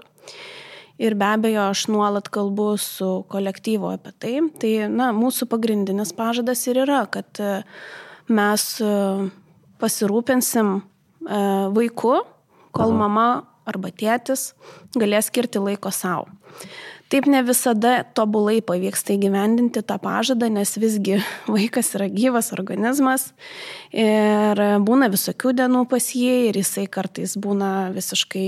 Ir 0.97 1.15
be 1.19 1.27
abejo, 1.27 1.67
aš 1.73 1.87
nuolat 1.91 2.29
kalbu 2.31 2.69
su 2.79 3.09
kolektyvu 3.29 3.89
apie 3.97 4.13
tai. 4.15 4.35
Tai, 4.61 4.71
na, 4.91 5.09
mūsų 5.15 5.49
pagrindinis 5.51 6.13
pažadas 6.15 6.63
ir 6.71 6.79
yra, 6.85 7.01
kad 7.11 7.41
e, 7.43 7.57
mes 8.31 8.67
e, 8.79 8.93
pasirūpinsim 9.83 10.71
e, 10.79 11.41
vaiku, 11.75 12.15
kol 12.75 12.95
mama 12.95 13.27
arba 13.67 13.91
tėtis 13.91 14.53
galės 14.95 15.27
skirti 15.31 15.59
laiko 15.59 15.91
savo. 15.91 16.29
Taip 17.05 17.27
ne 17.29 17.43
visada 17.45 17.99
tobulai 18.17 18.63
pavyksta 18.65 19.13
įgyvendinti 19.13 19.83
tą 19.85 19.99
pažadą, 20.01 20.47
nes 20.49 20.71
visgi 20.81 21.19
vaikas 21.55 21.91
yra 21.97 22.07
gyvas 22.09 22.49
organizmas 22.55 23.27
ir 23.93 24.61
būna 24.85 25.11
visokių 25.13 25.53
dienų 25.59 25.83
pas 25.91 26.07
jį 26.17 26.47
ir 26.49 26.57
jisai 26.63 26.87
kartais 26.89 27.35
būna 27.37 27.91
visiškai 27.93 28.47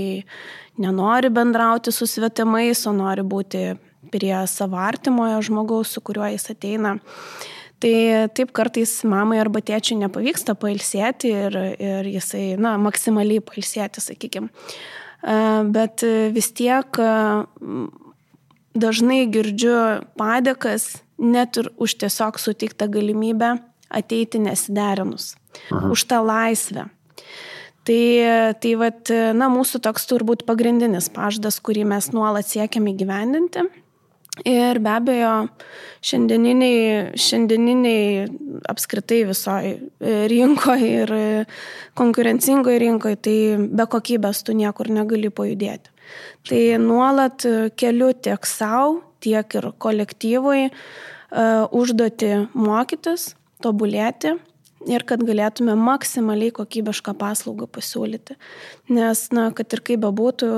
nenori 0.82 1.30
bendrauti 1.30 1.94
su 1.94 2.08
svetimais, 2.10 2.82
o 2.90 2.94
nori 2.96 3.22
būti 3.22 3.62
prie 4.10 4.34
savo 4.50 4.80
artimojo 4.82 5.38
žmogaus, 5.46 5.94
su 5.94 6.02
kuriuo 6.02 6.26
jis 6.32 6.50
ateina. 6.50 6.96
Tai 7.78 7.94
taip 8.34 8.50
kartais 8.56 8.96
mamai 9.06 9.38
arba 9.38 9.62
tėčiui 9.62 10.00
nepavyksta 10.00 10.56
pailsėti 10.58 11.30
ir, 11.30 11.58
ir 11.78 12.10
jisai, 12.10 12.56
na, 12.58 12.74
maksimaliai 12.82 13.42
pailsėti, 13.44 14.02
sakykime. 14.02 14.50
Bet 15.74 16.02
vis 16.34 16.50
tiek 16.58 16.98
dažnai 18.76 19.26
girdžiu 19.30 20.04
padėkas 20.18 20.98
net 21.18 21.58
ir 21.60 21.70
už 21.76 21.98
tiesiog 22.04 22.38
sutiktą 22.38 22.88
galimybę 22.90 23.56
ateiti 23.88 24.38
nesiderinus, 24.38 25.34
Aha. 25.72 25.88
už 25.90 26.04
tą 26.04 26.22
laisvę. 26.24 26.88
Tai, 27.88 28.04
tai 28.60 28.72
vat, 28.76 29.08
na, 29.32 29.48
mūsų 29.48 29.80
toks 29.80 30.04
turbūt 30.10 30.44
pagrindinis 30.44 31.08
pažadas, 31.08 31.56
kurį 31.64 31.86
mes 31.88 32.10
nuolat 32.12 32.44
siekiam 32.44 32.84
įgyvendinti. 32.90 33.64
Ir 34.46 34.78
be 34.84 34.90
abejo, 34.92 35.32
šiandieniniai, 36.04 37.16
šiandieniniai 37.18 38.28
apskritai 38.70 39.22
visoje 39.26 39.72
rinkoje 40.30 40.90
ir 41.00 41.12
konkurencingoje 41.98 42.82
rinkoje, 42.84 43.18
tai 43.24 43.38
be 43.58 43.88
kokybės 43.90 44.44
tu 44.46 44.54
niekur 44.54 44.92
negali 44.94 45.32
pajudėti. 45.32 45.90
Tai 46.48 46.62
nuolat 46.82 47.46
keliu 47.78 48.12
tiek 48.14 48.46
savo, 48.48 49.02
tiek 49.24 49.58
ir 49.58 49.70
kolektyvui 49.82 50.68
užduoti 51.74 52.30
mokytis, 52.56 53.32
tobulėti 53.64 54.36
ir 54.88 55.04
kad 55.08 55.22
galėtume 55.26 55.74
maksimaliai 55.78 56.54
kokybišką 56.54 57.14
paslaugą 57.18 57.66
pasiūlyti. 57.70 58.38
Nes, 58.94 59.24
na, 59.34 59.48
kad 59.56 59.74
ir 59.74 59.82
kaip 59.84 60.04
bebūtų, 60.06 60.52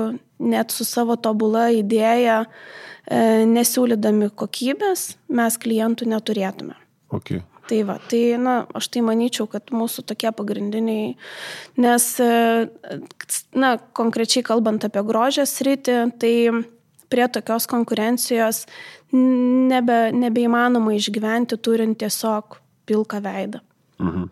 net 0.51 0.71
su 0.75 0.85
savo 0.87 1.17
tobula 1.17 1.69
idėja, 1.75 2.43
nesiūlydami 3.51 4.29
kokybės, 4.37 5.15
mes 5.27 5.57
klientų 5.59 6.07
neturėtume. 6.13 6.77
Okay. 7.11 7.41
Tai 7.69 7.79
va, 7.87 7.97
tai, 8.09 8.21
na, 8.41 8.55
aš 8.75 8.89
tai 8.91 9.03
manyčiau, 9.05 9.45
kad 9.51 9.69
mūsų 9.75 10.03
tokie 10.09 10.31
pagrindiniai, 10.35 11.13
nes, 11.79 12.07
e, 12.19 12.67
na, 13.53 13.75
konkrečiai 13.97 14.43
kalbant 14.43 14.83
apie 14.87 15.03
grožę 15.07 15.45
sritį, 15.47 15.97
tai 16.19 16.33
prie 17.11 17.27
tokios 17.31 17.67
konkurencijos 17.69 18.65
nebe, 19.13 19.99
nebeįmanoma 20.15 20.95
išgyventi 20.97 21.59
turint 21.59 21.99
tiesiog 22.01 22.57
pilką 22.89 23.21
veidą. 23.23 23.61
Mhm. 24.01 24.27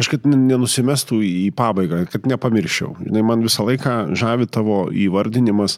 Aš 0.00 0.08
kad 0.08 0.24
nenusimestų 0.24 1.20
į 1.26 1.48
pabaigą, 1.56 2.06
kad 2.08 2.24
nepamirščiau. 2.30 2.94
Žinai, 3.04 3.24
man 3.28 3.44
visą 3.44 3.66
laiką 3.68 3.96
žavi 4.16 4.48
tavo 4.48 4.86
įvardinimas 4.88 5.76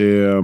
e, 0.00 0.40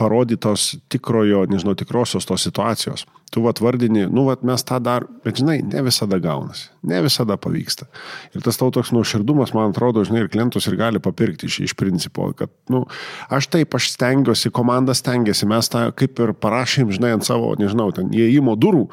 parodytos 0.00 0.70
tikrojo, 0.88 1.44
nežinau, 1.52 1.76
tikrosios 1.76 2.24
tos 2.28 2.48
situacijos 2.48 3.04
tu 3.30 3.42
vat 3.44 3.60
vardini, 3.62 4.06
nu 4.10 4.24
vat 4.26 4.42
mes 4.46 4.64
tą 4.66 4.80
dar, 4.82 5.06
bet 5.24 5.38
žinai, 5.40 5.60
ne 5.62 5.82
visada 5.86 6.18
gaunasi, 6.22 6.68
ne 6.82 7.00
visada 7.04 7.36
pavyksta. 7.36 7.86
Ir 8.34 8.44
tas 8.44 8.56
tau 8.60 8.70
toks 8.72 8.92
nuoširdumas, 8.94 9.52
man 9.56 9.74
atrodo, 9.74 10.02
žinai, 10.06 10.24
ir 10.24 10.30
klientus 10.32 10.66
ir 10.70 10.78
gali 10.80 11.00
papirkti 11.02 11.48
iš, 11.50 11.58
iš 11.68 11.74
principo, 11.78 12.30
kad, 12.36 12.52
nu, 12.72 12.84
aš 13.28 13.50
taip, 13.52 13.74
aš 13.76 13.90
stengiuosi, 13.94 14.52
komanda 14.54 14.94
stengiasi, 14.96 15.48
mes 15.50 15.68
tą 15.72 15.86
kaip 15.96 16.22
ir 16.24 16.32
parašėm, 16.40 16.92
žinai, 16.96 17.12
ant 17.18 17.26
savo, 17.26 17.52
nežinau, 17.60 17.90
ten 17.96 18.08
įėjimo 18.16 18.56
durų, 18.60 18.86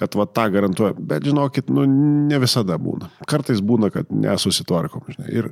kad 0.00 0.18
vat 0.18 0.34
tą 0.34 0.48
garantuoja, 0.54 0.96
bet 0.98 1.28
žinokit, 1.28 1.70
nu, 1.74 1.86
ne 2.28 2.42
visada 2.42 2.78
būna. 2.82 3.12
Kartais 3.30 3.62
būna, 3.62 3.92
kad 3.94 4.10
nesusitvarkom, 4.10 5.06
žinai. 5.14 5.30
Ir, 5.38 5.50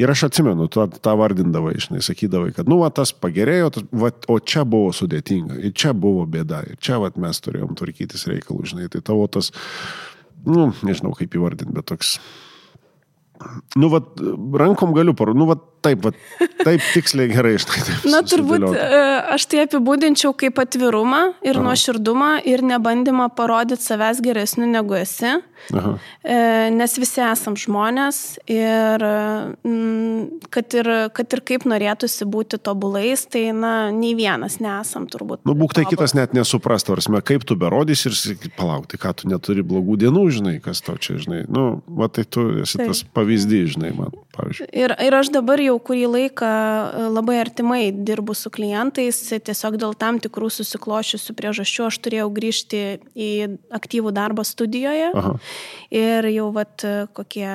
ir 0.00 0.14
aš 0.14 0.26
atsimenu, 0.30 0.70
tu 0.72 0.84
tą 1.02 1.16
vardindavai, 1.20 1.76
žinai, 1.82 2.00
sakydavai, 2.04 2.54
kad, 2.56 2.70
nu, 2.70 2.80
va, 2.80 2.90
tas 2.94 3.12
pagerėjo, 3.12 3.70
tas, 3.76 3.88
va, 3.92 4.12
o 4.32 4.40
čia 4.40 4.64
buvo 4.64 4.92
sudėtinga, 4.96 5.60
ir 5.68 5.76
čia 5.76 5.92
buvo 5.96 6.24
bėda, 6.30 6.64
ir 6.72 6.80
čia, 6.80 7.00
va, 7.02 7.12
mes 7.20 7.44
turėjom 7.44 7.76
tvarkytis 7.76 8.28
reikalų, 8.30 8.64
žinai, 8.72 8.90
tai 8.92 9.04
tavo 9.04 9.28
tas, 9.28 9.52
nu, 10.46 10.70
nežinau 10.86 11.14
kaip 11.16 11.34
įvardinti, 11.36 11.74
bet 11.76 11.88
toks. 11.90 12.16
Nu, 13.76 13.90
va, 13.92 14.00
rankom 14.62 14.94
galiu 14.96 15.14
parodyti, 15.18 15.42
nu, 15.42 15.48
va, 15.50 15.58
taip, 15.86 16.06
va, 16.06 16.12
taip 16.66 16.84
tiksliai 16.92 17.30
gerai 17.32 17.56
išnaidai. 17.56 17.96
Na, 18.12 18.22
turbūt 18.26 18.68
e, 18.72 19.02
aš 19.36 19.48
tai 19.50 19.64
apibūdinčiau 19.64 20.34
kaip 20.38 20.60
atvirumą 20.62 21.22
ir 21.46 21.56
Aha. 21.56 21.66
nuoširdumą 21.68 22.30
ir 22.48 22.64
nebandymą 22.66 23.30
parodyti 23.38 23.86
savęs 23.86 24.22
geresniu 24.24 24.68
negu 24.70 24.98
esi. 24.98 25.36
Aha. 25.74 25.96
E, 26.22 26.36
nes 26.74 26.94
visi 27.00 27.22
esam 27.24 27.56
žmonės 27.58 28.20
ir 28.50 29.02
mm, 29.02 30.50
kad, 30.52 30.74
ir 30.76 30.90
kad 31.16 31.36
ir 31.36 31.42
kaip 31.48 31.66
norėtųsi 31.68 32.28
būti 32.28 32.60
tobulais, 32.62 33.24
tai, 33.30 33.48
na, 33.56 33.88
nei 33.94 34.14
vienas 34.18 34.58
nesam 34.62 35.08
turbūt. 35.10 35.42
Nu, 35.48 35.56
būk 35.56 35.74
tai 35.74 35.86
tobulai. 35.86 35.96
kitas 35.96 36.16
net 36.18 36.36
nesuprastų, 36.36 36.98
ar 36.98 37.24
kaip 37.26 37.46
tu 37.48 37.56
berodys 37.58 38.04
ir 38.08 38.36
palaukti, 38.58 39.00
ką 39.00 39.14
tu 39.22 39.30
neturi 39.30 39.64
blogų 39.66 39.98
dienų, 40.04 40.26
žinai, 40.38 40.56
kas 40.62 40.84
tau 40.84 40.98
čia, 41.00 41.18
žinai. 41.22 41.44
Nu, 41.50 41.80
va, 41.86 42.10
tai 42.12 42.26
tu 42.28 42.44
esi 42.62 42.78
tai. 42.78 42.90
tas 42.90 43.02
pavyzdys, 43.16 43.74
žinai, 43.76 43.92
man, 43.96 44.14
pavyzdžiui. 44.36 44.70
Ir, 44.76 44.94
ir 45.08 45.18
aš 45.18 45.32
dabar 45.34 45.62
jau 45.62 45.75
kurį 45.82 46.06
laiką 46.12 46.48
e, 46.48 47.06
labai 47.12 47.38
artimai 47.42 47.80
dirbu 47.92 48.36
su 48.36 48.52
klientais, 48.52 49.18
tiesiog 49.32 49.78
dėl 49.82 49.96
tam 49.98 50.20
tikrų 50.22 50.50
susiklošiusių 50.58 51.36
priežasčių 51.38 51.88
aš 51.88 52.00
turėjau 52.04 52.28
grįžti 52.36 52.82
į 53.12 53.30
aktyvų 53.76 54.14
darbą 54.16 54.46
studijoje. 54.46 55.12
Aha. 55.14 55.34
Ir 55.94 56.30
jau 56.32 56.50
vat 56.54 56.84
kokie 57.16 57.50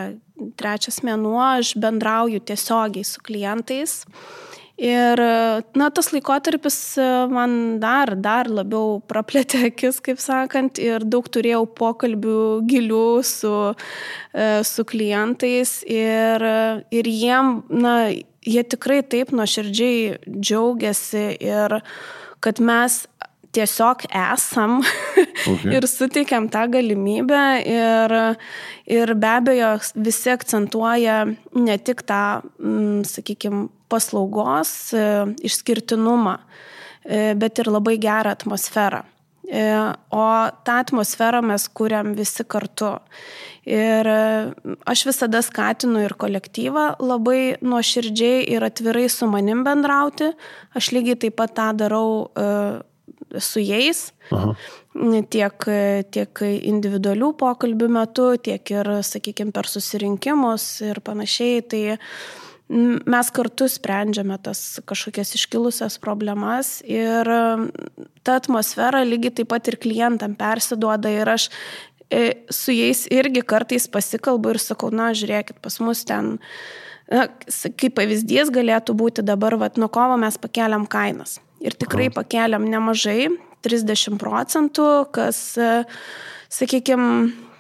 trečias 0.58 1.02
mėnuo 1.06 1.40
aš 1.42 1.76
bendrauju 1.80 2.42
tiesiogiai 2.46 3.06
su 3.08 3.22
klientais. 3.24 4.02
Ir, 4.82 5.20
na, 5.78 5.88
tas 5.94 6.08
laikotarpis 6.10 6.78
e, 6.98 7.08
man 7.30 7.52
dar, 7.84 8.16
dar 8.18 8.48
labiau 8.50 8.96
praplėtė 9.06 9.68
akis, 9.68 10.00
kaip 10.02 10.18
sakant, 10.22 10.80
ir 10.82 11.06
daug 11.06 11.28
turėjau 11.30 11.68
pokalbių 11.78 12.42
gilių 12.66 13.06
su, 13.28 13.54
e, 14.34 14.48
su 14.66 14.86
klientais 14.90 15.76
ir, 15.86 16.46
ir 16.90 17.10
jiem, 17.14 17.60
na, 17.70 17.96
jie 18.42 18.64
tikrai 18.74 19.04
taip 19.06 19.30
nuoširdžiai 19.38 20.18
džiaugiasi 20.26 21.26
ir 21.46 21.78
kad 22.42 22.62
mes 22.66 23.04
tiesiog 23.54 24.08
esam 24.16 24.80
okay. 24.82 25.74
ir 25.76 25.86
suteikiam 25.90 26.48
tą 26.50 26.64
galimybę 26.74 27.44
ir, 27.70 28.16
ir 28.90 29.14
be 29.14 29.30
abejo 29.36 29.76
visi 29.94 30.34
akcentuoja 30.34 31.20
ne 31.54 31.78
tik 31.78 32.02
tą, 32.08 32.24
sakykime, 33.12 33.68
paslaugos 33.92 34.94
e, 34.96 35.06
išskirtinumą, 35.48 36.38
e, 37.04 37.32
bet 37.40 37.62
ir 37.62 37.72
labai 37.72 37.98
gerą 38.02 38.36
atmosferą. 38.38 39.04
E, 39.52 39.64
o 40.16 40.26
tą 40.66 40.78
atmosferą 40.86 41.42
mes 41.44 41.68
kuriam 41.76 42.14
visi 42.18 42.46
kartu. 42.48 42.96
Ir 43.68 44.08
aš 44.90 45.04
visada 45.06 45.38
skatinu 45.46 46.00
ir 46.02 46.16
kolektyvą 46.18 46.86
labai 47.04 47.60
nuoširdžiai 47.62 48.48
ir 48.56 48.64
atvirai 48.66 49.06
su 49.12 49.28
manim 49.30 49.62
bendrauti. 49.68 50.32
Aš 50.74 50.90
lygiai 50.96 51.20
taip 51.22 51.36
pat 51.38 51.54
tą 51.60 51.68
darau 51.78 52.32
su 53.38 53.62
jais, 53.62 54.12
Aha. 54.34 54.56
tiek, 55.30 55.68
tiek 56.12 56.42
individualių 56.42 57.30
pokalbių 57.38 57.90
metu, 58.00 58.32
tiek 58.42 58.74
ir, 58.74 58.90
sakykime, 59.06 59.54
per 59.54 59.70
susirinkimus 59.70 60.66
ir 60.90 61.04
panašiai. 61.06 61.62
Tai 61.62 61.84
mes 62.72 63.30
kartu 63.36 63.68
sprendžiame 63.68 64.38
tas 64.44 64.80
kažkokias 64.88 65.36
iškilusias 65.36 65.98
problemas 66.00 66.80
ir 66.88 67.28
ta 68.24 68.38
atmosfera 68.40 69.04
lygiai 69.08 69.42
taip 69.42 69.52
pat 69.52 69.68
ir 69.68 69.78
klientam 69.82 70.38
persiduoda 70.40 71.12
ir 71.12 71.34
aš 71.34 71.50
e, 72.12 72.22
su 72.50 72.76
jais 72.76 73.06
irgi 73.12 73.44
kartais 73.44 73.88
pasikalbu 73.92 74.56
ir 74.56 74.62
sakau, 74.64 74.92
na, 74.94 75.12
žiūrėkit, 75.18 75.60
pas 75.64 75.80
mus 75.84 76.04
ten, 76.08 76.38
na, 77.12 77.28
kaip 77.52 77.96
pavyzdys 78.00 78.52
galėtų 78.54 78.96
būti 78.98 79.26
dabar, 79.26 79.58
vat, 79.60 79.80
nuo 79.82 79.92
kovo 79.92 80.20
mes 80.22 80.40
pakeliam 80.42 80.88
kainas. 80.88 81.40
Ir 81.62 81.76
tikrai 81.78 82.10
pakeliam 82.14 82.66
nemažai, 82.66 83.30
30 83.62 84.18
procentų, 84.22 84.88
kas, 85.14 85.42
sakykime, 86.50 87.51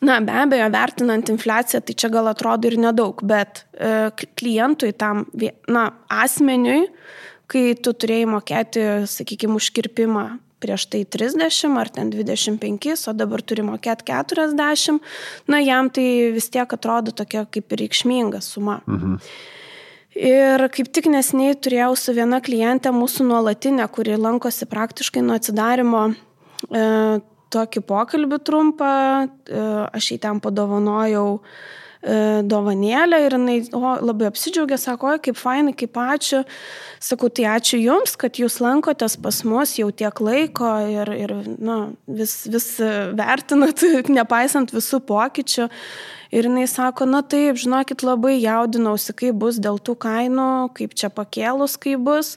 na, 0.00 0.18
be 0.20 0.34
abejo, 0.34 0.70
vertinant 0.74 1.30
infliaciją, 1.30 1.82
tai 1.86 1.94
čia 1.94 2.10
gal 2.12 2.26
atrodo 2.30 2.70
ir 2.70 2.78
nedaug, 2.80 3.22
bet 3.26 3.64
e, 3.72 4.10
klientui 4.38 4.92
tam, 4.98 5.24
na, 5.70 5.88
asmeniui, 6.10 6.88
kai 7.50 7.68
tu 7.78 7.94
turėjai 7.94 8.26
mokėti, 8.34 8.84
sakykime, 9.10 9.56
užkirpimą 9.60 10.26
prieš 10.62 10.86
tai 10.90 11.02
30 11.04 11.76
ar 11.78 11.90
ten 11.92 12.10
25, 12.10 12.88
o 13.06 13.14
dabar 13.14 13.42
turi 13.44 13.62
mokėti 13.66 14.08
40, 14.08 14.98
na, 15.52 15.60
jam 15.62 15.90
tai 15.92 16.06
vis 16.34 16.48
tiek 16.50 16.72
atrodo 16.78 17.14
tokia 17.14 17.44
kaip 17.46 17.76
reikšminga 17.76 18.42
suma. 18.44 18.80
Mhm. 18.88 19.20
Ir 20.16 20.62
kaip 20.72 20.88
tik 20.96 21.10
nesiniai 21.12 21.58
turėjau 21.60 21.92
su 22.00 22.14
viena 22.16 22.40
klientė 22.40 22.88
mūsų 22.96 23.26
nuolatinė, 23.28 23.84
kuri 23.92 24.16
lankosi 24.16 24.64
praktiškai 24.70 25.20
nuo 25.20 25.36
atsidarimo 25.36 26.06
e, 26.72 26.84
tokį 27.56 27.82
pokalbį 27.88 28.42
trumpą, 28.46 28.92
e, 29.26 29.64
aš 29.96 30.12
jai 30.12 30.20
ten 30.22 30.40
padovanojau 30.44 31.28
e, 31.40 32.16
dovanėlę 32.46 33.20
ir 33.24 33.36
jinai 33.38 33.56
o, 33.76 33.94
labai 34.04 34.28
apsidžiaugė, 34.30 34.78
sako, 34.80 35.14
oi, 35.14 35.22
kaip 35.26 35.40
fainai, 35.40 35.74
kaip 35.76 35.96
ačiū. 36.00 36.42
Sakau, 37.02 37.30
tai 37.32 37.48
ačiū 37.56 37.80
Jums, 37.80 38.16
kad 38.20 38.38
Jūs 38.40 38.60
lankotės 38.64 39.18
pas 39.22 39.40
mus 39.48 39.76
jau 39.80 39.88
tiek 39.90 40.22
laiko 40.24 40.70
ir, 40.92 41.12
ir 41.16 41.34
na, 41.56 41.78
vis, 42.06 42.42
vis 42.52 42.68
vertinat, 43.16 43.84
nepaisant 44.20 44.76
visų 44.76 45.02
pokyčių. 45.08 45.70
Ir 46.34 46.48
jinai 46.48 46.66
sako, 46.68 47.06
na 47.08 47.22
taip, 47.22 47.58
žinokit, 47.60 48.02
labai 48.04 48.34
jaudinausi, 48.40 49.14
kaip 49.16 49.38
bus 49.40 49.60
dėl 49.62 49.78
tų 49.78 49.94
kainų, 50.02 50.48
kaip 50.76 50.96
čia 50.98 51.10
pakėlus, 51.14 51.76
kaip 51.80 52.02
bus. 52.06 52.34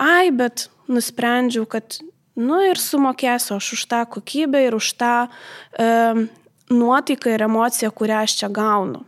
Ai, 0.00 0.30
bet 0.30 0.68
nusprendžiau, 0.90 1.66
kad, 1.68 1.98
nu 2.40 2.60
ir 2.64 2.80
sumokėsiu 2.80 3.56
aš 3.58 3.72
už 3.76 3.86
tą 3.90 4.02
kokybę 4.16 4.64
ir 4.66 4.76
už 4.78 4.94
tą 5.00 5.14
e, 5.26 6.26
nuotaiką 6.70 7.34
ir 7.34 7.46
emociją, 7.46 7.92
kurią 7.94 8.24
aš 8.24 8.36
čia 8.40 8.50
gaunu. 8.52 9.04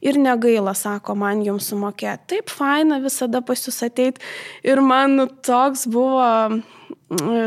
Ir 0.00 0.18
negaila, 0.20 0.74
sako, 0.76 1.16
man 1.18 1.42
jums 1.44 1.70
sumokėti. 1.72 2.28
Taip, 2.34 2.52
faina 2.52 3.00
visada 3.02 3.42
pas 3.44 3.60
jūs 3.66 3.80
ateit. 3.84 4.20
Ir 4.64 4.80
man 4.84 5.16
nu, 5.18 5.26
toks 5.26 5.86
buvo, 5.90 6.28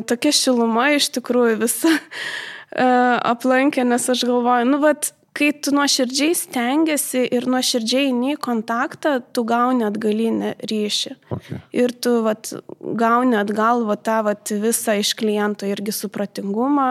tokia 0.10 0.34
šiluma 0.36 0.90
iš 0.98 1.10
tikrųjų 1.18 1.60
visa 1.64 1.94
e, 2.00 2.00
aplankė, 3.32 3.86
nes 3.88 4.10
aš 4.12 4.26
galvoju, 4.30 4.68
nu, 4.70 4.82
vat, 4.84 5.14
kai 5.40 5.50
tu 5.64 5.72
nuoširdžiai 5.76 6.36
stengiasi 6.36 7.22
ir 7.36 7.48
nuoširdžiai 7.50 8.10
eini 8.10 8.34
į 8.36 8.40
kontaktą, 8.44 9.20
tu 9.36 9.46
gauni 9.48 9.86
atgalinį 9.88 10.52
ryšį. 10.68 11.14
Okay. 11.36 11.60
Ir 11.80 11.94
tu 12.04 12.18
vat, 12.26 12.52
gauni 13.00 13.38
atgal 13.40 13.86
vat, 13.88 14.04
tą 14.08 14.20
vat, 14.28 14.52
visą 14.64 14.98
iš 15.00 15.14
kliento 15.20 15.68
irgi 15.70 15.96
supratingumą. 15.96 16.90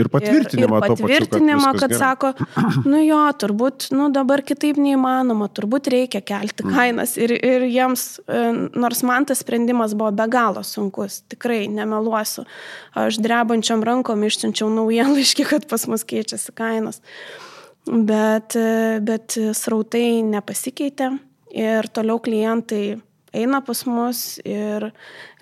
Ir 0.00 0.10
patvirtinimą. 0.10 0.80
Ir, 0.80 0.88
ir 0.88 0.96
patvirtinimą, 0.96 1.70
pačiu, 1.70 1.84
kad, 1.84 1.94
kad 1.94 2.02
sako, 2.02 2.32
nu 2.90 3.04
jo, 3.04 3.22
turbūt, 3.44 3.88
nu 3.94 4.10
dabar 4.14 4.42
kitaip 4.46 4.80
neįmanoma, 4.82 5.48
turbūt 5.54 5.92
reikia 5.94 6.24
kelti 6.26 6.66
mm. 6.66 6.74
kainas. 6.74 7.14
Ir, 7.20 7.36
ir 7.38 7.68
jiems, 7.70 8.08
e, 8.26 8.42
nors 8.74 9.06
man 9.06 9.30
tas 9.30 9.44
sprendimas 9.44 9.94
buvo 9.94 10.10
be 10.18 10.26
galo 10.32 10.66
sunkus, 10.66 11.22
tikrai 11.30 11.64
nemeluosiu. 11.70 12.48
Aš 12.98 13.22
drebančiam 13.22 13.86
rankom 13.86 14.26
išsiunčiau 14.26 14.70
naujienlaiškį, 14.82 15.50
kad 15.54 15.70
pas 15.70 15.86
mus 15.90 16.06
keičiasi 16.06 16.54
kainos 16.58 17.02
bet, 17.86 18.56
bet 19.04 19.36
srautai 19.56 20.22
nepasikeitė 20.26 21.10
ir 21.54 21.88
toliau 21.94 22.20
klientai 22.22 22.96
eina 23.34 23.60
pas 23.64 23.84
mus 23.86 24.38
ir 24.46 24.90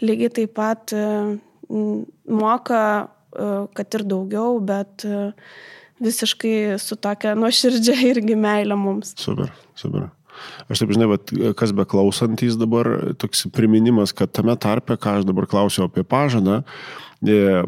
lygiai 0.03 0.33
taip 0.33 0.55
pat 0.57 0.95
moka, 1.69 2.85
kad 3.77 3.99
ir 3.99 4.07
daugiau, 4.09 4.59
bet 4.65 5.07
visiškai 6.03 6.81
su 6.83 6.99
tokia 7.01 7.37
nuoširdžia 7.39 7.97
irgi 8.13 8.37
meilė 8.37 8.77
mums. 8.79 9.15
Super, 9.21 9.53
super. 9.79 10.11
Aš 10.73 10.81
taip 10.81 10.93
žinai, 10.97 11.07
bet 11.13 11.31
kas 11.61 11.75
beklausantys 11.77 12.57
dabar, 12.59 12.89
toks 13.21 13.45
priminimas, 13.55 14.15
kad 14.17 14.33
tame 14.35 14.57
tarpe, 14.61 14.97
ką 14.97 15.19
aš 15.21 15.29
dabar 15.29 15.47
klausiau 15.47 15.87
apie 15.87 16.05
pažadą, 16.09 16.63
E, 16.63 17.12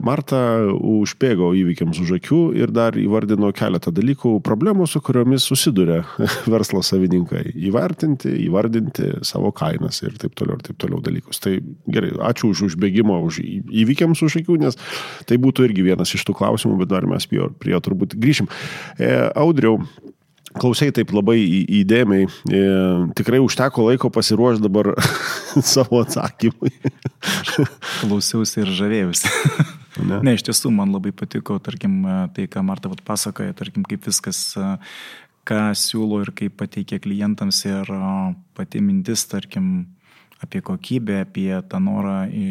Marta 0.02 0.38
užbėgo 0.74 1.52
įvykiams 1.54 2.00
už 2.02 2.16
akių 2.16 2.38
ir 2.58 2.72
dar 2.74 2.96
įvardino 2.98 3.52
keletą 3.54 3.92
dalykų, 3.94 4.32
problemų, 4.42 4.88
su 4.90 4.98
kuriomis 5.04 5.46
susiduria 5.46 6.00
verslo 6.54 6.82
savininkai. 6.82 7.52
Įvertinti, 7.68 8.32
įvardinti 8.48 9.10
savo 9.26 9.52
kainas 9.54 10.02
ir 10.02 10.16
taip 10.18 10.34
toliau, 10.34 10.58
ir 10.58 10.66
taip 10.66 10.80
toliau 10.82 10.98
dalykus. 11.04 11.38
Tai 11.44 11.54
gerai, 11.86 12.10
ačiū 12.30 12.50
už 12.50 12.64
užbėgimą 12.70 13.20
už 13.28 13.38
įvykiams 13.44 14.24
už 14.26 14.40
akių, 14.42 14.58
nes 14.64 14.80
tai 15.28 15.38
būtų 15.38 15.68
irgi 15.68 15.86
vienas 15.86 16.16
iš 16.18 16.26
tų 16.26 16.34
klausimų, 16.40 16.80
bet 16.82 16.90
dar 16.90 17.06
mes 17.06 17.28
prie 17.30 17.74
jo 17.74 17.82
turbūt 17.84 18.18
grįšim. 18.18 18.50
E, 18.98 19.12
Audriau, 19.38 19.78
klausai 20.60 20.90
taip 20.94 21.12
labai 21.14 21.38
įdėmiai. 21.82 22.26
E, 22.50 22.62
tikrai 23.18 23.40
užteko 23.42 23.88
laiko 23.88 24.10
pasiruošti 24.14 24.64
dabar 24.64 24.92
savo 25.74 26.02
atsakymui. 26.04 26.72
Klausiausi 28.02 28.62
ir 28.64 28.76
žavėjausi. 28.82 29.32
Ne? 29.94 30.16
ne, 30.26 30.32
iš 30.34 30.42
tiesų 30.42 30.72
man 30.74 30.90
labai 30.90 31.12
patiko, 31.14 31.54
tarkim, 31.62 32.00
tai, 32.34 32.48
ką 32.50 32.64
Marta 32.66 32.90
vat 32.90 32.98
pasakoja, 33.06 33.54
tarkim, 33.54 33.84
kaip 33.86 34.08
viskas, 34.08 34.40
ką 35.46 35.58
siūlo 35.78 36.18
ir 36.24 36.32
kaip 36.34 36.56
pateikia 36.58 36.98
klientams 36.98 37.60
ir 37.68 37.92
pati 38.58 38.82
mintis, 38.82 39.22
tarkim, 39.30 39.68
apie 40.42 40.64
kokybę, 40.66 41.20
apie 41.28 41.52
tą 41.70 41.78
norą 41.86 42.24
į 42.26 42.48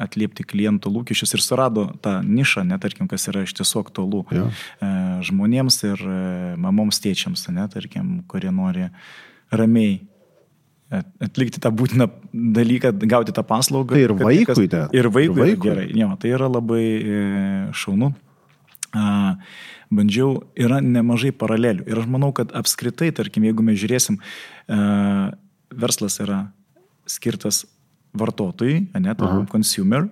atliepti 0.00 0.44
klientų 0.48 0.92
lūkesčius 0.94 1.34
ir 1.36 1.42
surado 1.44 1.86
tą 2.04 2.18
nišą, 2.24 2.64
netarkim, 2.68 3.08
kas 3.10 3.28
yra 3.30 3.44
iš 3.46 3.54
tiesų 3.58 3.84
aktualu 3.84 4.22
ja. 4.34 4.46
E, 4.80 4.92
žmonėms 5.28 5.80
ir 5.88 6.04
e, 6.04 6.20
mamoms 6.60 7.00
tėčiams, 7.04 7.46
netarkim, 7.54 8.20
kurie 8.30 8.52
nori 8.54 8.88
ramiai 9.52 10.00
atlikti 11.22 11.60
tą 11.62 11.70
būtiną 11.70 12.08
dalyką, 12.34 12.90
gauti 13.06 13.34
tą 13.34 13.44
paslaugą. 13.46 13.94
Tai 13.94 14.06
ir 14.08 14.14
vaikui, 14.18 14.66
ne? 14.72 14.86
Ir 14.96 15.06
vaikui, 15.06 15.36
ir 15.36 15.44
vaikui. 15.44 15.66
gerai. 15.68 15.90
Jo, 15.94 16.08
tai 16.18 16.32
yra 16.34 16.48
labai 16.50 16.84
e, 16.84 17.20
šaunu. 17.78 18.10
Bandžiau, 19.90 20.40
yra 20.58 20.80
nemažai 20.82 21.30
paralelių. 21.34 21.84
Ir 21.86 22.00
aš 22.02 22.08
manau, 22.10 22.32
kad 22.34 22.50
apskritai, 22.58 23.12
tarkim, 23.14 23.46
jeigu 23.46 23.62
mes 23.66 23.78
žiūrėsim, 23.78 24.18
verslas 25.70 26.18
yra 26.22 26.40
skirtas 27.10 27.64
vartotojui, 28.16 28.88
ne, 28.98 29.14
tam 29.18 29.46
consumer. 29.50 30.08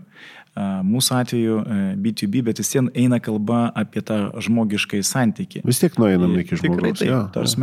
Mūsų 0.58 1.14
atveju 1.14 1.58
B2B, 2.02 2.40
bet 2.48 2.58
vis 2.58 2.72
vien 2.74 2.88
eina 2.98 3.20
kalba 3.22 3.68
apie 3.78 4.02
tą 4.02 4.32
žmogiškai 4.42 5.04
santyki. 5.06 5.62
Vis 5.66 5.78
tiek 5.78 5.94
nueinam 6.02 6.34
iki 6.40 6.58
žmogaus. 6.58 6.80
Tikrai 6.80 6.92
taip. 6.98 7.10
Ja, 7.12 7.20
Tarsi, 7.34 7.60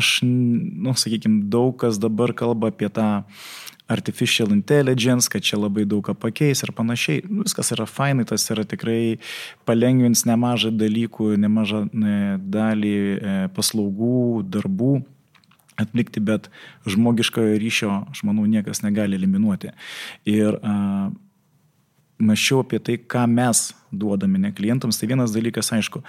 aš, 0.00 0.10
nu, 0.24 0.96
sakykime, 0.98 1.44
daug 1.52 1.76
kas 1.78 2.00
dabar 2.02 2.34
kalba 2.34 2.72
apie 2.74 2.90
tą 2.90 3.22
artificial 3.86 4.50
intelligence, 4.50 5.30
kad 5.30 5.44
čia 5.46 5.58
labai 5.60 5.84
daug 5.86 6.02
ką 6.08 6.16
pakeis 6.18 6.64
ir 6.66 6.72
panašiai. 6.74 7.22
Nu, 7.30 7.44
viskas 7.46 7.70
yra 7.76 7.86
fainai, 7.86 8.26
tas 8.26 8.42
yra 8.50 8.66
tikrai 8.66 9.20
palengvins 9.68 10.24
nemažą 10.26 10.72
dalykų, 10.74 11.36
nemažą 11.44 11.84
dalį 12.42 12.96
e, 12.96 13.36
paslaugų, 13.54 14.42
darbų 14.56 14.96
atlikti, 15.80 16.20
bet 16.20 16.50
žmogiškojo 16.88 17.58
ryšio, 17.60 17.92
aš 18.12 18.22
manau, 18.28 18.46
niekas 18.48 18.82
negali 18.84 19.18
eliminuoti. 19.18 19.72
Ir 20.28 20.58
a, 20.62 21.10
mačiau 22.18 22.62
apie 22.64 22.80
tai, 22.80 22.96
ką 22.98 23.26
mes 23.28 23.70
duodame 23.92 24.40
ne 24.40 24.52
klientams, 24.56 24.98
tai 24.98 25.10
vienas 25.12 25.34
dalykas, 25.36 25.72
aišku, 25.76 26.02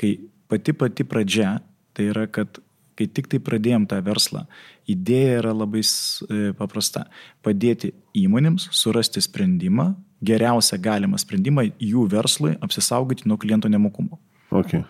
kai 0.00 0.16
pati 0.52 0.76
pati 0.76 1.06
pradžia, 1.08 1.58
tai 1.96 2.10
yra, 2.12 2.26
kad 2.28 2.60
kai 2.94 3.08
tik 3.10 3.26
tai 3.30 3.40
pradėjom 3.42 3.88
tą 3.90 3.98
verslą, 4.06 4.44
idėja 4.90 5.40
yra 5.40 5.54
labai 5.56 5.82
e, 5.82 6.52
paprasta- 6.58 7.08
padėti 7.44 7.92
įmonėms 8.14 8.68
surasti 8.70 9.22
sprendimą, 9.24 9.94
geriausią 10.24 10.78
galimą 10.80 11.18
sprendimą 11.18 11.66
jų 11.80 12.06
verslui 12.10 12.54
apsisaugoti 12.62 13.26
nuo 13.28 13.36
kliento 13.36 13.68
nemokumo. 13.68 14.18
Okay. 14.54 14.84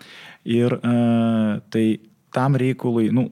Ir 0.45 0.77
uh, 0.77 1.57
tai 1.73 1.99
tam 2.31 2.55
reikalui, 2.55 3.09
nu, 3.09 3.31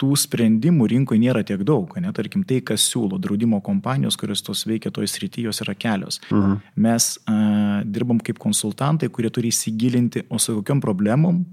tų 0.00 0.14
sprendimų 0.16 0.88
rinkoje 0.94 1.20
nėra 1.20 1.42
tiek 1.46 1.62
daug, 1.66 1.92
ne, 2.00 2.12
tarkim, 2.16 2.44
tai, 2.48 2.60
kas 2.64 2.86
siūlo 2.88 3.20
draudimo 3.20 3.60
kompanijos, 3.64 4.16
kurios 4.20 4.42
tos 4.46 4.64
veikia 4.68 4.92
toje 4.94 5.10
srityje, 5.12 5.50
jos 5.50 5.60
yra 5.64 5.74
kelios. 5.74 6.20
-huh. 6.30 6.58
Mes 6.76 7.18
uh, 7.28 7.82
dirbam 7.84 8.20
kaip 8.20 8.38
konsultantai, 8.38 9.08
kurie 9.08 9.30
turi 9.30 9.48
įsigilinti, 9.48 10.24
o 10.28 10.38
su 10.38 10.56
kokiam 10.56 10.80
problemom 10.80 11.44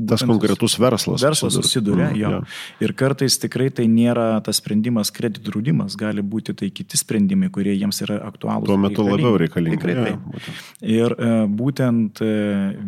Tas 0.00 0.22
konkretus 0.24 0.78
verslas. 0.80 1.22
Verslas 1.22 1.54
susiduria, 1.54 2.08
mm, 2.10 2.16
jo. 2.16 2.30
Ja. 2.30 2.40
Ir 2.82 2.94
kartais 2.96 3.36
tikrai 3.38 3.68
tai 3.74 3.84
nėra 3.92 4.40
tas 4.44 4.58
sprendimas 4.58 5.12
kreditų 5.14 5.50
draudimas, 5.50 5.96
gali 6.00 6.24
būti 6.24 6.54
tai 6.58 6.70
kiti 6.74 6.98
sprendimai, 6.98 7.50
kurie 7.52 7.74
jiems 7.76 8.00
yra 8.06 8.16
aktualūs. 8.26 8.66
Tuo 8.70 8.78
metu 8.80 9.04
reikalingi. 9.04 9.12
labiau 9.12 9.40
reikalingi. 9.42 9.76
Tikrai 9.76 9.94
ja, 9.94 10.06
taip. 10.06 10.24
Būtent. 10.32 10.62
Ir 10.94 11.14
e, 11.14 11.34
būtent 11.60 12.22
e, 12.24 12.30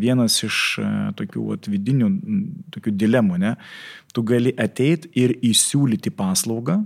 vienas 0.01 0.39
iš 0.49 0.61
e, 0.81 0.87
tokių 1.21 1.45
at, 1.55 1.69
vidinių 1.75 2.09
tokių 2.75 2.95
dilemų, 3.05 3.39
ne, 3.45 3.53
tu 4.17 4.25
gali 4.27 4.55
ateiti 4.57 5.13
ir 5.21 5.37
įsiūlyti 5.45 6.15
paslaugą, 6.17 6.81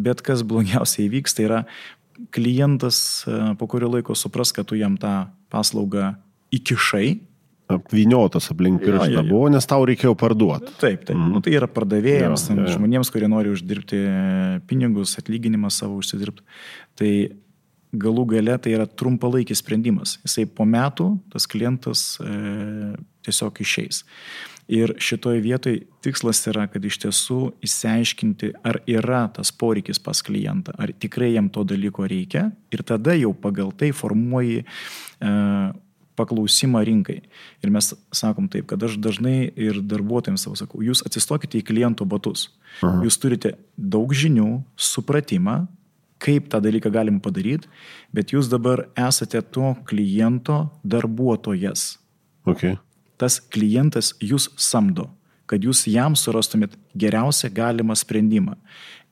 bet 0.00 0.22
kas 0.24 0.46
blogiausiai 0.46 1.08
įvyks, 1.10 1.36
tai 1.36 1.48
yra 1.48 1.60
klientas 2.32 3.26
po 3.58 3.66
kurio 3.66 3.90
laiko 3.90 4.14
supras, 4.16 4.54
kad 4.54 4.70
tu 4.70 4.78
jam 4.78 4.94
tą 5.00 5.26
paslaugą 5.52 6.14
įkišai 6.54 7.31
apviniotas 7.76 8.50
aplink 8.52 8.82
pirštą 8.84 9.24
buvo, 9.28 9.46
nes 9.52 9.68
tau 9.68 9.84
reikėjo 9.88 10.14
parduoti. 10.18 10.72
Taip, 10.80 11.04
taip. 11.08 11.16
Mm. 11.16 11.30
Nu, 11.34 11.42
tai 11.44 11.56
yra 11.58 11.68
pardavėjams, 11.70 12.48
jo, 12.50 12.58
jo. 12.62 12.74
žmonėms, 12.76 13.12
kurie 13.14 13.30
nori 13.30 13.52
uždirbti 13.52 14.02
pinigus, 14.70 15.16
atlyginimą 15.20 15.72
savo 15.72 16.00
užsidirbti. 16.02 16.44
Tai 17.00 17.12
galų 17.92 18.24
gale 18.36 18.56
tai 18.62 18.72
yra 18.76 18.86
trumpalaikis 18.88 19.60
sprendimas. 19.60 20.16
Jisai 20.24 20.46
po 20.48 20.64
metų 20.68 21.10
tas 21.32 21.46
klientas 21.50 22.16
e, 22.22 22.94
tiesiog 23.26 23.60
išeis. 23.64 24.02
Ir 24.72 24.94
šitoje 25.02 25.42
vietoje 25.44 25.82
tikslas 26.04 26.40
yra, 26.48 26.68
kad 26.70 26.84
iš 26.86 27.00
tiesų 27.02 27.38
įsiaiškinti, 27.66 28.52
ar 28.64 28.78
yra 28.88 29.26
tas 29.34 29.50
poreikis 29.52 30.00
pas 30.00 30.22
klientą, 30.24 30.72
ar 30.78 30.94
tikrai 31.02 31.32
jam 31.34 31.50
to 31.52 31.66
dalyko 31.68 32.06
reikia 32.08 32.46
ir 32.72 32.84
tada 32.86 33.16
jau 33.18 33.34
pagal 33.36 33.74
tai 33.76 33.90
formuoji 33.96 34.62
e, 34.62 35.32
paklausimą 36.18 36.82
rinkai. 36.86 37.20
Ir 37.64 37.72
mes 37.72 37.92
sakom 38.14 38.48
taip, 38.52 38.66
kad 38.70 38.82
aš 38.82 38.98
dažnai 39.02 39.52
ir 39.56 39.80
darbuotojams 39.80 40.44
savo 40.46 40.58
sakau, 40.58 40.82
jūs 40.84 41.04
atsistokite 41.06 41.60
į 41.60 41.66
kliento 41.70 42.06
batus. 42.08 42.48
Aha. 42.80 43.02
Jūs 43.06 43.18
turite 43.22 43.54
daug 43.76 44.12
žinių, 44.12 44.62
supratimą, 44.76 45.62
kaip 46.22 46.46
tą 46.52 46.60
dalyką 46.62 46.92
galim 46.94 47.18
padaryti, 47.22 47.70
bet 48.14 48.34
jūs 48.34 48.50
dabar 48.52 48.86
esate 48.98 49.42
to 49.54 49.74
kliento 49.88 50.68
darbuotojas. 50.84 51.96
Okay. 52.46 52.76
Tas 53.18 53.40
klientas 53.52 54.12
jūs 54.22 54.50
samdo 54.58 55.08
kad 55.52 55.64
jūs 55.64 55.84
jam 55.90 56.16
surastumėt 56.16 56.78
geriausią 56.96 57.50
galimą 57.52 57.96
sprendimą. 57.98 58.56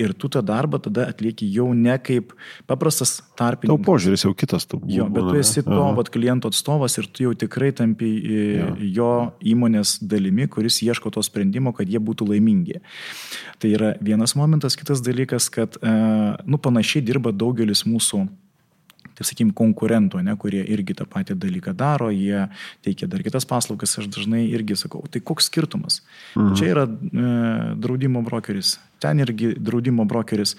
Ir 0.01 0.14
tu 0.16 0.30
tą 0.32 0.41
darbą 0.47 0.78
tada 0.80 1.05
atlieki 1.12 1.45
jau 1.53 1.66
ne 1.76 1.99
kaip 2.01 2.32
paprastas 2.70 3.18
tarpininkas. 3.36 3.74
Tau 3.74 3.84
požiūris 3.84 4.24
jau 4.24 4.32
kitas 4.32 4.64
tu. 4.68 4.80
Jo, 4.88 5.11
bet 5.12 5.28
tu 5.28 5.36
esi 5.36 5.61
to 5.66 5.80
vat, 5.99 6.09
kliento 6.12 6.49
atstovas 6.49 6.97
ir 6.97 7.09
tu 7.12 7.26
jau 7.26 7.34
tikrai 7.36 7.68
tampi 7.76 8.09
ja. 8.24 8.70
jo 8.80 9.11
įmonės 9.53 9.99
dalimi, 10.01 10.49
kuris 10.49 10.80
ieško 10.86 11.12
to 11.12 11.24
sprendimo, 11.26 11.74
kad 11.76 11.91
jie 11.93 12.01
būtų 12.01 12.30
laimingi. 12.32 12.80
Tai 13.61 13.74
yra 13.76 13.93
vienas 14.01 14.32
momentas, 14.41 14.78
kitas 14.80 15.05
dalykas, 15.05 15.51
kad, 15.53 15.76
e, 15.84 15.97
nu, 16.49 16.57
panašiai 16.57 17.05
dirba 17.05 17.34
daugelis 17.36 17.84
mūsų 17.84 18.24
taip 19.20 19.28
sakykime, 19.28 19.52
konkurentų, 19.56 20.22
ne, 20.24 20.34
kurie 20.40 20.62
irgi 20.64 20.96
tą 20.96 21.04
patį 21.08 21.36
dalyką 21.40 21.74
daro, 21.76 22.08
jie 22.14 22.46
teikia 22.84 23.08
dar 23.10 23.22
kitas 23.26 23.44
paslaugas, 23.44 23.98
aš 24.00 24.08
dažnai 24.08 24.46
irgi 24.48 24.78
sakau, 24.80 25.04
tai 25.12 25.20
koks 25.20 25.50
skirtumas? 25.50 26.00
Mhm. 26.34 26.56
Čia 26.56 26.72
yra 26.72 26.86
e, 26.88 27.32
draudimo 27.76 28.24
brokeris, 28.24 28.78
ten 29.00 29.20
irgi 29.20 29.52
draudimo 29.60 30.08
brokeris, 30.08 30.56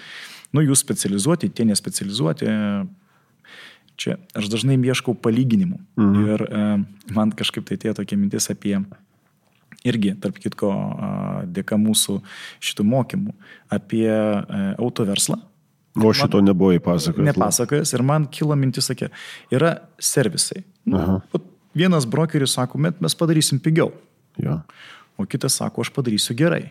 nu 0.53 0.61
jūs 0.61 0.83
specializuoti, 0.85 1.49
tie 1.49 1.65
nespecializuoti. 1.65 2.49
Čia 4.01 4.15
aš 4.37 4.47
dažnai 4.49 4.79
ieškau 4.81 5.13
palyginimų 5.17 5.77
mhm. 5.97 6.27
ir 6.27 6.45
e, 6.45 6.65
man 7.17 7.33
kažkaip 7.33 7.65
tai 7.65 7.81
tie 7.81 7.95
tokie 7.97 8.17
mintis 8.17 8.49
apie 8.53 8.77
irgi, 9.87 10.13
tarp 10.21 10.37
kitko, 10.41 10.71
dėka 11.49 11.77
mūsų 11.81 12.19
šitų 12.61 12.85
mokymų 12.85 13.33
apie 13.73 14.05
e, 14.11 14.41
autoverslą, 14.77 15.39
O 15.95 16.13
šito 16.15 16.39
man, 16.39 16.47
nebuvo 16.51 16.71
įpasakojęs. 16.77 17.33
Nepasakojęs 17.33 17.91
ir 17.97 18.03
man 18.07 18.27
kilo 18.31 18.55
mintis, 18.55 18.87
sakė, 18.87 19.09
yra 19.51 19.73
servisai. 19.99 20.63
Nu, 20.87 21.19
vienas 21.77 22.07
brokeris 22.07 22.55
sako, 22.55 22.79
mes 22.79 23.17
padarysim 23.17 23.59
pigiau. 23.63 23.91
Ja. 24.39 24.61
O 25.19 25.27
kitas 25.27 25.59
sako, 25.59 25.83
aš 25.83 25.91
padarysiu 25.95 26.35
gerai. 26.39 26.69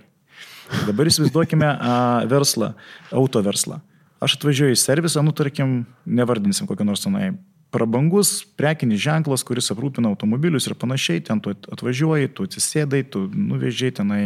Dabar 0.87 1.11
įsivaizduokime 1.11 1.69
a, 1.91 1.95
verslą, 2.31 2.73
auto 3.13 3.43
verslą. 3.45 3.83
Aš 4.21 4.39
atvažiuoju 4.39 4.77
į 4.77 4.81
servisą, 4.81 5.25
nu 5.25 5.33
tarkim, 5.37 5.83
nevardinsim 6.05 6.69
kokio 6.69 6.85
nors 6.89 7.05
tenai 7.05 7.33
prabangus 7.71 8.43
prekinis 8.59 9.01
ženklas, 9.03 9.45
kuris 9.47 9.71
aprūpina 9.71 10.11
automobilius 10.11 10.67
ir 10.67 10.75
panašiai, 10.79 11.23
ten 11.27 11.41
tu 11.43 11.53
atvažiuoji, 11.55 12.31
tu 12.35 12.47
atsisėdai, 12.49 13.05
tu 13.13 13.23
nuvežiai 13.31 13.95
tenai, 13.95 14.21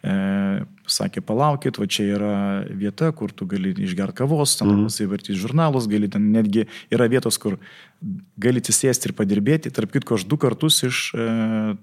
e, 0.00 0.14
sakė, 0.88 1.20
palaukit, 1.26 1.76
va 1.80 1.88
čia 1.90 2.06
yra 2.16 2.36
vieta, 2.70 3.10
kur 3.16 3.34
tu 3.36 3.48
gali 3.48 3.74
išgerti 3.84 4.16
kavos, 4.22 4.56
ten 4.60 4.70
mm. 4.72 4.86
pasivartyti 4.88 5.36
žurnalus, 5.36 5.88
gali 5.92 6.08
ten 6.12 6.30
netgi 6.32 6.64
yra 6.92 7.08
vietos, 7.12 7.36
kur 7.42 7.58
gali 8.40 8.62
atsisėsti 8.62 9.10
ir 9.10 9.16
padirbėti, 9.18 9.72
tarp 9.76 9.92
kitko, 9.92 10.16
aš 10.16 10.24
du 10.28 10.38
kartus 10.40 10.80
iš... 10.88 11.10
E, 11.12 11.26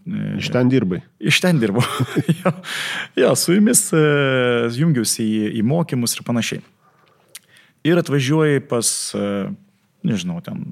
e 0.09 0.37
iš 0.41 0.49
ten 0.53 0.71
dirbai. 0.71 1.03
Iš 1.21 1.41
ten 1.45 1.61
dirbau. 1.61 1.85
jo, 2.41 2.55
jo, 3.21 3.35
su 3.37 3.57
jumis 3.57 3.85
e, 3.93 4.01
jungiausi 4.79 5.25
į, 5.25 5.51
į 5.61 5.67
mokymus 5.67 6.17
ir 6.17 6.25
panašiai. 6.25 6.65
Ir 7.83 7.99
atvažiuoji 7.99 8.63
pas, 8.65 8.87
e, 9.13 9.29
nežinau, 10.07 10.39
ten 10.45 10.63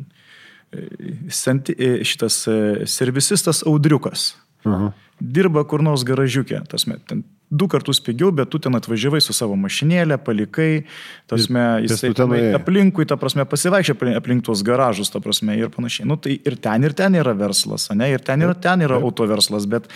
šitas 1.32 2.45
e, 2.47 2.57
servisistas 2.88 3.63
Audriukas. 3.67 4.32
Aha. 4.65 4.91
Dirba 5.22 5.63
kur 5.69 5.82
nors 5.86 6.03
garažiukė, 6.05 6.63
tasme, 6.69 6.97
ten 7.09 7.24
du 7.51 7.67
kartus 7.67 7.99
pigiau, 7.99 8.32
bet 8.32 8.49
tu 8.49 8.59
ten 8.63 8.76
atvažiavai 8.78 9.19
su 9.22 9.36
savo 9.36 9.57
mašinėlė, 9.59 10.17
palikai, 10.24 10.86
tasme, 11.30 11.65
jisai 11.84 12.13
tenai 12.17 12.39
aplinkui, 12.55 13.05
ta 13.09 13.17
prasme, 13.19 13.43
pasivaikščia 13.49 14.15
aplink 14.15 14.45
tuos 14.47 14.63
garažus, 14.65 15.11
ta 15.11 15.19
prasme, 15.24 15.57
ir 15.59 15.74
panašiai. 15.74 16.07
Nu, 16.07 16.17
tai 16.22 16.38
ir 16.39 16.55
ten, 16.63 16.88
ir 16.88 16.95
ten 16.97 17.17
yra 17.19 17.36
verslas, 17.38 17.89
ne, 17.91 18.07
ir 18.13 18.24
ten, 18.24 18.45
ir 18.45 18.55
ten 18.63 18.88
yra 18.88 19.01
autoverslas, 19.01 19.67
bet, 19.69 19.91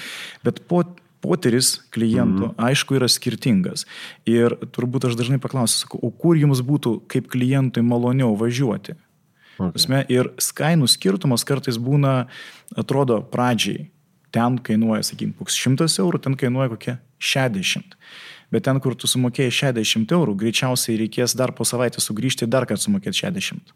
bet 0.46 0.62
po 0.68 0.84
potyris 1.26 1.80
klientų, 1.96 2.52
mhm. 2.52 2.60
aišku, 2.68 3.00
yra 3.00 3.08
skirtingas. 3.10 3.88
Ir 4.30 4.58
turbūt 4.76 5.08
aš 5.10 5.16
dažnai 5.18 5.40
paklausiu, 5.42 5.86
sakau, 5.86 6.04
o 6.04 6.12
kur 6.14 6.38
jums 6.38 6.62
būtų 6.66 7.00
kaip 7.10 7.32
klientui 7.32 7.86
maloniau 7.86 8.36
važiuoti? 8.38 9.00
Okay. 9.56 9.72
Prasme, 9.72 10.04
ir 10.12 10.32
kainų 10.58 10.90
skirtumas 10.92 11.46
kartais 11.48 11.80
būna, 11.82 12.26
atrodo, 12.78 13.22
pradžiai. 13.32 13.90
Ten 14.36 14.58
kainuoja, 14.60 15.06
sakykime, 15.08 15.36
koks 15.40 15.56
100 15.56 15.88
eurų, 16.04 16.20
ten 16.26 16.36
kainuoja 16.36 16.74
kokie 16.74 16.98
60. 17.24 17.96
Bet 18.52 18.66
ten, 18.68 18.82
kur 18.84 18.98
tu 19.00 19.08
sumokėjai 19.08 19.54
60 19.64 20.12
eurų, 20.12 20.36
greičiausiai 20.44 21.00
reikės 21.00 21.38
dar 21.40 21.56
po 21.56 21.64
savaitę 21.68 22.04
sugrįžti 22.04 22.46
ir 22.46 22.52
dar 22.52 22.68
kartą 22.68 22.90
sumokėti 22.90 23.24
60. 23.24 23.74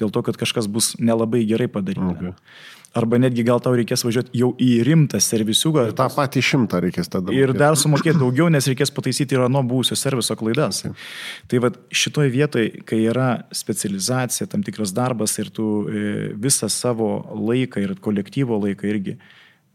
Dėl 0.00 0.12
to, 0.14 0.22
kad 0.24 0.38
kažkas 0.40 0.70
bus 0.72 0.94
nelabai 0.96 1.42
gerai 1.48 1.68
padaryta. 1.68 2.32
Okay. 2.32 2.79
Arba 2.96 3.20
netgi 3.22 3.44
gal 3.46 3.60
tau 3.62 3.76
reikės 3.78 4.02
važiuoti 4.02 4.34
jau 4.34 4.48
į 4.58 4.70
rimtą 4.86 5.20
servisiuką. 5.22 5.84
Ir 5.90 5.96
tą 5.98 6.08
patį 6.10 6.42
šimtą 6.42 6.80
reikės 6.82 7.10
tada. 7.12 7.30
Ir 7.34 7.52
dar 7.54 7.78
sumokėti 7.78 8.18
daugiau, 8.24 8.48
nes 8.50 8.66
reikės 8.66 8.90
pataisyti 8.94 9.36
ir 9.38 9.44
nuo 9.52 9.62
buvusio 9.66 9.98
serviso 9.98 10.34
klaidas. 10.38 10.82
Okay. 10.88 11.10
Tai 11.52 11.60
vad 11.66 11.78
šitoje 11.94 12.32
vietoje, 12.34 12.82
kai 12.88 13.02
yra 13.12 13.28
specializacija, 13.54 14.48
tam 14.50 14.64
tikras 14.66 14.94
darbas 14.96 15.36
ir 15.38 15.52
tu 15.54 15.68
e, 15.86 16.06
visą 16.34 16.70
savo 16.72 17.12
laiką 17.50 17.84
ir 17.84 17.94
kolektyvo 18.02 18.58
laiką 18.66 18.90
irgi 18.90 19.20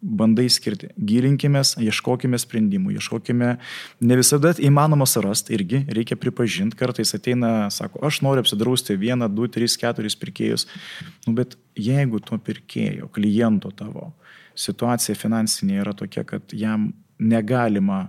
bandai 0.06 0.46
skirti. 0.54 0.92
Gilinkimės, 0.96 1.76
ieškokime 1.82 2.38
sprendimų, 2.42 2.96
ieškokime, 3.00 3.56
ne 4.06 4.18
visada 4.20 4.54
įmanoma 4.62 5.08
surasti 5.10 5.56
irgi, 5.58 5.82
reikia 5.98 6.18
pripažinti, 6.20 6.78
kartais 6.80 7.16
ateina, 7.18 7.72
sako, 7.74 8.04
aš 8.06 8.22
noriu 8.26 8.46
apsidrausti 8.46 8.98
vieną, 9.02 9.30
du, 9.34 9.50
tris, 9.52 9.78
keturis 9.82 10.18
pirkėjus, 10.22 10.68
nu, 11.26 11.36
bet 11.38 11.58
jeigu 11.80 12.22
to 12.24 12.38
pirkėjo, 12.38 13.10
kliento 13.16 13.74
tavo 13.76 14.12
situacija 14.56 15.18
finansinė 15.20 15.82
yra 15.84 15.96
tokia, 15.98 16.24
kad 16.28 16.54
jam 16.56 16.92
negalima 17.20 18.06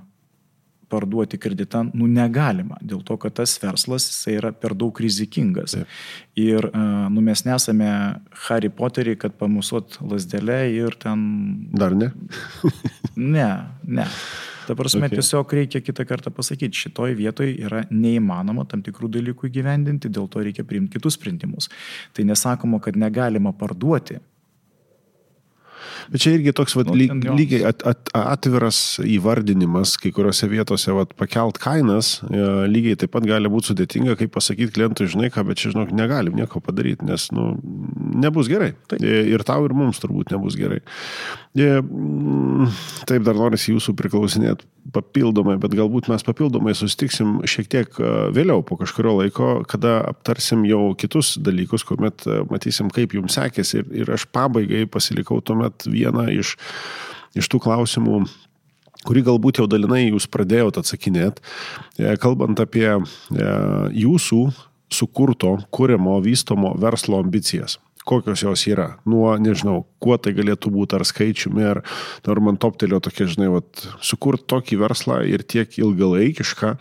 parduoti 0.93 1.39
kreditą, 1.41 1.85
nu 1.95 2.09
negalima, 2.11 2.79
dėl 2.85 3.03
to, 3.07 3.17
kad 3.21 3.37
tas 3.41 3.57
verslas 3.63 4.09
jisai 4.11 4.37
yra 4.39 4.53
per 4.55 4.75
daug 4.79 4.99
rizikingas. 5.03 5.77
Taip. 5.77 5.95
Ir 6.39 6.69
nu, 7.13 7.23
mes 7.25 7.43
nesame 7.47 7.89
Harry 8.47 8.71
Potterį, 8.73 9.17
kad 9.21 9.39
pamusuot 9.41 10.01
lasdelę 10.07 10.61
ir 10.75 10.99
ten... 11.01 11.25
Dar 11.77 11.97
ne? 11.97 12.13
ne, 13.37 13.49
ne. 13.83 14.07
Ta 14.67 14.75
prasme, 14.75 15.07
okay. 15.07 15.21
tiesiog 15.21 15.53
reikia 15.61 15.81
kitą 15.85 16.05
kartą 16.09 16.33
pasakyti, 16.35 16.87
šitoj 16.87 17.15
vietoje 17.19 17.55
yra 17.63 17.85
neįmanoma 17.91 18.67
tam 18.67 18.83
tikrų 18.87 19.11
dalykų 19.15 19.51
įgyvendinti, 19.51 20.11
dėl 20.11 20.27
to 20.31 20.43
reikia 20.43 20.67
priimti 20.67 20.99
kitus 20.99 21.15
sprendimus. 21.19 21.71
Tai 22.17 22.27
nesakoma, 22.27 22.81
kad 22.83 22.99
negalima 22.99 23.55
parduoti, 23.55 24.19
Bet 26.13 26.23
čia 26.23 26.35
irgi 26.37 26.55
toks 26.57 26.77
vat, 26.79 26.89
nu, 26.91 26.97
lyg, 26.99 27.13
lygiai 27.27 27.65
at, 27.71 27.83
at, 27.89 28.11
atviras 28.17 28.99
įvardinimas, 29.03 29.97
kai 30.01 30.13
kuriuose 30.15 30.49
vietose 30.51 30.95
vat, 30.97 31.15
pakelt 31.19 31.59
kainas, 31.63 32.17
e, 32.29 32.45
lygiai 32.71 33.01
taip 33.01 33.15
pat 33.17 33.27
gali 33.29 33.51
būti 33.53 33.73
sudėtinga, 33.73 34.19
kaip 34.21 34.35
pasakyti 34.37 34.75
klientui, 34.77 35.09
žinai 35.13 35.33
ką, 35.35 35.47
bet 35.49 35.63
čia, 35.63 35.73
žinok, 35.75 35.93
negalim 35.97 36.39
nieko 36.39 36.63
padaryti, 36.65 37.07
nes 37.09 37.29
nu, 37.37 37.55
nebus 38.23 38.51
gerai. 38.53 38.73
Taip. 38.91 39.03
E, 39.03 39.25
ir 39.33 39.47
tau, 39.47 39.67
ir 39.67 39.75
mums 39.77 40.03
turbūt 40.03 40.33
nebus 40.35 40.59
gerai. 40.59 40.83
E, 41.57 41.73
taip, 43.09 43.27
dar 43.27 43.39
norisi 43.39 43.75
jūsų 43.75 43.97
priklausinėti 43.99 44.69
papildomai, 44.95 45.57
bet 45.63 45.75
galbūt 45.77 46.11
mes 46.11 46.25
papildomai 46.27 46.75
sustiksim 46.77 47.41
šiek 47.49 47.69
tiek 47.73 48.01
vėliau, 48.37 48.63
po 48.67 48.79
kažkurio 48.81 49.17
laiko, 49.21 49.51
kada 49.69 49.99
aptarsim 50.13 50.65
jau 50.69 50.93
kitus 50.99 51.35
dalykus, 51.43 51.85
kuomet 51.87 52.27
matysim, 52.51 52.91
kaip 52.95 53.17
jums 53.17 53.39
sekėsi. 53.39 53.83
Ir, 53.83 53.93
ir 54.03 54.13
aš 54.17 54.27
pabaigai 54.35 54.85
pasilikau 54.91 55.41
tuomet 55.45 55.89
vieną 55.91 56.29
iš, 56.37 56.57
iš 57.39 57.51
tų 57.53 57.63
klausimų, 57.67 58.25
kurį 59.07 59.25
galbūt 59.31 59.63
jau 59.63 59.69
dalinai 59.71 60.07
jūs 60.09 60.29
pradėjote 60.33 60.83
atsakinėti, 60.83 61.45
e, 61.99 62.15
kalbant 62.23 62.61
apie 62.63 62.89
e, 62.91 63.01
jūsų 64.05 64.43
sukurto, 64.93 65.57
kūrimo, 65.75 66.19
vystomo 66.25 66.75
verslo 66.81 67.21
ambicijas 67.23 67.81
kokios 68.07 68.45
jos 68.45 68.67
yra. 68.71 68.89
Nuo, 69.09 69.33
nežinau, 69.43 69.83
kuo 70.03 70.17
tai 70.23 70.33
galėtų 70.37 70.71
būti, 70.75 70.99
ar 70.99 71.05
skaičiumi, 71.09 71.65
ar, 71.67 71.83
ar 72.31 72.43
man 72.45 72.59
toptelio 72.63 73.01
tokie, 73.03 73.27
žinai, 73.33 73.51
vat, 73.59 73.87
sukurti 74.05 74.47
tokį 74.53 74.79
verslą 74.85 75.23
ir 75.27 75.43
tiek 75.43 75.75
ilgalaikišką, 75.81 76.77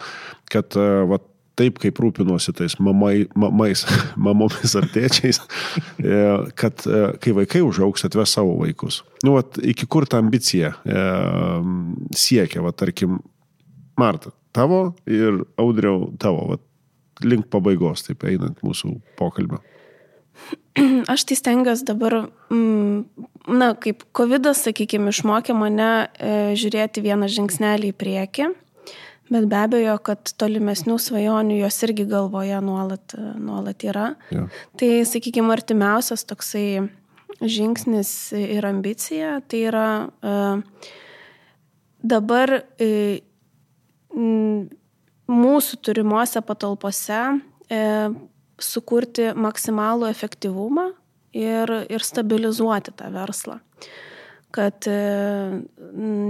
kad 0.54 0.78
e, 0.78 0.92
vat, 1.10 1.26
taip, 1.56 1.80
kaip 1.80 2.00
rūpinuosi 2.04 2.54
tais 2.56 2.76
mamai, 2.84 3.26
mamais, 3.40 3.86
mamomis 4.28 4.76
ar 4.78 4.88
tėčiais, 4.92 5.42
e, 6.04 6.22
kad 6.60 6.86
e, 6.86 7.04
kai 7.24 7.36
vaikai 7.40 7.64
užauks, 7.66 8.06
atves 8.08 8.36
savo 8.38 8.58
vaikus. 8.62 9.02
Nu, 9.26 9.38
vat, 9.40 9.60
iki 9.64 9.88
kur 9.90 10.08
ta 10.10 10.22
ambicija 10.22 10.76
e, 10.84 11.06
siekia, 12.16 12.64
va, 12.66 12.76
tarkim, 12.76 13.22
Marta, 13.96 14.34
tavo 14.52 14.90
ir 15.08 15.46
Audriau 15.62 16.10
tavo, 16.20 16.50
va, 16.52 16.60
link 17.24 17.48
pabaigos, 17.52 18.04
taip 18.04 18.26
einant 18.28 18.60
mūsų 18.66 18.98
pokalbio. 19.20 19.62
Aš 21.14 21.24
tai 21.30 21.38
stengiuosi 21.40 21.88
dabar, 21.88 22.18
mm, 22.52 23.26
na, 23.56 23.72
kaip 23.80 24.04
COVID, 24.16 24.52
sakykime, 24.58 25.14
išmokė 25.14 25.56
mane 25.56 25.90
e, 26.20 26.36
žiūrėti 26.60 27.04
vieną 27.06 27.32
žingsnelį 27.32 27.94
į 27.94 27.98
priekį 27.98 28.52
Bet 29.30 29.48
be 29.50 29.58
abejo, 29.58 29.96
kad 30.06 30.30
tolimesnių 30.38 31.00
svajonių 31.02 31.58
jos 31.64 31.80
irgi 31.88 32.06
galvoje 32.10 32.60
nuolat, 32.62 33.16
nuolat 33.42 33.82
yra. 33.88 34.12
Ja. 34.30 34.46
Tai, 34.78 34.90
sakykime, 35.10 35.50
artimiausias 35.56 36.28
toksai 36.30 36.86
žingsnis 37.42 38.12
ir 38.38 38.68
ambicija, 38.70 39.40
tai 39.50 39.64
yra 39.72 39.88
uh, 40.06 40.92
dabar 42.06 42.54
uh, 42.62 43.18
mūsų 45.26 45.82
turimuose 45.84 46.46
patalpose 46.46 47.22
sukurti 48.62 49.32
maksimalų 49.36 50.10
efektyvumą 50.12 50.90
ir, 51.36 51.72
ir 51.92 52.06
stabilizuoti 52.06 52.94
tą 52.96 53.12
verslą. 53.14 53.60
Uh, 53.60 53.90
kad 54.56 54.88
e, 54.88 55.62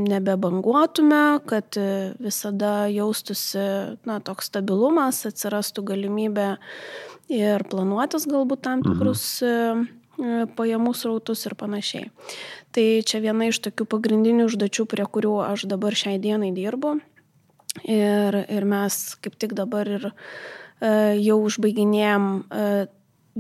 nebebanguotume, 0.10 1.40
kad 1.46 1.78
e, 1.78 2.14
visada 2.20 2.88
jaustusi 2.90 3.62
na, 4.08 4.18
toks 4.26 4.50
stabilumas, 4.50 5.22
atsirastų 5.30 5.84
galimybė 5.92 6.48
ir 7.30 7.66
planuotis 7.70 8.26
galbūt 8.30 8.64
tam 8.66 8.82
mhm. 8.82 8.88
tikrus 8.88 9.26
mhm. 9.46 10.54
pajamų 10.58 10.96
srautus 10.98 11.46
ir 11.46 11.58
panašiai. 11.60 12.10
Tai 12.74 12.86
čia 13.08 13.22
viena 13.24 13.52
iš 13.52 13.62
tokių 13.68 13.86
pagrindinių 13.94 14.50
užduočių, 14.50 14.88
prie 14.90 15.06
kurių 15.06 15.38
aš 15.46 15.68
dabar 15.70 15.96
šiai 15.96 16.18
dienai 16.24 16.50
dirbu. 16.56 16.98
Ir, 17.84 18.36
ir 18.48 18.66
mes 18.66 18.96
kaip 19.22 19.36
tik 19.38 19.54
dabar 19.54 19.90
ir 20.00 20.10
jau 21.22 21.38
užbaiginėjom 21.48 22.26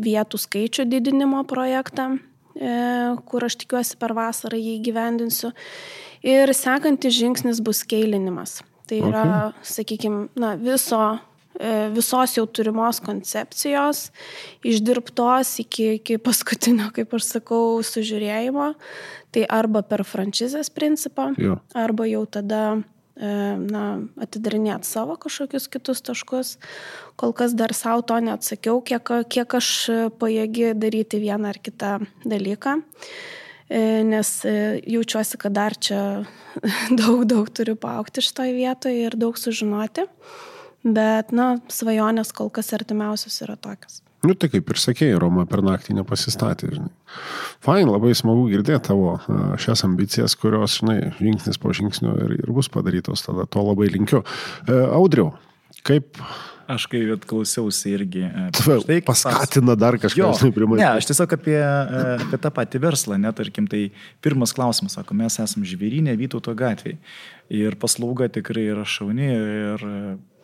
vietų 0.05 0.39
skaičių 0.41 0.85
didinimo 0.91 1.43
projektą 1.47 2.15
E, 2.55 3.15
kur 3.27 3.43
aš 3.43 3.57
tikiuosi 3.59 3.97
per 3.99 4.13
vasarą 4.15 4.57
jį 4.59 4.77
gyvendinsiu. 4.87 5.51
Ir 6.25 6.51
sekantis 6.55 7.17
žingsnis 7.17 7.59
bus 7.63 7.83
keilinimas. 7.87 8.61
Tai 8.87 8.99
yra, 9.01 9.23
okay. 9.49 9.67
sakykime, 9.73 10.27
na, 10.39 10.53
viso, 10.61 11.01
e, 11.57 11.89
visos 11.91 12.37
jau 12.37 12.45
turimos 12.47 13.01
koncepcijos, 13.03 14.07
išdirbtos 14.63 15.55
iki, 15.65 15.89
iki 15.99 16.19
paskutinio, 16.21 16.91
kaip 16.95 17.17
aš 17.17 17.27
sakau, 17.35 17.81
sužiūrėjimo. 17.83 18.71
Tai 19.35 19.47
arba 19.51 19.83
per 19.83 20.05
franšizės 20.07 20.71
principą, 20.71 21.33
jo. 21.41 21.59
arba 21.75 22.07
jau 22.07 22.23
tada 22.37 22.61
E, 22.77 22.94
na, 23.15 23.83
atidarinėti 24.19 24.87
savo 24.87 25.15
kažkokius 25.19 25.69
kitus 25.71 26.03
taškus. 26.03 26.55
Kol 27.15 27.33
kas 27.37 27.55
dar 27.55 27.73
savo 27.73 28.03
to 28.03 28.17
neatsakiau, 28.19 28.81
kiek, 28.83 29.11
kiek 29.31 29.55
aš 29.55 29.69
pajėgi 30.19 30.73
daryti 30.75 31.21
vieną 31.23 31.53
ar 31.53 31.59
kitą 31.63 31.93
dalyką, 32.27 32.77
e, 33.69 33.81
nes 34.03 34.31
e, 34.43 34.55
jaučiuosi, 34.83 35.39
kad 35.39 35.55
dar 35.55 35.77
čia 35.79 36.01
daug, 36.99 37.23
daug 37.29 37.51
turiu 37.55 37.77
paaukti 37.79 38.23
šitoje 38.25 38.55
vietoje 38.57 39.07
ir 39.07 39.15
daug 39.19 39.39
sužinoti. 39.39 40.09
Bet, 40.85 41.31
na, 41.33 41.55
svajonės 41.71 42.29
kol 42.35 42.51
kas 42.53 42.75
artimiausios 42.77 43.39
yra 43.41 43.55
tokios. 43.57 44.04
Nu, 44.25 44.33
tai 44.39 44.49
kaip 44.53 44.71
ir 44.73 44.81
sakėjai, 44.81 45.19
Roma 45.21 45.45
per 45.49 45.61
naktį 45.65 45.99
nepasistatė, 45.99 46.71
žinai. 46.73 46.91
Fain, 47.65 47.87
labai 47.89 48.15
smagu 48.17 48.47
girdėti 48.51 48.89
tavo 48.89 49.15
šias 49.61 49.85
ambicijas, 49.87 50.37
kurios, 50.39 50.79
žinai, 50.81 51.13
žingsnis 51.19 51.61
po 51.61 51.73
žingsnio 51.75 52.15
ir, 52.25 52.35
ir 52.41 52.51
bus 52.55 52.71
padarytos, 52.73 53.25
tada 53.27 53.47
to 53.49 53.63
labai 53.65 53.91
linkiu. 53.93 54.25
E, 54.65 54.81
Audriau, 54.97 55.33
kaip 55.85 56.19
Aš 56.65 56.87
kai 56.89 56.99
klausiausi 57.29 57.91
irgi. 57.93 58.23
Tai 58.57 58.95
paskatina 59.05 59.75
dar 59.77 59.99
kažką, 60.01 60.31
žinai, 60.39 60.53
primai. 60.55 60.79
Ne, 60.81 60.87
aš 60.97 61.05
tiesiog 61.11 61.35
apie, 61.37 61.57
apie 62.25 62.39
tą 62.41 62.49
patį 62.55 62.81
verslą, 62.81 63.19
netarkim, 63.21 63.67
tai 63.69 63.91
pirmas 64.25 64.55
klausimas, 64.57 64.95
sako, 64.97 65.17
mes 65.19 65.37
esame 65.43 65.69
žvėrinė 65.69 66.15
Vytauto 66.17 66.55
gatvėje 66.57 66.97
ir 67.53 67.77
paslauga 67.77 68.31
tikrai 68.33 68.65
yra 68.73 68.85
šauni 68.89 69.29
ir 69.29 69.85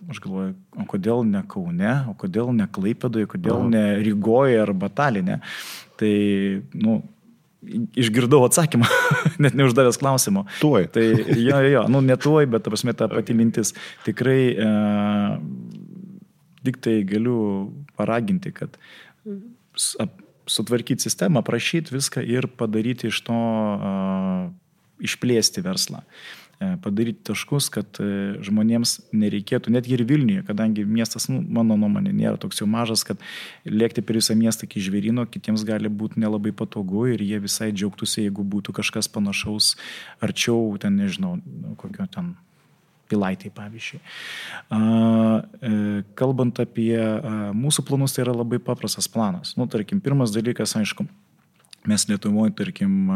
aš 0.10 0.20
galvoju, 0.24 0.54
o 0.80 0.86
kodėl 0.89 1.24
ne 1.28 1.41
Kaune, 1.49 1.93
o 2.10 2.16
kodėl 2.18 2.52
ne 2.56 2.68
Klaipėdoje, 2.72 3.30
kodėl 3.30 3.66
ne 3.70 3.84
Rygoje 4.02 4.62
arba 4.62 4.89
Talinė. 4.93 5.39
Tai, 5.99 6.14
nu, 6.74 7.02
išgirdau 7.99 8.41
atsakymą, 8.47 8.88
net 9.43 9.58
neuždavęs 9.58 9.99
klausimo. 10.02 10.45
Tuoj. 10.64 10.89
Tai 10.95 11.06
jo, 11.38 11.62
jo, 11.68 11.86
nu, 11.91 12.02
ne 12.06 12.18
tuoj, 12.18 12.49
bet, 12.52 12.66
prasme, 12.66 12.95
ta 12.97 13.10
pati 13.12 13.38
mintis. 13.38 13.76
Tikrai 14.08 14.41
e, 14.56 14.72
tik 16.66 16.82
tai 16.82 17.02
galiu 17.08 17.38
paraginti, 17.99 18.54
kad 18.56 18.80
sutvarkyti 20.49 21.06
sistemą, 21.06 21.45
prašyti 21.45 21.93
viską 21.93 22.26
ir 22.26 22.49
padaryti 22.58 23.12
iš 23.12 23.22
to, 23.30 23.38
e, 23.38 23.91
išplėsti 25.06 25.64
verslą. 25.66 26.02
E, 26.02 26.41
padaryti 26.82 27.24
taškus, 27.32 27.70
kad 27.74 27.97
e, 28.01 28.38
žmonėms 28.45 28.97
nereikėtų, 29.18 29.72
netgi 29.74 29.95
ir 29.95 30.03
Vilniuje, 30.05 30.43
kadangi 30.45 30.84
miestas, 30.86 31.26
nu, 31.32 31.39
mano 31.41 31.78
nuomonė, 31.80 32.14
nėra 32.14 32.38
toks 32.41 32.62
jau 32.62 32.68
mažas, 32.70 33.01
kad 33.07 33.22
lėkti 33.66 34.03
per 34.05 34.20
visą 34.20 34.36
miestą 34.38 34.68
iki 34.68 34.84
žvėrino, 34.84 35.26
kitiems 35.30 35.66
gali 35.66 35.89
būti 35.89 36.22
nelabai 36.22 36.53
patogu 36.53 37.07
ir 37.09 37.24
jie 37.26 37.39
visai 37.41 37.72
džiaugtųsi, 37.74 38.28
jeigu 38.28 38.45
būtų 38.45 38.76
kažkas 38.78 39.09
panašaus 39.09 39.74
arčiau, 40.22 40.78
ten 40.82 40.99
nežinau, 41.01 41.39
nu, 41.41 41.74
kokio 41.82 42.05
ten 42.14 42.36
pilaitai, 43.12 43.49
pavyzdžiui. 43.57 43.99
E, 44.72 45.74
kalbant 46.22 46.62
apie 46.64 46.93
mūsų 47.57 47.88
planus, 47.89 48.14
tai 48.16 48.28
yra 48.28 48.38
labai 48.38 48.62
paprastas 48.64 49.09
planas. 49.12 49.57
Nu, 49.57 49.66
tarkim, 49.72 49.99
pirmas 50.03 50.32
dalykas, 50.36 50.78
aišku, 50.78 51.09
mes 51.89 52.07
Lietuvoje, 52.07 52.53
tarkim, 52.62 53.12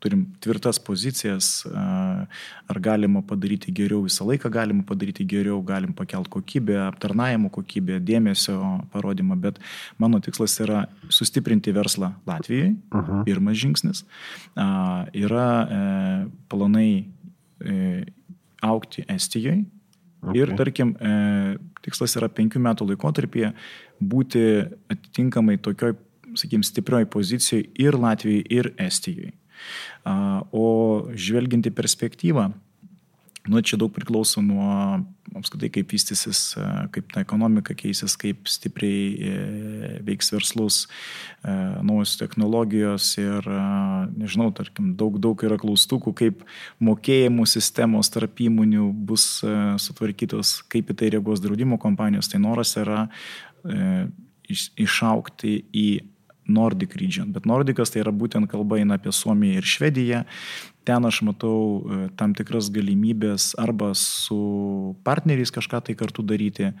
turim 0.00 0.24
tvirtas 0.40 0.78
pozicijas, 0.80 1.66
ar 1.70 2.80
galima 2.80 3.20
padaryti 3.26 3.72
geriau, 3.72 4.00
visą 4.06 4.24
laiką 4.28 4.50
galima 4.52 4.84
padaryti 4.88 5.26
geriau, 5.28 5.60
galim 5.66 5.92
pakelt 5.96 6.30
kokybę, 6.32 6.78
aptarnavimo 6.86 7.50
kokybę, 7.52 7.98
dėmesio 8.00 8.56
parodymą, 8.94 9.36
bet 9.40 9.60
mano 10.00 10.20
tikslas 10.24 10.56
yra 10.64 10.86
sustiprinti 11.12 11.74
verslą 11.76 12.14
Latvijai, 12.26 12.72
uh 12.72 13.00
-huh. 13.00 13.24
pirmas 13.24 13.56
žingsnis. 13.56 14.04
Yra 15.14 15.48
e, 15.68 16.26
planai 16.48 17.04
e, 17.60 18.04
aukti 18.62 19.04
Estijoje. 19.08 19.64
Okay. 20.22 20.36
Ir 20.36 20.56
tarkim, 20.56 20.96
e, 21.00 21.56
tikslas 21.84 22.16
yra 22.16 22.28
penkių 22.28 22.60
metų 22.60 22.90
laikotarpyje 22.90 23.52
būti 24.00 24.42
atitinkamai 24.92 25.56
tokioj, 25.58 25.94
sakykim, 26.34 26.62
stiprioj 26.62 27.06
pozicijoje 27.10 27.70
ir 27.74 27.96
Latvijoje, 27.96 28.44
ir 28.50 28.72
Estijoje. 28.78 29.32
O 30.06 30.66
žvelgiant 31.12 31.68
į 31.68 31.74
perspektyvą, 31.76 32.50
Nu, 33.48 33.62
čia 33.64 33.78
daug 33.80 33.88
priklauso 33.88 34.42
nuo 34.44 35.00
apskritai, 35.32 35.70
kaip 35.72 35.94
vystysis, 35.94 36.52
e, 36.60 36.64
kaip 36.92 37.08
ta 37.14 37.22
ekonomika 37.24 37.72
keisis, 37.78 38.12
kaip 38.20 38.50
stipriai 38.50 39.06
e, 39.16 39.92
veiks 40.04 40.28
verslus, 40.34 40.82
e, 41.40 41.54
naujos 41.86 42.18
technologijos 42.20 43.14
ir, 43.22 43.48
nežinau, 44.12 44.50
tarkim, 44.52 44.92
daug, 45.00 45.16
daug 45.24 45.40
yra 45.46 45.56
klaustukų, 45.60 46.12
kaip 46.20 46.44
mokėjimų 46.84 47.48
sistemos 47.48 48.12
tarp 48.12 48.44
įmonių 48.44 48.90
bus 49.08 49.26
sutvarkytos, 49.86 50.58
kaip 50.68 50.92
į 50.92 50.98
tai 51.00 51.12
reaguos 51.16 51.40
draudimo 51.40 51.80
kompanijos. 51.80 52.28
Tai 52.28 52.42
noras 52.44 52.76
yra 52.76 53.06
išaukti 54.50 55.56
į 55.72 55.88
Nordic 56.50 56.96
region. 57.00 57.30
Bet 57.34 57.46
Nordikas 57.48 57.92
tai 57.92 58.02
yra 58.04 58.12
būtent 58.14 58.50
kalba 58.50 58.80
eina 58.80 58.98
apie 58.98 59.12
Suomiją 59.14 59.60
ir 59.60 59.68
Švediją. 59.68 60.24
Ten 60.88 61.06
aš 61.06 61.22
matau 61.28 61.56
e, 61.80 62.00
tam 62.18 62.34
tikras 62.36 62.70
galimybės 62.74 63.52
arba 63.60 63.92
su 63.98 64.40
partneriais 65.06 65.52
kažką 65.54 65.82
tai 65.86 65.96
kartu 65.98 66.24
daryti, 66.26 66.72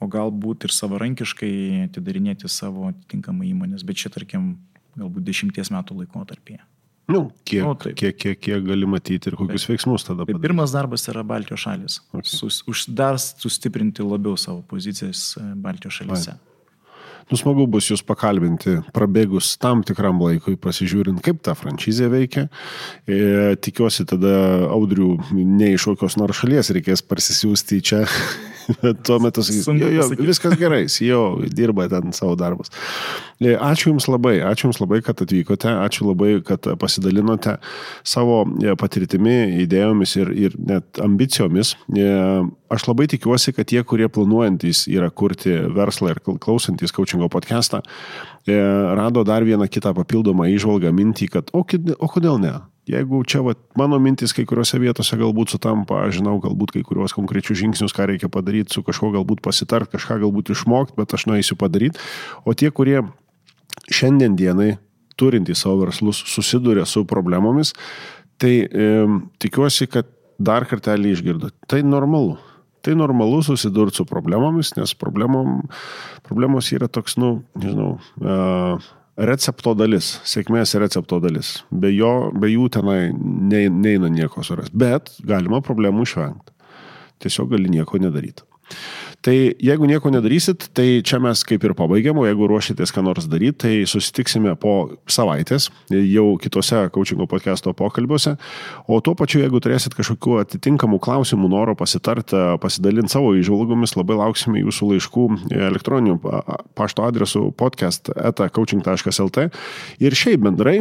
o 0.00 0.08
galbūt 0.10 0.66
ir 0.66 0.74
savarankiškai 0.74 1.52
atidarinėti 1.88 2.48
savo 2.50 2.88
atitinkamą 2.90 3.46
įmonės. 3.52 3.84
Bet 3.86 4.00
čia, 4.02 4.12
tarkim, 4.12 4.54
galbūt 4.98 5.26
dešimties 5.28 5.72
metų 5.74 6.02
laikotarpyje. 6.02 6.62
Nu, 7.10 7.24
kiek, 7.44 7.64
nu, 7.66 7.74
taip. 7.74 7.96
kiek, 7.98 8.14
kiek, 8.22 8.38
kiek 8.38 8.62
gali 8.62 8.86
matyti 8.86 9.32
ir 9.32 9.34
kokius 9.38 9.64
taip. 9.64 9.72
veiksmus 9.72 10.04
tada 10.06 10.22
padaryti. 10.22 10.44
Pirmas 10.44 10.74
darbas 10.74 11.08
yra 11.10 11.24
Baltijos 11.26 11.64
šalis. 11.64 11.96
Okay. 12.12 12.30
Sus, 12.30 12.60
už, 12.70 12.84
dar 12.94 13.18
sustiprinti 13.18 14.04
labiau 14.06 14.38
savo 14.38 14.62
pozicijas 14.70 15.32
e, 15.40 15.48
Baltijos 15.58 15.98
šalyse. 15.98 16.36
Vai. 16.36 16.49
Nu, 17.30 17.38
smagu 17.38 17.68
bus 17.70 17.86
jūs 17.92 18.02
pakalbinti, 18.02 18.80
prabėgus 18.94 19.52
tam 19.62 19.84
tikram 19.86 20.18
laikui, 20.18 20.56
pasižiūrint, 20.58 21.20
kaip 21.22 21.38
ta 21.46 21.54
franšizė 21.54 22.08
veikia. 22.10 22.48
E, 23.06 23.54
tikiuosi 23.62 24.06
tada 24.10 24.34
audrių 24.74 25.12
ne 25.38 25.72
iš 25.76 25.86
kokios 25.92 26.18
nors 26.18 26.42
šalies 26.42 26.72
reikės 26.74 27.04
parsisiųsti 27.06 27.78
čia 27.86 28.02
tuo 29.06 29.18
metu 29.22 29.44
sakys, 29.46 29.66
jo, 29.80 29.88
jo, 29.94 30.06
viskas 30.20 30.56
gerai, 30.60 30.84
jo 31.04 31.22
dirba 31.54 31.88
ten 31.90 32.14
savo 32.16 32.36
darbus. 32.38 32.72
E, 33.40 33.54
ačiū 33.56 33.90
Jums 33.90 34.06
labai, 34.10 34.36
ačiū 34.44 34.68
Jums 34.68 34.80
labai, 34.82 35.00
kad 35.04 35.22
atvykote, 35.24 35.72
ačiū 35.86 36.08
labai, 36.10 36.32
kad 36.46 36.66
pasidalinote 36.80 37.56
savo 38.06 38.42
e, 38.60 38.74
patirtimi, 38.80 39.36
idėjomis 39.64 40.16
ir, 40.20 40.32
ir 40.48 40.56
net 40.60 41.00
ambicijomis. 41.02 41.74
E, 41.96 42.10
aš 42.70 42.86
labai 42.86 43.08
tikiuosi, 43.10 43.54
kad 43.56 43.70
tie, 43.70 43.80
kurie 43.86 44.10
planuojantis 44.12 44.84
yra 44.92 45.10
kurti 45.10 45.56
verslą 45.76 46.14
ir 46.14 46.22
klausantis 46.42 46.94
coachingo 46.94 47.30
podcastą, 47.32 47.82
rado 48.98 49.24
dar 49.26 49.44
vieną 49.46 49.68
kitą 49.70 49.94
papildomą 49.96 50.48
išvalgą 50.50 50.92
mintį, 50.96 51.30
kad 51.36 51.54
o, 51.56 51.62
o 51.62 52.10
kodėl 52.10 52.40
ne? 52.42 52.58
Jeigu 52.90 53.20
čia 53.28 53.42
va, 53.44 53.54
mano 53.78 54.00
mintis 54.02 54.32
kai 54.34 54.46
kuriuose 54.48 54.80
vietose 54.82 55.14
galbūt 55.20 55.52
sutampa, 55.52 56.00
aš 56.06 56.18
žinau 56.18 56.38
galbūt 56.42 56.72
kai 56.74 56.82
kuriuos 56.86 57.14
konkrečius 57.14 57.60
žingsnius, 57.60 57.94
ką 57.94 58.08
reikia 58.10 58.30
padaryti, 58.32 58.72
su 58.74 58.82
kažkuo 58.86 59.12
galbūt 59.14 59.42
pasitart, 59.44 59.90
kažką 59.92 60.18
galbūt 60.24 60.50
išmokti, 60.56 60.96
bet 60.98 61.14
aš 61.14 61.28
nueisiu 61.30 61.58
padaryti. 61.60 62.00
O 62.42 62.56
tie, 62.56 62.72
kurie 62.74 63.04
šiandien 63.92 64.34
dienai 64.38 64.72
turintys 65.20 65.62
savo 65.62 65.84
verslus 65.84 66.22
susiduria 66.32 66.86
su 66.88 67.04
problemomis, 67.06 67.74
tai 68.40 68.54
e, 68.64 68.88
tikiuosi, 69.44 69.86
kad 69.92 70.08
dar 70.40 70.64
kartelį 70.66 71.14
išgirdo. 71.14 71.52
Tai 71.68 71.82
normalu. 71.84 72.38
Tai 72.80 72.94
normalu 72.96 73.42
susidurti 73.44 74.00
su 74.00 74.06
problemomis, 74.08 74.72
nes 74.78 74.94
problemom, 74.96 75.60
problemos 76.24 76.70
yra 76.72 76.88
toks, 76.88 77.18
nu, 77.20 77.42
nežinau, 77.60 77.98
uh, 78.22 78.90
recepto 79.20 79.74
dalis, 79.76 80.14
sėkmės 80.28 80.72
recepto 80.80 81.20
dalis. 81.20 81.58
Be, 81.70 81.90
jo, 81.92 82.30
be 82.32 82.48
jų 82.52 82.70
tenai 82.72 83.00
ne, 83.12 83.66
neina 83.68 84.08
nieko 84.12 84.44
surasti. 84.46 84.76
Bet 84.80 85.12
galima 85.26 85.60
problemų 85.64 86.06
išvengti. 86.08 86.56
Tiesiog 87.20 87.50
gali 87.52 87.68
nieko 87.72 88.00
nedaryti. 88.00 88.46
Tai 89.20 89.34
jeigu 89.60 89.84
nieko 89.84 90.08
nedarysit, 90.08 90.70
tai 90.72 91.02
čia 91.04 91.18
mes 91.20 91.42
kaip 91.44 91.64
ir 91.66 91.74
pabaigiam, 91.76 92.16
o 92.16 92.24
jeigu 92.24 92.46
ruošitės 92.48 92.92
ką 92.96 93.02
nors 93.04 93.26
daryti, 93.28 93.58
tai 93.60 93.72
susitiksime 93.88 94.54
po 94.60 94.94
savaitės 95.12 95.68
jau 95.92 96.24
kitose 96.40 96.86
coachingo 96.94 97.26
podcast'o 97.28 97.74
pokalbiuose. 97.76 98.38
O 98.88 99.00
tuo 99.04 99.12
pačiu, 99.18 99.42
jeigu 99.44 99.60
turėsit 99.60 99.92
kažkokiu 99.98 100.38
atitinkamų 100.40 101.02
klausimų, 101.04 101.50
noro 101.52 101.76
pasitarti, 101.76 102.38
pasidalinti 102.64 103.12
savo 103.12 103.34
išvalgomis, 103.36 103.92
labai 103.98 104.16
lauksime 104.22 104.64
jūsų 104.64 104.88
laiškų 104.94 105.26
elektroniniu 105.68 106.16
pašto 106.78 107.04
adresu 107.04 107.50
podcast.coaching.lt 107.60 109.46
ir 110.00 110.16
šiaip 110.16 110.48
bendrai 110.48 110.78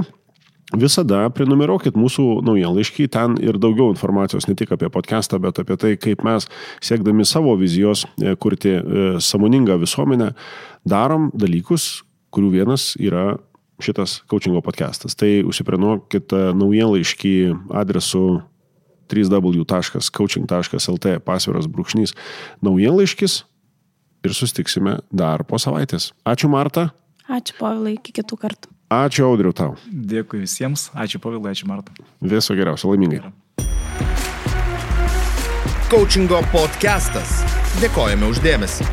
Visada 0.77 1.23
prenumeruokit 1.33 1.95
mūsų 1.97 2.43
naujienlaiškį, 2.45 3.07
ten 3.09 3.39
ir 3.41 3.57
daugiau 3.57 3.89
informacijos 3.89 4.45
ne 4.45 4.53
tik 4.53 4.75
apie 4.75 4.91
podcastą, 4.93 5.39
bet 5.41 5.57
apie 5.63 5.77
tai, 5.81 5.95
kaip 5.97 6.21
mes 6.27 6.45
siekdami 6.85 7.25
savo 7.25 7.55
vizijos 7.57 8.03
e, 8.21 8.35
kurti 8.37 8.75
e, 8.77 8.83
samoningą 9.17 9.79
visuomenę, 9.81 10.29
darom 10.85 11.31
dalykus, 11.33 12.03
kurių 12.29 12.53
vienas 12.59 12.91
yra 13.01 13.39
šitas 13.81 14.19
coachingo 14.29 14.61
podcastas. 14.61 15.17
Tai 15.17 15.31
užsiprenuokit 15.49 16.37
e, 16.37 16.45
naujienlaiškį 16.61 17.35
adresu 17.81 18.25
www.coaching.lt 19.09 21.19
pasviras 21.25 21.65
brūkšnys 21.65 22.13
naujienlaiškis 22.61 23.43
ir 24.21 24.37
sustiksime 24.37 24.99
dar 25.09 25.41
po 25.49 25.57
savaitės. 25.57 26.11
Ačiū 26.29 26.51
Marta. 26.51 26.91
Ačiū 27.25 27.57
Povilai, 27.57 27.97
iki 27.97 28.21
kitų 28.21 28.37
kartų. 28.37 28.78
Ačiū 28.89 29.27
Audriu 29.29 29.53
tau. 29.53 29.75
Dėkui 29.85 30.41
visiems, 30.41 30.87
ačiū 30.97 31.21
Pavilai, 31.21 31.53
ačiū 31.53 31.69
Marta. 31.69 31.93
Viso 32.25 32.55
geriausio, 32.57 32.89
laimingai. 32.89 33.21
Coachingo 35.93 36.41
podcastas. 36.49 37.43
Dėkojame 37.83 38.33
uždėmesi. 38.33 38.89